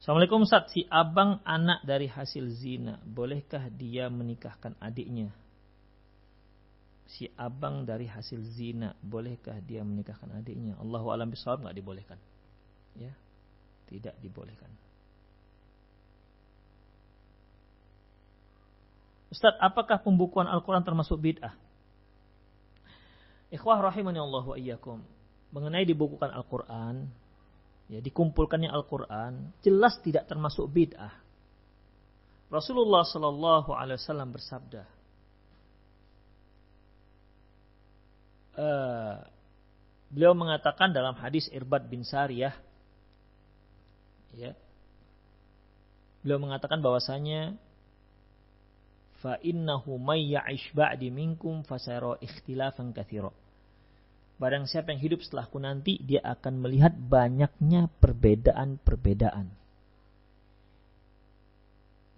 Assalamualaikum 0.00 0.46
Ustaz, 0.46 0.70
si 0.70 0.86
abang 0.86 1.42
anak 1.42 1.82
dari 1.82 2.06
hasil 2.06 2.46
zina, 2.54 3.02
bolehkah 3.02 3.66
dia 3.74 4.06
menikahkan 4.06 4.78
adiknya? 4.78 5.34
si 7.06 7.30
abang 7.38 7.86
dari 7.86 8.10
hasil 8.10 8.42
zina 8.42 8.92
bolehkah 8.98 9.56
dia 9.62 9.86
menikahkan 9.86 10.26
adiknya 10.34 10.74
Allahu 10.82 11.14
alam 11.14 11.30
bisawab 11.30 11.62
nggak 11.62 11.76
dibolehkan 11.78 12.18
ya 12.98 13.14
tidak 13.86 14.18
dibolehkan 14.18 14.68
Ustaz, 19.36 19.52
apakah 19.60 20.00
pembukuan 20.00 20.48
Al-Quran 20.48 20.80
termasuk 20.80 21.20
bid'ah? 21.20 21.52
Ikhwah 23.52 23.84
rahimani 23.84 24.16
Allah 24.16 24.44
wa 24.48 24.56
iyyakum. 24.56 25.04
Mengenai 25.52 25.84
dibukukan 25.84 26.32
Al-Quran, 26.32 27.04
ya, 27.92 28.00
dikumpulkannya 28.00 28.72
Al-Quran, 28.72 29.52
jelas 29.60 30.00
tidak 30.00 30.24
termasuk 30.24 30.72
bid'ah. 30.72 31.12
Rasulullah 32.48 33.04
Sallallahu 33.04 33.76
Alaihi 33.76 34.00
Wasallam 34.00 34.32
bersabda, 34.32 34.82
uh, 38.56 39.20
beliau 40.08 40.32
mengatakan 40.32 40.96
dalam 40.96 41.12
hadis 41.20 41.44
Irbad 41.52 41.92
bin 41.92 42.06
Sariyah 42.06 42.56
ya 44.32 44.56
beliau 46.24 46.40
mengatakan 46.40 46.80
bahwasanya 46.80 47.58
fa 49.22 49.40
innahu 49.40 49.96
may 49.96 50.36
ya'ish 50.36 50.72
ba'di 50.76 51.08
minkum 51.08 51.64
fasara 51.64 52.20
ikhtilafan 52.20 52.92
katsira 52.92 53.32
Barang 54.36 54.68
siapa 54.68 54.92
yang 54.92 55.00
hidup 55.00 55.24
setelahku 55.24 55.56
nanti 55.56 55.96
dia 55.96 56.20
akan 56.20 56.60
melihat 56.60 56.92
banyaknya 56.92 57.88
perbedaan-perbedaan. 58.04 59.48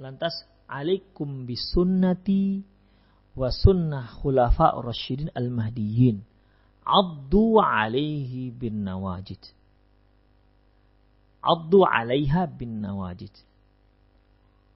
Lantas 0.03 0.42
alaikum 0.66 1.46
bisunnati 1.46 2.66
wa 3.38 3.55
sunnah 3.55 4.11
khulafa 4.18 4.82
rasyidin 4.82 5.30
al-mahdiyyin. 5.30 6.26
Addu 6.82 7.62
alaihi 7.62 8.51
bin 8.51 8.82
nawajid. 8.82 9.38
Addu 11.38 11.86
alaiha 11.86 12.51
bin 12.51 12.82
nawajid 12.82 13.30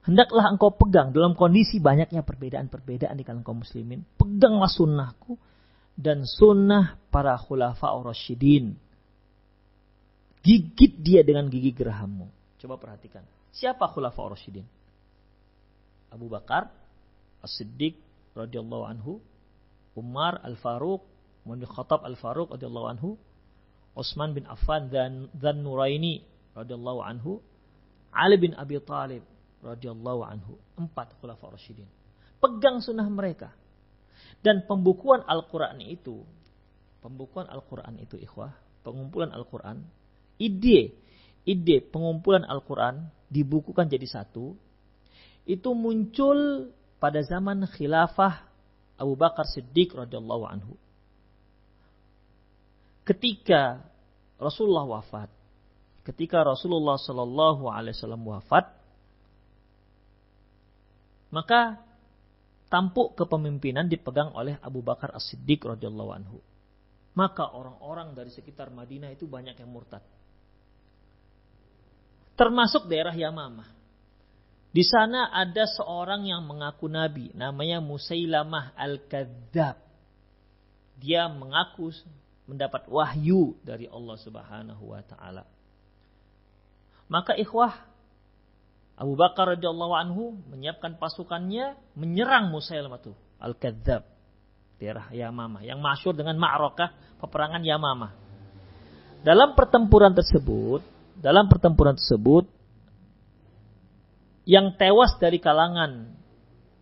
hendaklah 0.02 0.50
engkau 0.50 0.74
pegang 0.74 1.14
dalam 1.14 1.38
kondisi 1.38 1.78
banyaknya 1.78 2.26
perbedaan-perbedaan 2.26 3.14
di 3.14 3.22
kalangan 3.22 3.46
kaum 3.46 3.62
muslimin. 3.62 4.02
Peganglah 4.18 4.70
sunnahku 4.70 5.38
dan 5.94 6.26
sunnah 6.26 6.98
para 7.10 7.38
khulafa 7.38 7.94
rasyidin. 8.02 8.74
Gigit 10.42 10.98
dia 10.98 11.22
dengan 11.22 11.46
gigi 11.46 11.70
gerahammu. 11.70 12.26
Coba 12.58 12.74
perhatikan. 12.78 13.22
Siapa 13.54 13.86
khulafa 13.86 14.34
rasyidin? 14.34 14.66
Abu 16.12 16.28
Bakar 16.28 16.68
As-Siddiq 17.42 17.98
radhiyallahu 18.38 18.84
anhu, 18.86 19.18
Umar 19.98 20.38
Al-Faruq, 20.46 21.02
Umar 21.42 21.58
Khattab 21.66 22.06
Al-Faruq 22.06 22.54
radhiyallahu 22.54 22.88
anhu, 22.90 23.10
Utsman 23.98 24.32
bin 24.32 24.46
Affan 24.48 24.88
dan 24.88 25.28
dan 25.36 25.60
Nuraini 25.66 26.22
radhiyallahu 26.54 27.00
anhu, 27.02 27.42
Ali 28.14 28.38
bin 28.40 28.54
Abi 28.54 28.78
Thalib 28.80 29.24
radhiyallahu 29.62 30.26
anhu, 30.26 30.58
empat 30.74 31.14
khulafa 31.22 31.54
rasyidin. 31.54 31.86
Pegang 32.42 32.82
sunnah 32.82 33.06
mereka. 33.06 33.54
Dan 34.42 34.66
pembukuan 34.66 35.22
Al-Quran 35.22 35.78
itu, 35.86 36.26
pembukuan 36.98 37.46
Al-Quran 37.46 38.02
itu 38.02 38.18
ikhwah, 38.18 38.50
pengumpulan 38.82 39.30
Al-Quran, 39.30 39.86
ide, 40.42 40.98
ide 41.46 41.76
pengumpulan 41.86 42.42
Al-Quran 42.42 43.06
dibukukan 43.30 43.86
jadi 43.86 44.04
satu, 44.04 44.58
itu 45.46 45.70
muncul 45.74 46.70
pada 46.98 47.22
zaman 47.22 47.66
khilafah 47.70 48.46
Abu 48.98 49.14
Bakar 49.14 49.46
Siddiq 49.46 49.94
radhiyallahu 49.94 50.44
anhu. 50.46 50.74
Ketika 53.02 53.82
Rasulullah 54.38 54.86
wafat, 54.86 55.30
ketika 56.06 56.42
Rasulullah 56.46 56.98
Shallallahu 56.98 57.66
Alaihi 57.70 57.94
Wasallam 57.98 58.22
wafat, 58.26 58.70
maka 61.32 61.80
tampuk 62.68 63.16
kepemimpinan 63.16 63.88
dipegang 63.88 64.36
oleh 64.36 64.60
Abu 64.60 64.84
Bakar 64.84 65.16
As-Siddiq 65.16 65.64
radhiyallahu 65.64 66.10
anhu. 66.12 66.38
Maka 67.12 67.48
orang-orang 67.52 68.16
dari 68.16 68.32
sekitar 68.32 68.72
Madinah 68.72 69.12
itu 69.12 69.28
banyak 69.28 69.56
yang 69.56 69.68
murtad. 69.68 70.00
Termasuk 72.36 72.88
daerah 72.88 73.12
Yamamah. 73.12 73.68
Di 74.72 74.80
sana 74.80 75.28
ada 75.28 75.68
seorang 75.68 76.24
yang 76.24 76.48
mengaku 76.48 76.88
nabi, 76.88 77.28
namanya 77.36 77.84
Musailamah 77.84 78.72
Al-Kadzab. 78.72 79.76
Dia 80.96 81.28
mengaku 81.28 81.92
mendapat 82.48 82.88
wahyu 82.88 83.52
dari 83.60 83.84
Allah 83.92 84.16
Subhanahu 84.16 84.96
wa 84.96 85.02
taala. 85.04 85.44
Maka 87.12 87.36
ikhwah 87.36 87.91
Abu 89.02 89.18
Bakar 89.18 89.58
radhiyallahu 89.58 89.94
anhu 89.98 90.38
menyiapkan 90.54 90.94
pasukannya 90.94 91.74
menyerang 91.98 92.54
Musailamah 92.54 93.02
Al-Kadzab 93.42 94.06
daerah 94.78 95.10
Yamamah 95.10 95.66
yang 95.66 95.82
masyur 95.82 96.14
dengan 96.14 96.38
Ma'rakah 96.38 97.18
peperangan 97.18 97.66
Yamamah. 97.66 98.14
Dalam 99.26 99.58
pertempuran 99.58 100.14
tersebut, 100.14 100.86
dalam 101.18 101.50
pertempuran 101.50 101.98
tersebut 101.98 102.46
yang 104.46 104.74
tewas 104.78 105.18
dari 105.18 105.42
kalangan 105.42 106.14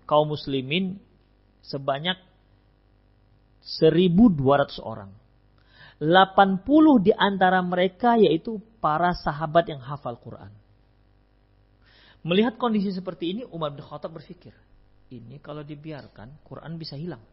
kaum 0.05 0.29
muslimin 0.29 1.01
sebanyak 1.65 2.21
1200 3.81 4.77
orang. 4.85 5.13
80 6.01 6.69
di 7.01 7.13
antara 7.17 7.61
mereka 7.65 8.21
yaitu 8.21 8.61
para 8.81 9.17
sahabat 9.17 9.73
yang 9.73 9.81
hafal 9.81 10.21
Quran. 10.21 10.60
Melihat 12.21 12.61
kondisi 12.61 12.93
seperti 12.93 13.33
ini, 13.33 13.43
Umar 13.49 13.73
bin 13.73 13.81
Khattab 13.81 14.13
berpikir, 14.13 14.53
ini 15.09 15.41
kalau 15.41 15.65
dibiarkan, 15.65 16.45
Quran 16.45 16.77
bisa 16.77 16.93
hilang. 17.01 17.25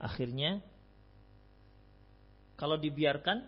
Akhirnya, 0.00 0.64
kalau 2.56 2.80
dibiarkan, 2.80 3.44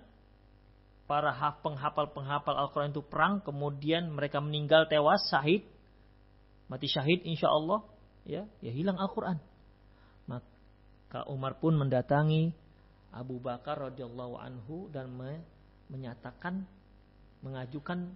para 1.06 1.32
penghafal-penghafal 1.62 2.54
Al-Quran 2.58 2.92
itu 2.92 3.00
perang, 3.06 3.40
kemudian 3.40 4.12
mereka 4.12 4.42
meninggal 4.42 4.84
tewas, 4.90 5.22
syahid, 5.32 5.64
mati 6.68 6.90
syahid 6.92 7.24
insya 7.24 7.48
Allah, 7.48 7.80
ya, 8.28 8.44
ya 8.60 8.74
hilang 8.74 9.00
Al-Quran. 9.00 9.40
Maka 10.28 11.24
Umar 11.30 11.56
pun 11.56 11.78
mendatangi 11.78 12.52
Abu 13.16 13.40
Bakar 13.40 13.80
radhiyallahu 13.80 14.34
anhu 14.36 14.92
dan 14.92 15.08
me 15.08 15.40
menyatakan 15.88 16.66
mengajukan 17.40 18.10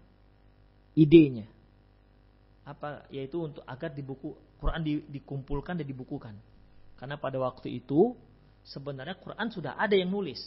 idenya 0.99 1.47
apa 2.65 3.09
yaitu 3.09 3.41
untuk 3.41 3.65
agar 3.65 3.91
di 3.91 4.05
buku 4.05 4.37
Quran 4.61 4.81
di, 4.85 5.01
dikumpulkan 5.09 5.81
dan 5.81 5.87
dibukukan 5.87 6.35
karena 7.01 7.17
pada 7.17 7.41
waktu 7.41 7.81
itu 7.81 8.13
sebenarnya 8.63 9.17
Quran 9.17 9.49
sudah 9.49 9.81
ada 9.81 9.97
yang 9.97 10.13
nulis 10.13 10.39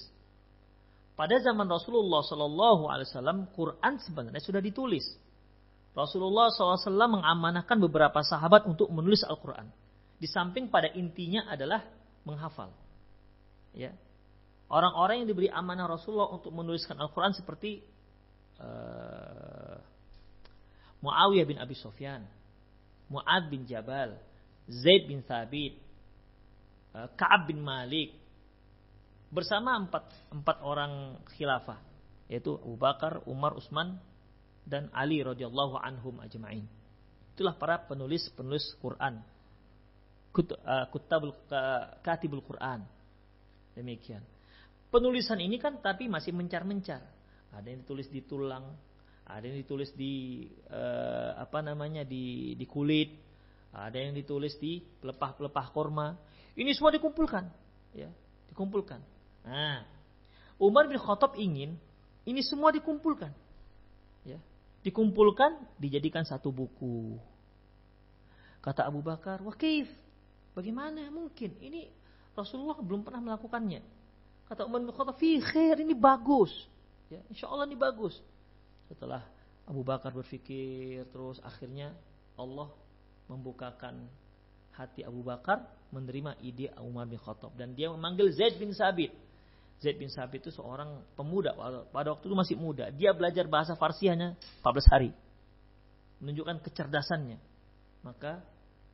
pada 1.17 1.41
zaman 1.41 1.65
Rasulullah 1.65 2.21
Shallallahu 2.21 2.89
Alaihi 2.89 3.09
Wasallam 3.09 3.39
Quran 3.53 3.93
sebenarnya 4.01 4.43
sudah 4.45 4.61
ditulis 4.61 5.05
Rasulullah 5.93 6.49
SAW 6.49 6.81
mengamanahkan 6.89 7.77
beberapa 7.77 8.25
sahabat 8.25 8.65
untuk 8.65 8.89
menulis 8.89 9.21
Al-Quran. 9.21 9.69
Di 10.17 10.25
samping 10.25 10.73
pada 10.73 10.89
intinya 10.89 11.45
adalah 11.45 11.85
menghafal. 12.25 12.73
Ya, 13.77 13.93
orang-orang 14.69 15.21
yang 15.21 15.27
diberi 15.29 15.49
amanah 15.53 15.85
Rasulullah 15.85 16.33
untuk 16.33 16.49
menuliskan 16.49 16.97
Al-Quran 16.97 17.33
seperti 17.37 17.85
uh, 18.57 19.77
Muawiyah 21.03 21.43
bin 21.43 21.59
Abi 21.59 21.75
Sofyan, 21.75 22.23
Muad 23.11 23.51
bin 23.51 23.67
Jabal, 23.67 24.15
Zaid 24.71 25.11
bin 25.11 25.19
Thabit, 25.27 25.75
uh, 26.95 27.11
Ka'ab 27.19 27.51
bin 27.51 27.59
Malik, 27.59 28.15
bersama 29.27 29.75
empat, 29.75 30.07
empat 30.31 30.57
orang 30.63 31.19
khilafah, 31.35 31.83
yaitu 32.31 32.55
Abu 32.55 32.79
Bakar, 32.79 33.19
Umar, 33.27 33.59
Utsman, 33.59 33.99
dan 34.63 34.87
Ali 34.95 35.19
radhiyallahu 35.19 35.75
anhum 35.75 36.23
ajma'in. 36.23 36.63
Itulah 37.35 37.59
para 37.59 37.83
penulis-penulis 37.83 38.79
Quran. 38.79 39.19
Kut, 40.31 40.55
uh, 40.55 40.87
kutabul, 40.87 41.35
uh, 41.51 42.41
Quran. 42.47 42.79
Demikian. 43.75 44.23
Penulisan 44.87 45.41
ini 45.41 45.59
kan 45.59 45.81
tapi 45.83 46.07
masih 46.07 46.31
mencar-mencar. 46.31 47.01
Ada 47.51 47.67
yang 47.67 47.81
ditulis 47.83 48.07
di 48.07 48.21
tulang, 48.21 48.71
ada 49.23 49.43
yang 49.47 49.55
ditulis 49.63 49.89
di 49.95 50.45
uh, 50.67 51.39
apa 51.39 51.63
namanya 51.63 52.03
di 52.03 52.53
di 52.59 52.65
kulit, 52.67 53.15
ada 53.71 53.95
yang 53.95 54.11
ditulis 54.11 54.59
di 54.59 54.83
pelepah-pelepah 54.99 55.67
korma. 55.71 56.19
Ini 56.53 56.69
semua 56.75 56.91
dikumpulkan, 56.93 57.47
ya, 57.95 58.11
dikumpulkan. 58.51 58.99
Nah, 59.47 59.87
Umar 60.59 60.85
bin 60.85 60.99
Khattab 60.99 61.39
ingin 61.39 61.79
ini 62.27 62.41
semua 62.43 62.69
dikumpulkan, 62.75 63.31
ya, 64.27 64.37
dikumpulkan 64.83 65.79
dijadikan 65.79 66.27
satu 66.27 66.51
buku. 66.51 67.17
Kata 68.63 68.87
Abu 68.87 69.03
Bakar, 69.03 69.43
wakif, 69.43 69.91
bagaimana 70.55 71.11
mungkin? 71.11 71.51
Ini 71.59 71.91
Rasulullah 72.35 72.79
belum 72.79 73.03
pernah 73.03 73.19
melakukannya. 73.19 73.83
Kata 74.51 74.67
Umar 74.67 74.83
bin 74.83 74.91
Khattab, 74.91 75.15
fi 75.15 75.39
khair, 75.39 75.79
ini 75.79 75.95
bagus. 75.95 76.51
Ya, 77.07 77.23
insya 77.31 77.47
Allah 77.47 77.67
ini 77.67 77.79
bagus. 77.79 78.15
Setelah 78.93 79.25
Abu 79.65 79.81
Bakar 79.81 80.13
berpikir 80.13 81.09
terus 81.09 81.41
akhirnya 81.41 81.97
Allah 82.37 82.69
membukakan 83.25 84.05
hati 84.77 85.01
Abu 85.01 85.25
Bakar 85.25 85.65
menerima 85.89 86.37
ide 86.45 86.69
Umar 86.77 87.09
bin 87.09 87.17
Khattab 87.17 87.57
dan 87.57 87.73
dia 87.73 87.89
memanggil 87.89 88.29
Zaid 88.29 88.61
bin 88.61 88.69
Sabit. 88.69 89.09
Zaid 89.81 89.97
bin 89.97 90.13
Sabit 90.13 90.45
itu 90.45 90.53
seorang 90.53 91.01
pemuda 91.17 91.57
pada 91.89 92.13
waktu 92.13 92.29
itu 92.29 92.37
masih 92.37 92.55
muda. 92.55 92.93
Dia 92.93 93.17
belajar 93.17 93.49
bahasa 93.49 93.73
Farsi 93.73 94.13
hanya 94.13 94.37
14 94.61 94.93
hari. 94.93 95.09
Menunjukkan 96.21 96.61
kecerdasannya. 96.61 97.41
Maka 98.05 98.45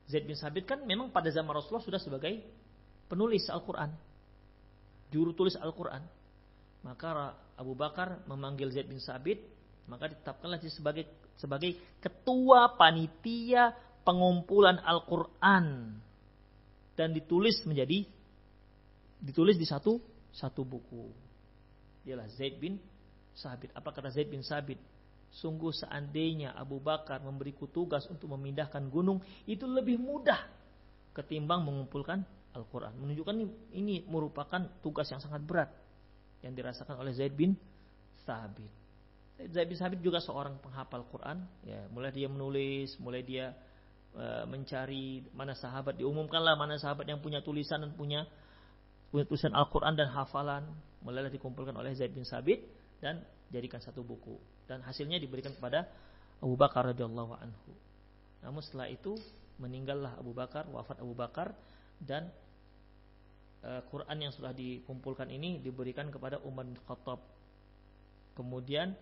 Zaid 0.08 0.24
bin 0.24 0.39
Sabit 0.39 0.64
kan 0.64 0.80
memang 0.88 1.12
pada 1.12 1.28
zaman 1.28 1.52
Rasulullah 1.52 1.84
sudah 1.84 2.02
sebagai 2.02 2.39
penulis 3.12 3.45
Al-Quran 3.52 3.91
juru 5.14 5.34
tulis 5.34 5.58
Al-Quran. 5.58 6.06
Maka 6.86 7.36
Abu 7.60 7.76
Bakar 7.76 8.24
memanggil 8.30 8.72
Zaid 8.72 8.88
bin 8.88 9.04
Sabit, 9.04 9.43
maka 9.90 10.14
ditetapkanlah 10.14 10.62
dia 10.62 10.70
sebagai 10.70 11.04
sebagai 11.36 11.76
ketua 11.98 12.78
panitia 12.78 13.74
pengumpulan 14.06 14.78
Al-Quran 14.86 15.98
dan 16.94 17.10
ditulis 17.12 17.60
menjadi 17.66 18.06
ditulis 19.20 19.58
di 19.58 19.66
satu 19.66 19.98
satu 20.32 20.62
buku. 20.64 21.10
Dialah 22.06 22.30
Zaid 22.32 22.62
bin 22.62 22.80
Sabit. 23.36 23.74
Apa 23.76 23.92
kata 23.92 24.14
Zaid 24.14 24.32
bin 24.32 24.46
Sabit? 24.46 24.80
Sungguh 25.30 25.70
seandainya 25.70 26.58
Abu 26.58 26.82
Bakar 26.82 27.22
memberiku 27.22 27.70
tugas 27.70 28.10
untuk 28.10 28.34
memindahkan 28.34 28.90
gunung, 28.90 29.22
itu 29.46 29.70
lebih 29.70 30.02
mudah 30.02 30.42
ketimbang 31.14 31.62
mengumpulkan 31.62 32.26
Al-Quran. 32.58 32.98
Menunjukkan 32.98 33.36
ini, 33.38 33.46
ini 33.78 33.96
merupakan 34.10 34.66
tugas 34.82 35.06
yang 35.14 35.22
sangat 35.22 35.46
berat 35.46 35.70
yang 36.42 36.58
dirasakan 36.58 36.98
oleh 36.98 37.14
Zaid 37.14 37.38
bin 37.38 37.54
Thabit. 38.26 38.79
Zaid 39.40 39.72
bin 39.72 39.80
Thabit 39.80 40.04
juga 40.04 40.20
seorang 40.20 40.60
penghafal 40.60 41.08
Quran. 41.08 41.48
Ya, 41.64 41.88
mulai 41.88 42.12
dia 42.12 42.28
menulis, 42.28 43.00
mulai 43.00 43.24
dia 43.24 43.56
e, 44.12 44.44
mencari 44.44 45.24
mana 45.32 45.56
sahabat 45.56 45.96
diumumkanlah 45.96 46.60
mana 46.60 46.76
sahabat 46.76 47.08
yang 47.08 47.24
punya 47.24 47.40
tulisan 47.40 47.80
dan 47.80 47.96
punya 47.96 48.28
punya 49.08 49.24
tulisan 49.24 49.56
Al-Quran 49.56 49.96
dan 49.96 50.12
hafalan. 50.12 50.68
Mulailah 51.00 51.32
dikumpulkan 51.32 51.72
oleh 51.72 51.96
Zaid 51.96 52.12
bin 52.12 52.28
Sabit 52.28 52.60
dan 53.00 53.24
jadikan 53.48 53.80
satu 53.80 54.04
buku. 54.04 54.36
Dan 54.68 54.84
hasilnya 54.84 55.16
diberikan 55.16 55.56
kepada 55.56 55.88
Abu 56.44 56.60
Bakar 56.60 56.92
radhiyallahu 56.92 57.34
anhu. 57.40 57.72
Namun 58.44 58.60
setelah 58.60 58.92
itu 58.92 59.16
meninggallah 59.60 60.20
Abu 60.20 60.36
Bakar, 60.36 60.68
wafat 60.68 61.00
Abu 61.00 61.16
Bakar 61.16 61.56
dan 62.00 62.32
uh, 63.64 63.84
Quran 63.92 64.18
yang 64.20 64.32
sudah 64.32 64.56
dikumpulkan 64.56 65.28
ini 65.32 65.60
diberikan 65.60 66.08
kepada 66.08 66.40
Umar 66.44 66.68
bin 66.68 66.80
Khattab. 66.88 67.20
Kemudian 68.36 68.96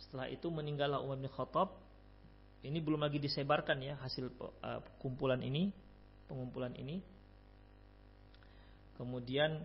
Setelah 0.00 0.26
itu 0.32 0.48
meninggallah 0.48 1.04
Umar 1.04 1.20
bin 1.20 1.28
Khattab. 1.28 1.76
Ini 2.60 2.76
belum 2.80 3.00
lagi 3.00 3.16
disebarkan 3.16 3.80
ya 3.80 3.96
hasil 4.04 4.28
uh, 4.36 4.80
kumpulan 5.00 5.40
ini, 5.40 5.72
pengumpulan 6.28 6.76
ini. 6.76 7.00
Kemudian 9.00 9.64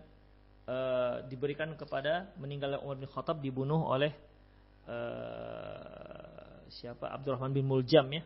uh, 0.64 1.20
diberikan 1.28 1.76
kepada 1.76 2.32
meninggalnya 2.40 2.80
Umar 2.80 2.96
bin 2.96 3.08
Khattab 3.08 3.44
dibunuh 3.44 3.84
oleh 3.84 4.16
uh, 4.88 6.64
siapa 6.72 7.12
Abdurrahman 7.12 7.52
bin 7.52 7.68
Muljam 7.68 8.08
ya. 8.12 8.24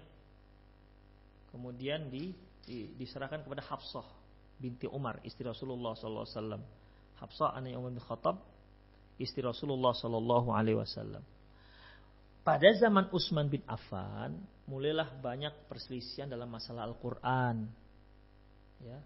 Kemudian 1.50 2.06
di, 2.06 2.30
di, 2.62 2.94
diserahkan 2.94 3.42
kepada 3.42 3.66
Hafsah 3.66 4.06
binti 4.61 4.86
Umar 4.86 5.18
istri 5.26 5.42
Rasulullah 5.42 5.98
SAW. 5.98 6.62
Hafsah 7.18 7.58
anaknya 7.58 7.74
Umar 7.74 7.90
bin 7.90 8.04
Khattab 8.06 8.38
istri 9.18 9.42
Rasulullah 9.42 9.92
Sallallahu 9.92 10.48
Alaihi 10.54 10.78
Wasallam. 10.78 11.20
Pada 12.41 12.72
zaman 12.72 13.12
Utsman 13.12 13.53
bin 13.53 13.61
Affan, 13.68 14.41
mulailah 14.64 15.12
banyak 15.20 15.68
perselisihan 15.68 16.24
dalam 16.24 16.49
masalah 16.49 16.88
Al-Quran. 16.88 17.68
Ya, 18.80 18.97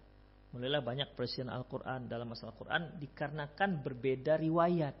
mulailah 0.55 0.79
banyak 0.79 1.19
perselisihan 1.19 1.51
Al-Quran 1.51 2.07
dalam 2.07 2.31
masalah 2.31 2.55
Al-Quran 2.55 2.95
dikarenakan 3.03 3.83
berbeda 3.83 4.39
riwayat. 4.39 4.95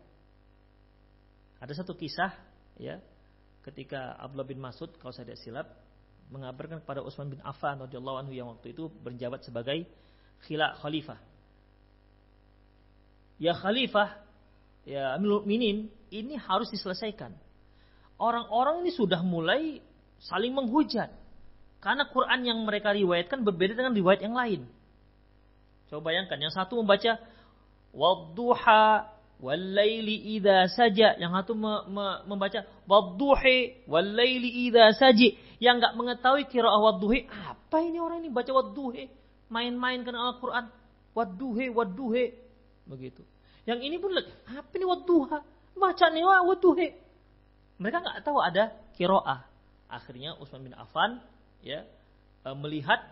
Ada 1.63 1.73
satu 1.79 1.95
kisah, 1.95 2.35
ya, 2.75 2.99
ketika 3.63 4.19
Abdullah 4.19 4.43
bin 4.43 4.59
Mas'ud, 4.59 4.91
kalau 4.99 5.15
saya 5.15 5.31
tidak 5.31 5.39
silap, 5.39 5.67
mengabarkan 6.27 6.83
kepada 6.83 7.05
Utsman 7.05 7.31
bin 7.31 7.39
Affan 7.39 7.79
radhiyallahu 7.79 8.17
anhu 8.25 8.33
yang 8.35 8.51
waktu 8.51 8.75
itu 8.75 8.89
berjabat 8.89 9.47
sebagai 9.47 9.87
khilaf 10.43 10.81
khalifah. 10.83 11.21
Ya 13.39 13.55
khalifah, 13.55 14.19
ya 14.83 15.15
Mukminin 15.23 15.87
ini 16.11 16.35
harus 16.35 16.67
diselesaikan. 16.67 17.44
Orang-orang 18.15 18.87
ini 18.87 18.91
sudah 18.95 19.19
mulai 19.21 19.83
saling 20.23 20.55
menghujat. 20.55 21.11
Karena 21.83 22.07
Quran 22.09 22.41
yang 22.47 22.59
mereka 22.63 22.95
riwayatkan 22.95 23.45
berbeda 23.45 23.77
dengan 23.77 23.93
riwayat 23.93 24.25
yang 24.25 24.33
lain. 24.33 24.65
Coba 25.85 26.09
bayangkan, 26.09 26.41
yang 26.41 26.49
satu 26.49 26.81
membaca 26.81 27.21
wadduha 27.93 29.05
walaili 29.37 30.33
idza 30.39 30.65
saja, 30.73 31.13
yang 31.21 31.29
satu 31.29 31.53
me, 31.53 31.85
me, 31.91 32.05
membaca 32.25 32.65
wadduhi 32.89 33.85
walaili 33.85 34.65
idza 34.65 34.97
saji, 34.97 35.37
yang 35.61 35.77
enggak 35.77 35.93
mengetahui 35.93 36.49
qiraah 36.49 36.81
wadduhi, 36.81 37.29
apa 37.29 37.77
ini 37.85 38.01
orang 38.01 38.25
ini 38.25 38.33
baca 38.33 38.49
wadduhi, 38.49 39.05
main-main 39.53 40.01
dengan 40.01 40.33
Al-Qur'an, 40.33 40.73
wadduhi 41.13 41.69
wadduhi, 41.69 42.33
begitu. 42.89 43.21
Yang 43.69 43.79
ini 43.85 43.95
pun 44.01 44.09
apa 44.17 44.71
ini 44.73 44.85
wadduha? 44.89 45.37
Baca 45.75 46.05
nih 46.09 46.23
wadduhe. 46.25 46.87
Mereka 47.75 47.97
nggak 47.99 48.17
tahu 48.23 48.39
ada 48.39 48.71
kiroah. 48.95 49.43
Akhirnya 49.91 50.35
Utsman 50.39 50.65
bin 50.65 50.73
Affan 50.75 51.19
ya 51.61 51.83
e, 52.43 52.49
melihat 52.55 53.03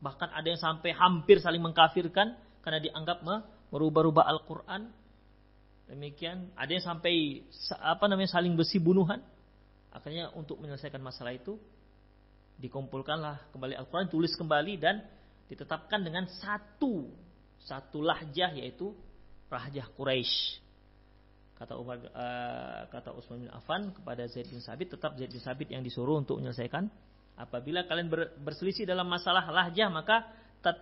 bahkan 0.00 0.28
ada 0.32 0.44
yang 0.44 0.60
sampai 0.60 0.92
hampir 0.92 1.40
saling 1.40 1.60
mengkafirkan 1.60 2.36
karena 2.64 2.78
dianggap 2.82 3.22
merubah-rubah 3.70 4.24
Al-Qur'an. 4.26 4.90
Demikian 5.86 6.50
ada 6.58 6.70
yang 6.72 6.82
sampai 6.82 7.46
apa 7.78 8.04
namanya 8.10 8.34
saling 8.34 8.58
besi 8.58 8.82
bunuhan. 8.82 9.22
Akhirnya 9.94 10.34
untuk 10.34 10.58
menyelesaikan 10.60 11.00
masalah 11.00 11.32
itu 11.32 11.56
dikumpulkanlah 12.58 13.52
kembali 13.52 13.76
Al-Qur'an 13.76 14.08
tulis 14.08 14.32
kembali 14.34 14.80
dan 14.80 15.04
ditetapkan 15.46 16.02
dengan 16.02 16.26
satu 16.26 17.06
satu 17.62 17.98
lahjah 18.02 18.54
yaitu 18.56 18.94
Rahjah 19.46 19.86
Quraisy. 19.94 20.65
Kata 21.56 21.72
Umar 21.80 21.96
uh, 22.12 22.84
kata 22.92 23.16
Utsman 23.16 23.48
bin 23.48 23.50
Affan 23.50 23.88
kepada 23.96 24.28
Zaid 24.28 24.52
bin 24.52 24.60
Sabit 24.60 24.92
tetap 24.92 25.16
Zaid 25.16 25.32
bin 25.32 25.40
Sabit 25.40 25.72
yang 25.72 25.80
disuruh 25.80 26.20
untuk 26.20 26.36
menyelesaikan 26.36 26.92
apabila 27.40 27.88
kalian 27.88 28.12
ber, 28.12 28.36
berselisih 28.44 28.84
dalam 28.84 29.08
masalah 29.08 29.48
lahjah 29.48 29.88
maka 29.88 30.28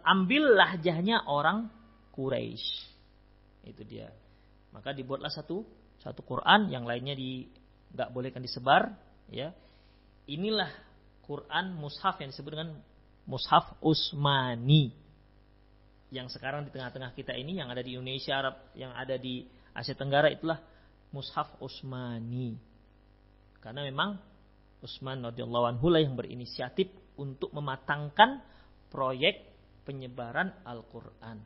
ambil 0.03 0.57
lahjahnya 0.57 1.29
orang 1.29 1.69
Quraisy. 2.17 2.67
Itu 3.69 3.85
dia. 3.85 4.09
Maka 4.73 4.97
dibuatlah 4.97 5.29
satu 5.29 5.61
satu 6.01 6.25
Quran 6.25 6.73
yang 6.73 6.89
lainnya 6.89 7.15
di 7.15 7.47
nggak 7.95 8.11
bolehkan 8.11 8.41
disebar 8.41 8.97
ya. 9.29 9.53
Inilah 10.25 10.73
Quran 11.23 11.77
mushaf 11.77 12.19
yang 12.19 12.33
disebut 12.33 12.51
dengan 12.57 12.81
mushaf 13.29 13.77
Usmani 13.85 15.05
yang 16.15 16.31
sekarang 16.31 16.63
di 16.63 16.71
tengah-tengah 16.71 17.11
kita 17.17 17.35
ini 17.35 17.59
yang 17.59 17.69
ada 17.73 17.83
di 17.83 17.99
Indonesia 17.99 18.39
Arab 18.39 18.55
yang 18.79 18.95
ada 18.95 19.19
di 19.19 19.43
Asia 19.75 19.99
Tenggara 19.99 20.31
itulah 20.31 20.63
mushaf 21.11 21.59
Utsmani 21.59 22.55
karena 23.59 23.87
memang 23.87 24.19
Utsman 24.85 25.25
radhiyallahu 25.25 25.77
anhu 25.77 25.89
lah 25.89 26.05
yang 26.05 26.15
berinisiatif 26.15 26.93
untuk 27.17 27.49
mematangkan 27.57 28.45
proyek 28.93 29.41
penyebaran 29.89 30.53
Al-Qur'an. 30.61 31.41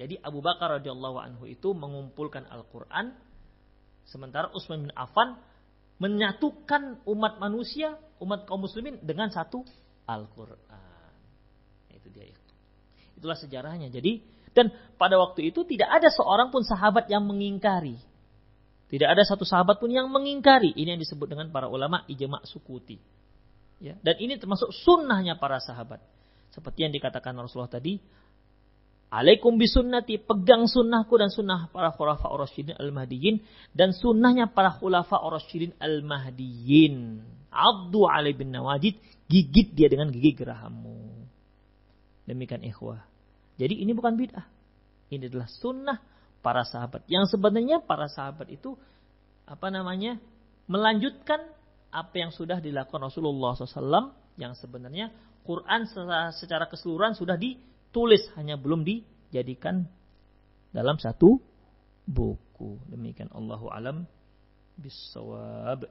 Jadi 0.00 0.16
Abu 0.24 0.40
Bakar 0.40 0.80
radhiyallahu 0.80 1.18
anhu 1.20 1.44
itu 1.44 1.76
mengumpulkan 1.76 2.48
Al-Qur'an 2.48 3.12
sementara 4.08 4.48
Utsman 4.56 4.88
bin 4.88 4.92
Affan 4.96 5.36
menyatukan 6.00 7.04
umat 7.04 7.36
manusia, 7.42 7.98
umat 8.22 8.48
kaum 8.48 8.64
muslimin 8.64 8.96
dengan 9.04 9.28
satu 9.28 9.66
Al-Qur'an. 10.08 11.12
Itu 11.92 12.08
dia 12.08 12.32
ya. 12.32 12.38
Itulah 13.18 13.36
sejarahnya. 13.36 13.92
Jadi 13.92 14.22
dan 14.58 14.74
pada 14.98 15.14
waktu 15.14 15.54
itu 15.54 15.62
tidak 15.62 15.86
ada 15.86 16.10
seorang 16.10 16.50
pun 16.50 16.66
sahabat 16.66 17.06
yang 17.06 17.22
mengingkari. 17.22 17.94
Tidak 18.90 19.06
ada 19.06 19.22
satu 19.22 19.46
sahabat 19.46 19.78
pun 19.78 19.94
yang 19.94 20.10
mengingkari. 20.10 20.74
Ini 20.74 20.98
yang 20.98 21.00
disebut 21.00 21.30
dengan 21.30 21.54
para 21.54 21.70
ulama 21.70 22.02
ijma' 22.10 22.42
sukuti. 22.42 22.98
Ya, 23.78 23.94
dan 24.02 24.18
ini 24.18 24.34
termasuk 24.42 24.74
sunnahnya 24.74 25.38
para 25.38 25.62
sahabat. 25.62 26.02
Seperti 26.50 26.82
yang 26.82 26.90
dikatakan 26.90 27.36
Rasulullah 27.38 27.70
tadi, 27.70 28.02
Alaikum 29.08 29.56
bisunnati, 29.56 30.20
pegang 30.20 30.68
sunnahku 30.68 31.16
dan 31.16 31.32
sunnah 31.32 31.72
para 31.72 31.96
khulafa 31.96 32.28
rasyidin 32.28 32.76
al-mahdiyyin 32.76 33.40
dan 33.72 33.96
sunnahnya 33.96 34.52
para 34.52 34.68
khulafa 34.68 35.16
rasyidin 35.24 35.72
al-mahdiyyin. 35.80 37.24
Abdu 37.48 38.04
alai 38.04 38.36
bin 38.36 38.52
nawajid, 38.52 39.00
gigit 39.32 39.72
dia 39.72 39.88
dengan 39.88 40.12
gigi 40.12 40.36
gerahammu. 40.36 41.24
Demikian 42.28 42.60
ikhwah. 42.68 43.07
Jadi 43.58 43.82
ini 43.82 43.90
bukan 43.92 44.14
bid'ah. 44.14 44.46
Ini 45.10 45.26
adalah 45.26 45.50
sunnah 45.50 45.98
para 46.40 46.62
sahabat. 46.62 47.04
Yang 47.10 47.34
sebenarnya 47.36 47.82
para 47.82 48.06
sahabat 48.06 48.46
itu 48.48 48.78
apa 49.48 49.68
namanya 49.74 50.22
melanjutkan 50.70 51.42
apa 51.88 52.14
yang 52.14 52.30
sudah 52.30 52.60
dilakukan 52.60 53.08
Rasulullah 53.10 53.56
SAW 53.56 54.12
yang 54.38 54.54
sebenarnya 54.54 55.10
Quran 55.42 55.88
secara, 56.36 56.68
keseluruhan 56.68 57.16
sudah 57.16 57.40
ditulis 57.40 58.28
hanya 58.36 58.60
belum 58.60 58.84
dijadikan 58.84 59.88
dalam 60.70 61.00
satu 61.00 61.40
buku. 62.04 62.76
Demikian 62.92 63.32
Allahu 63.32 63.72
alam 63.72 64.04
bisawab. 64.76 65.88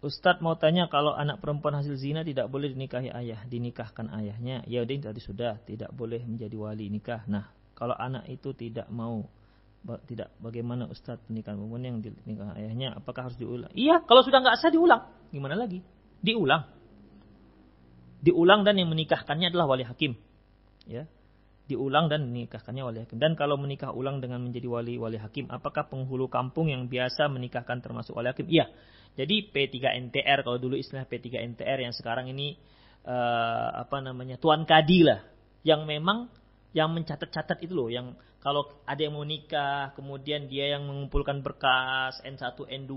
Ustadz 0.00 0.40
mau 0.40 0.56
tanya 0.56 0.88
kalau 0.88 1.12
anak 1.12 1.44
perempuan 1.44 1.76
hasil 1.76 1.92
zina 2.00 2.24
tidak 2.24 2.48
boleh 2.48 2.72
dinikahi 2.72 3.12
ayah, 3.12 3.44
dinikahkan 3.44 4.08
ayahnya. 4.16 4.64
Ya 4.64 4.80
udah 4.80 5.12
tadi 5.12 5.20
sudah 5.20 5.60
tidak 5.68 5.92
boleh 5.92 6.24
menjadi 6.24 6.56
wali 6.56 6.88
nikah. 6.88 7.28
Nah, 7.28 7.52
kalau 7.76 7.92
anak 7.92 8.24
itu 8.32 8.56
tidak 8.56 8.88
mau 8.88 9.28
tidak 10.08 10.32
bagaimana 10.40 10.88
Ustadz 10.88 11.24
pernikahan 11.24 11.56
perempuan 11.56 11.84
yang 11.84 11.96
dinikah 12.00 12.52
ayahnya 12.56 12.96
apakah 12.96 13.28
harus 13.28 13.36
diulang? 13.36 13.72
Iya, 13.76 14.00
kalau 14.04 14.24
sudah 14.24 14.40
nggak 14.40 14.56
sah 14.56 14.72
diulang. 14.72 15.04
Gimana 15.32 15.56
lagi? 15.56 15.84
Diulang. 16.24 16.64
Diulang 18.20 18.64
dan 18.64 18.76
yang 18.80 18.88
menikahkannya 18.88 19.52
adalah 19.52 19.68
wali 19.68 19.84
hakim. 19.84 20.16
Ya. 20.88 21.08
Diulang 21.70 22.10
dan 22.10 22.26
menikahkannya 22.26 22.82
wali 22.82 22.98
hakim. 23.06 23.22
Dan 23.22 23.38
kalau 23.38 23.54
menikah 23.54 23.94
ulang 23.94 24.18
dengan 24.18 24.42
menjadi 24.42 24.66
wali 24.66 24.98
wali 24.98 25.22
hakim, 25.22 25.46
apakah 25.46 25.86
penghulu 25.86 26.26
kampung 26.26 26.66
yang 26.66 26.90
biasa 26.90 27.30
menikahkan 27.30 27.78
termasuk 27.78 28.18
wali 28.18 28.34
hakim? 28.34 28.50
Iya. 28.50 28.66
Jadi 29.14 29.50
P3NTR 29.54 30.42
kalau 30.42 30.58
dulu 30.58 30.74
istilah 30.74 31.06
P3NTR 31.06 31.82
yang 31.82 31.94
sekarang 31.94 32.30
ini 32.30 32.58
uh, 33.06 33.68
apa 33.86 34.02
namanya 34.02 34.36
tuan 34.36 34.66
kadi 34.66 35.06
lah 35.06 35.20
yang 35.64 35.84
memang 35.84 36.28
yang 36.70 36.94
mencatat-catat 36.94 37.58
itu 37.66 37.74
loh 37.74 37.90
yang 37.90 38.14
kalau 38.40 38.64
ada 38.88 39.00
yang 39.02 39.18
mau 39.18 39.26
nikah 39.26 39.92
kemudian 39.98 40.48
dia 40.48 40.78
yang 40.78 40.88
mengumpulkan 40.88 41.44
berkas 41.44 42.22
N1 42.24 42.56
N2 42.56 42.94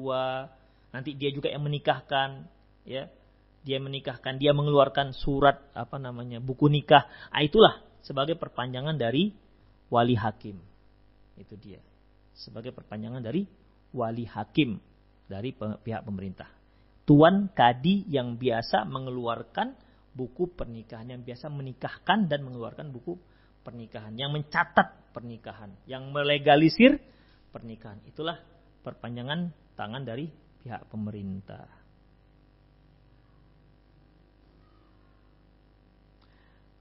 nanti 0.93 1.17
dia 1.17 1.33
juga 1.33 1.49
yang 1.49 1.65
menikahkan 1.65 2.47
ya 2.85 3.09
dia 3.63 3.77
menikahkan 3.79 4.37
dia 4.37 4.51
mengeluarkan 4.51 5.15
surat 5.15 5.63
apa 5.73 5.97
namanya 5.97 6.37
buku 6.39 6.69
nikah 6.69 7.07
ah, 7.33 7.41
itulah 7.41 7.81
sebagai 8.03 8.35
perpanjangan 8.35 8.99
dari 8.99 9.31
wali 9.87 10.15
hakim 10.15 10.59
Itu 11.39 11.57
dia. 11.57 11.81
Sebagai 12.37 12.69
perpanjangan 12.75 13.23
dari 13.25 13.47
wali 13.93 14.25
hakim 14.29 14.77
dari 15.25 15.55
pihak 15.55 16.05
pemerintah. 16.05 16.49
Tuan 17.03 17.49
kadi 17.51 18.05
yang 18.07 18.37
biasa 18.37 18.85
mengeluarkan 18.85 19.75
buku 20.13 20.53
pernikahan, 20.53 21.09
yang 21.09 21.21
biasa 21.25 21.49
menikahkan 21.49 22.29
dan 22.29 22.45
mengeluarkan 22.45 22.93
buku 22.93 23.17
pernikahan, 23.65 24.13
yang 24.13 24.29
mencatat 24.31 25.11
pernikahan, 25.11 25.73
yang 25.89 26.13
melegalisir 26.13 27.01
pernikahan. 27.49 27.99
Itulah 28.05 28.39
perpanjangan 28.85 29.51
tangan 29.73 30.03
dari 30.05 30.29
pihak 30.63 30.87
pemerintah. 30.87 31.82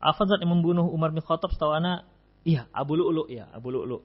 Apa 0.03 0.26
yang 0.26 0.50
membunuh 0.50 0.90
Umar 0.90 1.14
bin 1.14 1.22
Khattab 1.22 1.55
setahu 1.55 1.78
anak? 1.78 2.03
Iya, 2.42 2.66
Abu 2.74 2.98
Lu'lu 2.98 3.30
ya, 3.30 3.46
Abu 3.55 3.70
Lu'lu. 3.70 4.03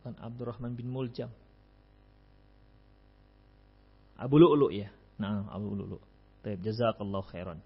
Bukan 0.00 0.16
Abdurrahman 0.16 0.72
bin 0.72 0.88
Muljam. 0.88 1.28
Abu 4.16 4.40
Lu'lu 4.40 4.72
ya. 4.72 4.88
Nah, 5.20 5.44
Abu 5.52 5.76
Lu'lu. 5.76 6.00
Baik, 6.40 6.64
jazakallah 6.64 7.20
khairan. 7.28 7.60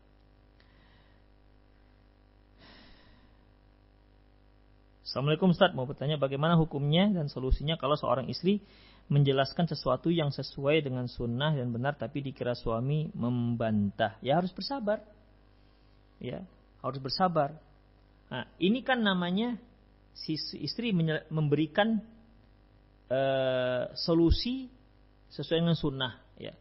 Assalamualaikum 5.07 5.51
Ustaz, 5.55 5.74
mau 5.74 5.86
bertanya 5.86 6.18
bagaimana 6.18 6.55
hukumnya 6.55 7.07
dan 7.11 7.26
solusinya 7.26 7.74
kalau 7.74 7.99
seorang 7.99 8.30
istri 8.30 8.62
menjelaskan 9.11 9.66
sesuatu 9.66 10.07
yang 10.07 10.30
sesuai 10.30 10.86
dengan 10.86 11.11
sunnah 11.11 11.51
dan 11.55 11.74
benar 11.74 11.99
tapi 11.99 12.22
dikira 12.22 12.55
suami 12.55 13.11
membantah. 13.14 14.18
Ya 14.22 14.38
harus 14.38 14.55
bersabar. 14.55 15.03
Ya, 16.22 16.47
harus 16.81 17.01
bersabar. 17.01 17.57
Nah, 18.31 18.47
ini 18.61 18.81
kan 18.81 19.01
namanya 19.01 19.57
si 20.14 20.37
istri 20.61 20.93
memberikan 21.31 22.01
uh, 23.11 23.91
solusi 23.97 24.70
sesuai 25.31 25.62
dengan 25.62 25.78
sunnah. 25.78 26.12
Ya. 26.37 26.55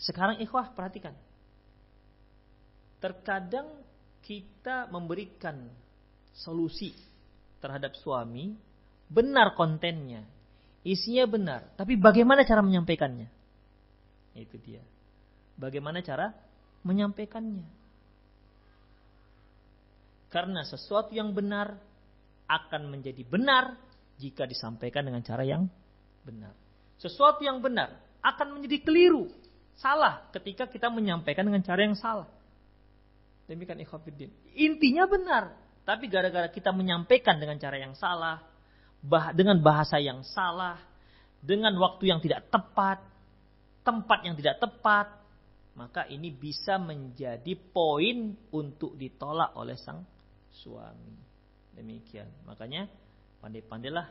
Sekarang 0.00 0.40
ikhwah 0.40 0.72
perhatikan. 0.72 1.14
Terkadang 3.00 3.68
kita 4.20 4.88
memberikan 4.92 5.68
solusi 6.36 6.92
terhadap 7.60 7.96
suami 7.96 8.56
benar 9.10 9.58
kontennya, 9.58 10.22
isinya 10.86 11.26
benar, 11.26 11.60
tapi 11.74 11.98
bagaimana 11.98 12.46
cara 12.46 12.62
menyampaikannya? 12.62 13.28
Itu 14.38 14.56
dia. 14.62 14.84
Bagaimana 15.58 16.00
cara 16.00 16.32
menyampaikannya? 16.86 17.79
Karena 20.30 20.62
sesuatu 20.62 21.10
yang 21.10 21.34
benar 21.34 21.74
akan 22.46 22.90
menjadi 22.90 23.26
benar 23.26 23.74
jika 24.18 24.46
disampaikan 24.46 25.06
dengan 25.06 25.26
cara 25.26 25.42
yang 25.42 25.66
benar. 26.22 26.54
Sesuatu 26.98 27.42
yang 27.42 27.58
benar 27.58 27.98
akan 28.22 28.58
menjadi 28.58 28.84
keliru, 28.86 29.26
salah 29.74 30.28
ketika 30.30 30.70
kita 30.70 30.86
menyampaikan 30.92 31.46
dengan 31.46 31.66
cara 31.66 31.80
yang 31.82 31.98
salah. 31.98 32.30
Demikian 33.50 33.82
ikhwafiddin. 33.82 34.30
Intinya 34.54 35.10
benar, 35.10 35.44
tapi 35.82 36.06
gara-gara 36.06 36.46
kita 36.46 36.70
menyampaikan 36.70 37.42
dengan 37.42 37.58
cara 37.58 37.80
yang 37.80 37.98
salah, 37.98 38.38
bah 39.02 39.34
dengan 39.34 39.58
bahasa 39.58 39.98
yang 39.98 40.22
salah, 40.22 40.78
dengan 41.42 41.74
waktu 41.80 42.06
yang 42.12 42.22
tidak 42.22 42.46
tepat, 42.52 43.02
tempat 43.82 44.18
yang 44.22 44.38
tidak 44.38 44.62
tepat, 44.62 45.10
maka 45.74 46.06
ini 46.06 46.30
bisa 46.30 46.76
menjadi 46.76 47.56
poin 47.56 48.36
untuk 48.52 48.94
ditolak 48.94 49.56
oleh 49.56 49.74
sang 49.80 50.04
suami. 50.52 51.16
Demikian. 51.74 52.28
Makanya 52.44 52.90
pandai-pandailah 53.40 54.06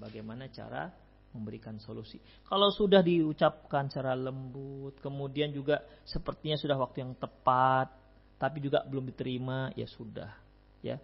bagaimana 0.00 0.48
cara 0.48 0.90
memberikan 1.32 1.80
solusi. 1.80 2.20
Kalau 2.44 2.68
sudah 2.68 3.00
diucapkan 3.00 3.88
secara 3.88 4.12
lembut, 4.12 5.00
kemudian 5.00 5.48
juga 5.52 5.80
sepertinya 6.04 6.60
sudah 6.60 6.76
waktu 6.76 7.08
yang 7.08 7.12
tepat, 7.16 7.88
tapi 8.36 8.60
juga 8.60 8.84
belum 8.84 9.08
diterima, 9.08 9.72
ya 9.72 9.88
sudah. 9.88 10.28
Ya, 10.84 11.00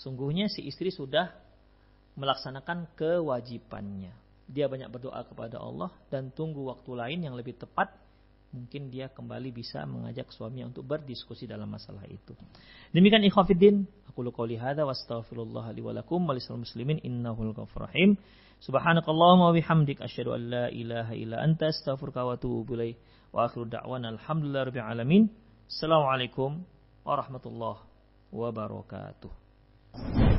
sungguhnya 0.00 0.48
si 0.48 0.64
istri 0.64 0.88
sudah 0.88 1.28
melaksanakan 2.16 2.88
kewajibannya. 2.96 4.16
Dia 4.50 4.66
banyak 4.66 4.88
berdoa 4.90 5.22
kepada 5.28 5.60
Allah 5.60 5.92
dan 6.10 6.32
tunggu 6.32 6.66
waktu 6.66 6.90
lain 6.96 7.20
yang 7.28 7.34
lebih 7.36 7.54
tepat 7.60 7.99
mungkin 8.50 8.90
dia 8.90 9.06
kembali 9.10 9.54
bisa 9.54 9.86
mengajak 9.86 10.30
suaminya 10.34 10.70
untuk 10.70 10.86
berdiskusi 10.86 11.46
dalam 11.46 11.70
masalah 11.70 12.02
itu. 12.10 12.34
Demikian 12.90 13.22
ikhwatiddin, 13.26 13.86
aku 14.10 14.26
qouli 14.34 14.58
hadza 14.58 14.82
wa 14.82 14.92
astaghfirullah 14.94 15.70
li 15.74 15.82
wa 15.82 15.94
wa 15.94 16.32
lisal 16.34 16.58
muslimin 16.58 16.98
innahul 17.02 17.54
ghafurur. 17.54 17.90
Subhanakallahumma 18.60 19.50
wa 19.50 19.54
bihamdik 19.56 20.04
asyhadu 20.04 20.36
an 20.36 20.42
la 20.52 20.64
ilaha 20.68 21.16
illa 21.16 21.40
anta 21.40 21.72
astaghfiruka 21.72 22.28
wa 22.28 22.36
atubu 22.36 22.76
ilaik. 22.76 23.00
Wa 23.32 23.48
akhiru 23.48 23.70
da'wana 23.70 24.12
alhamdulillahi 24.18 24.68
rabbil 24.68 24.84
alamin. 24.84 25.22
Assalamualaikum 25.70 26.60
warahmatullahi 27.06 27.80
wabarakatuh. 28.34 30.29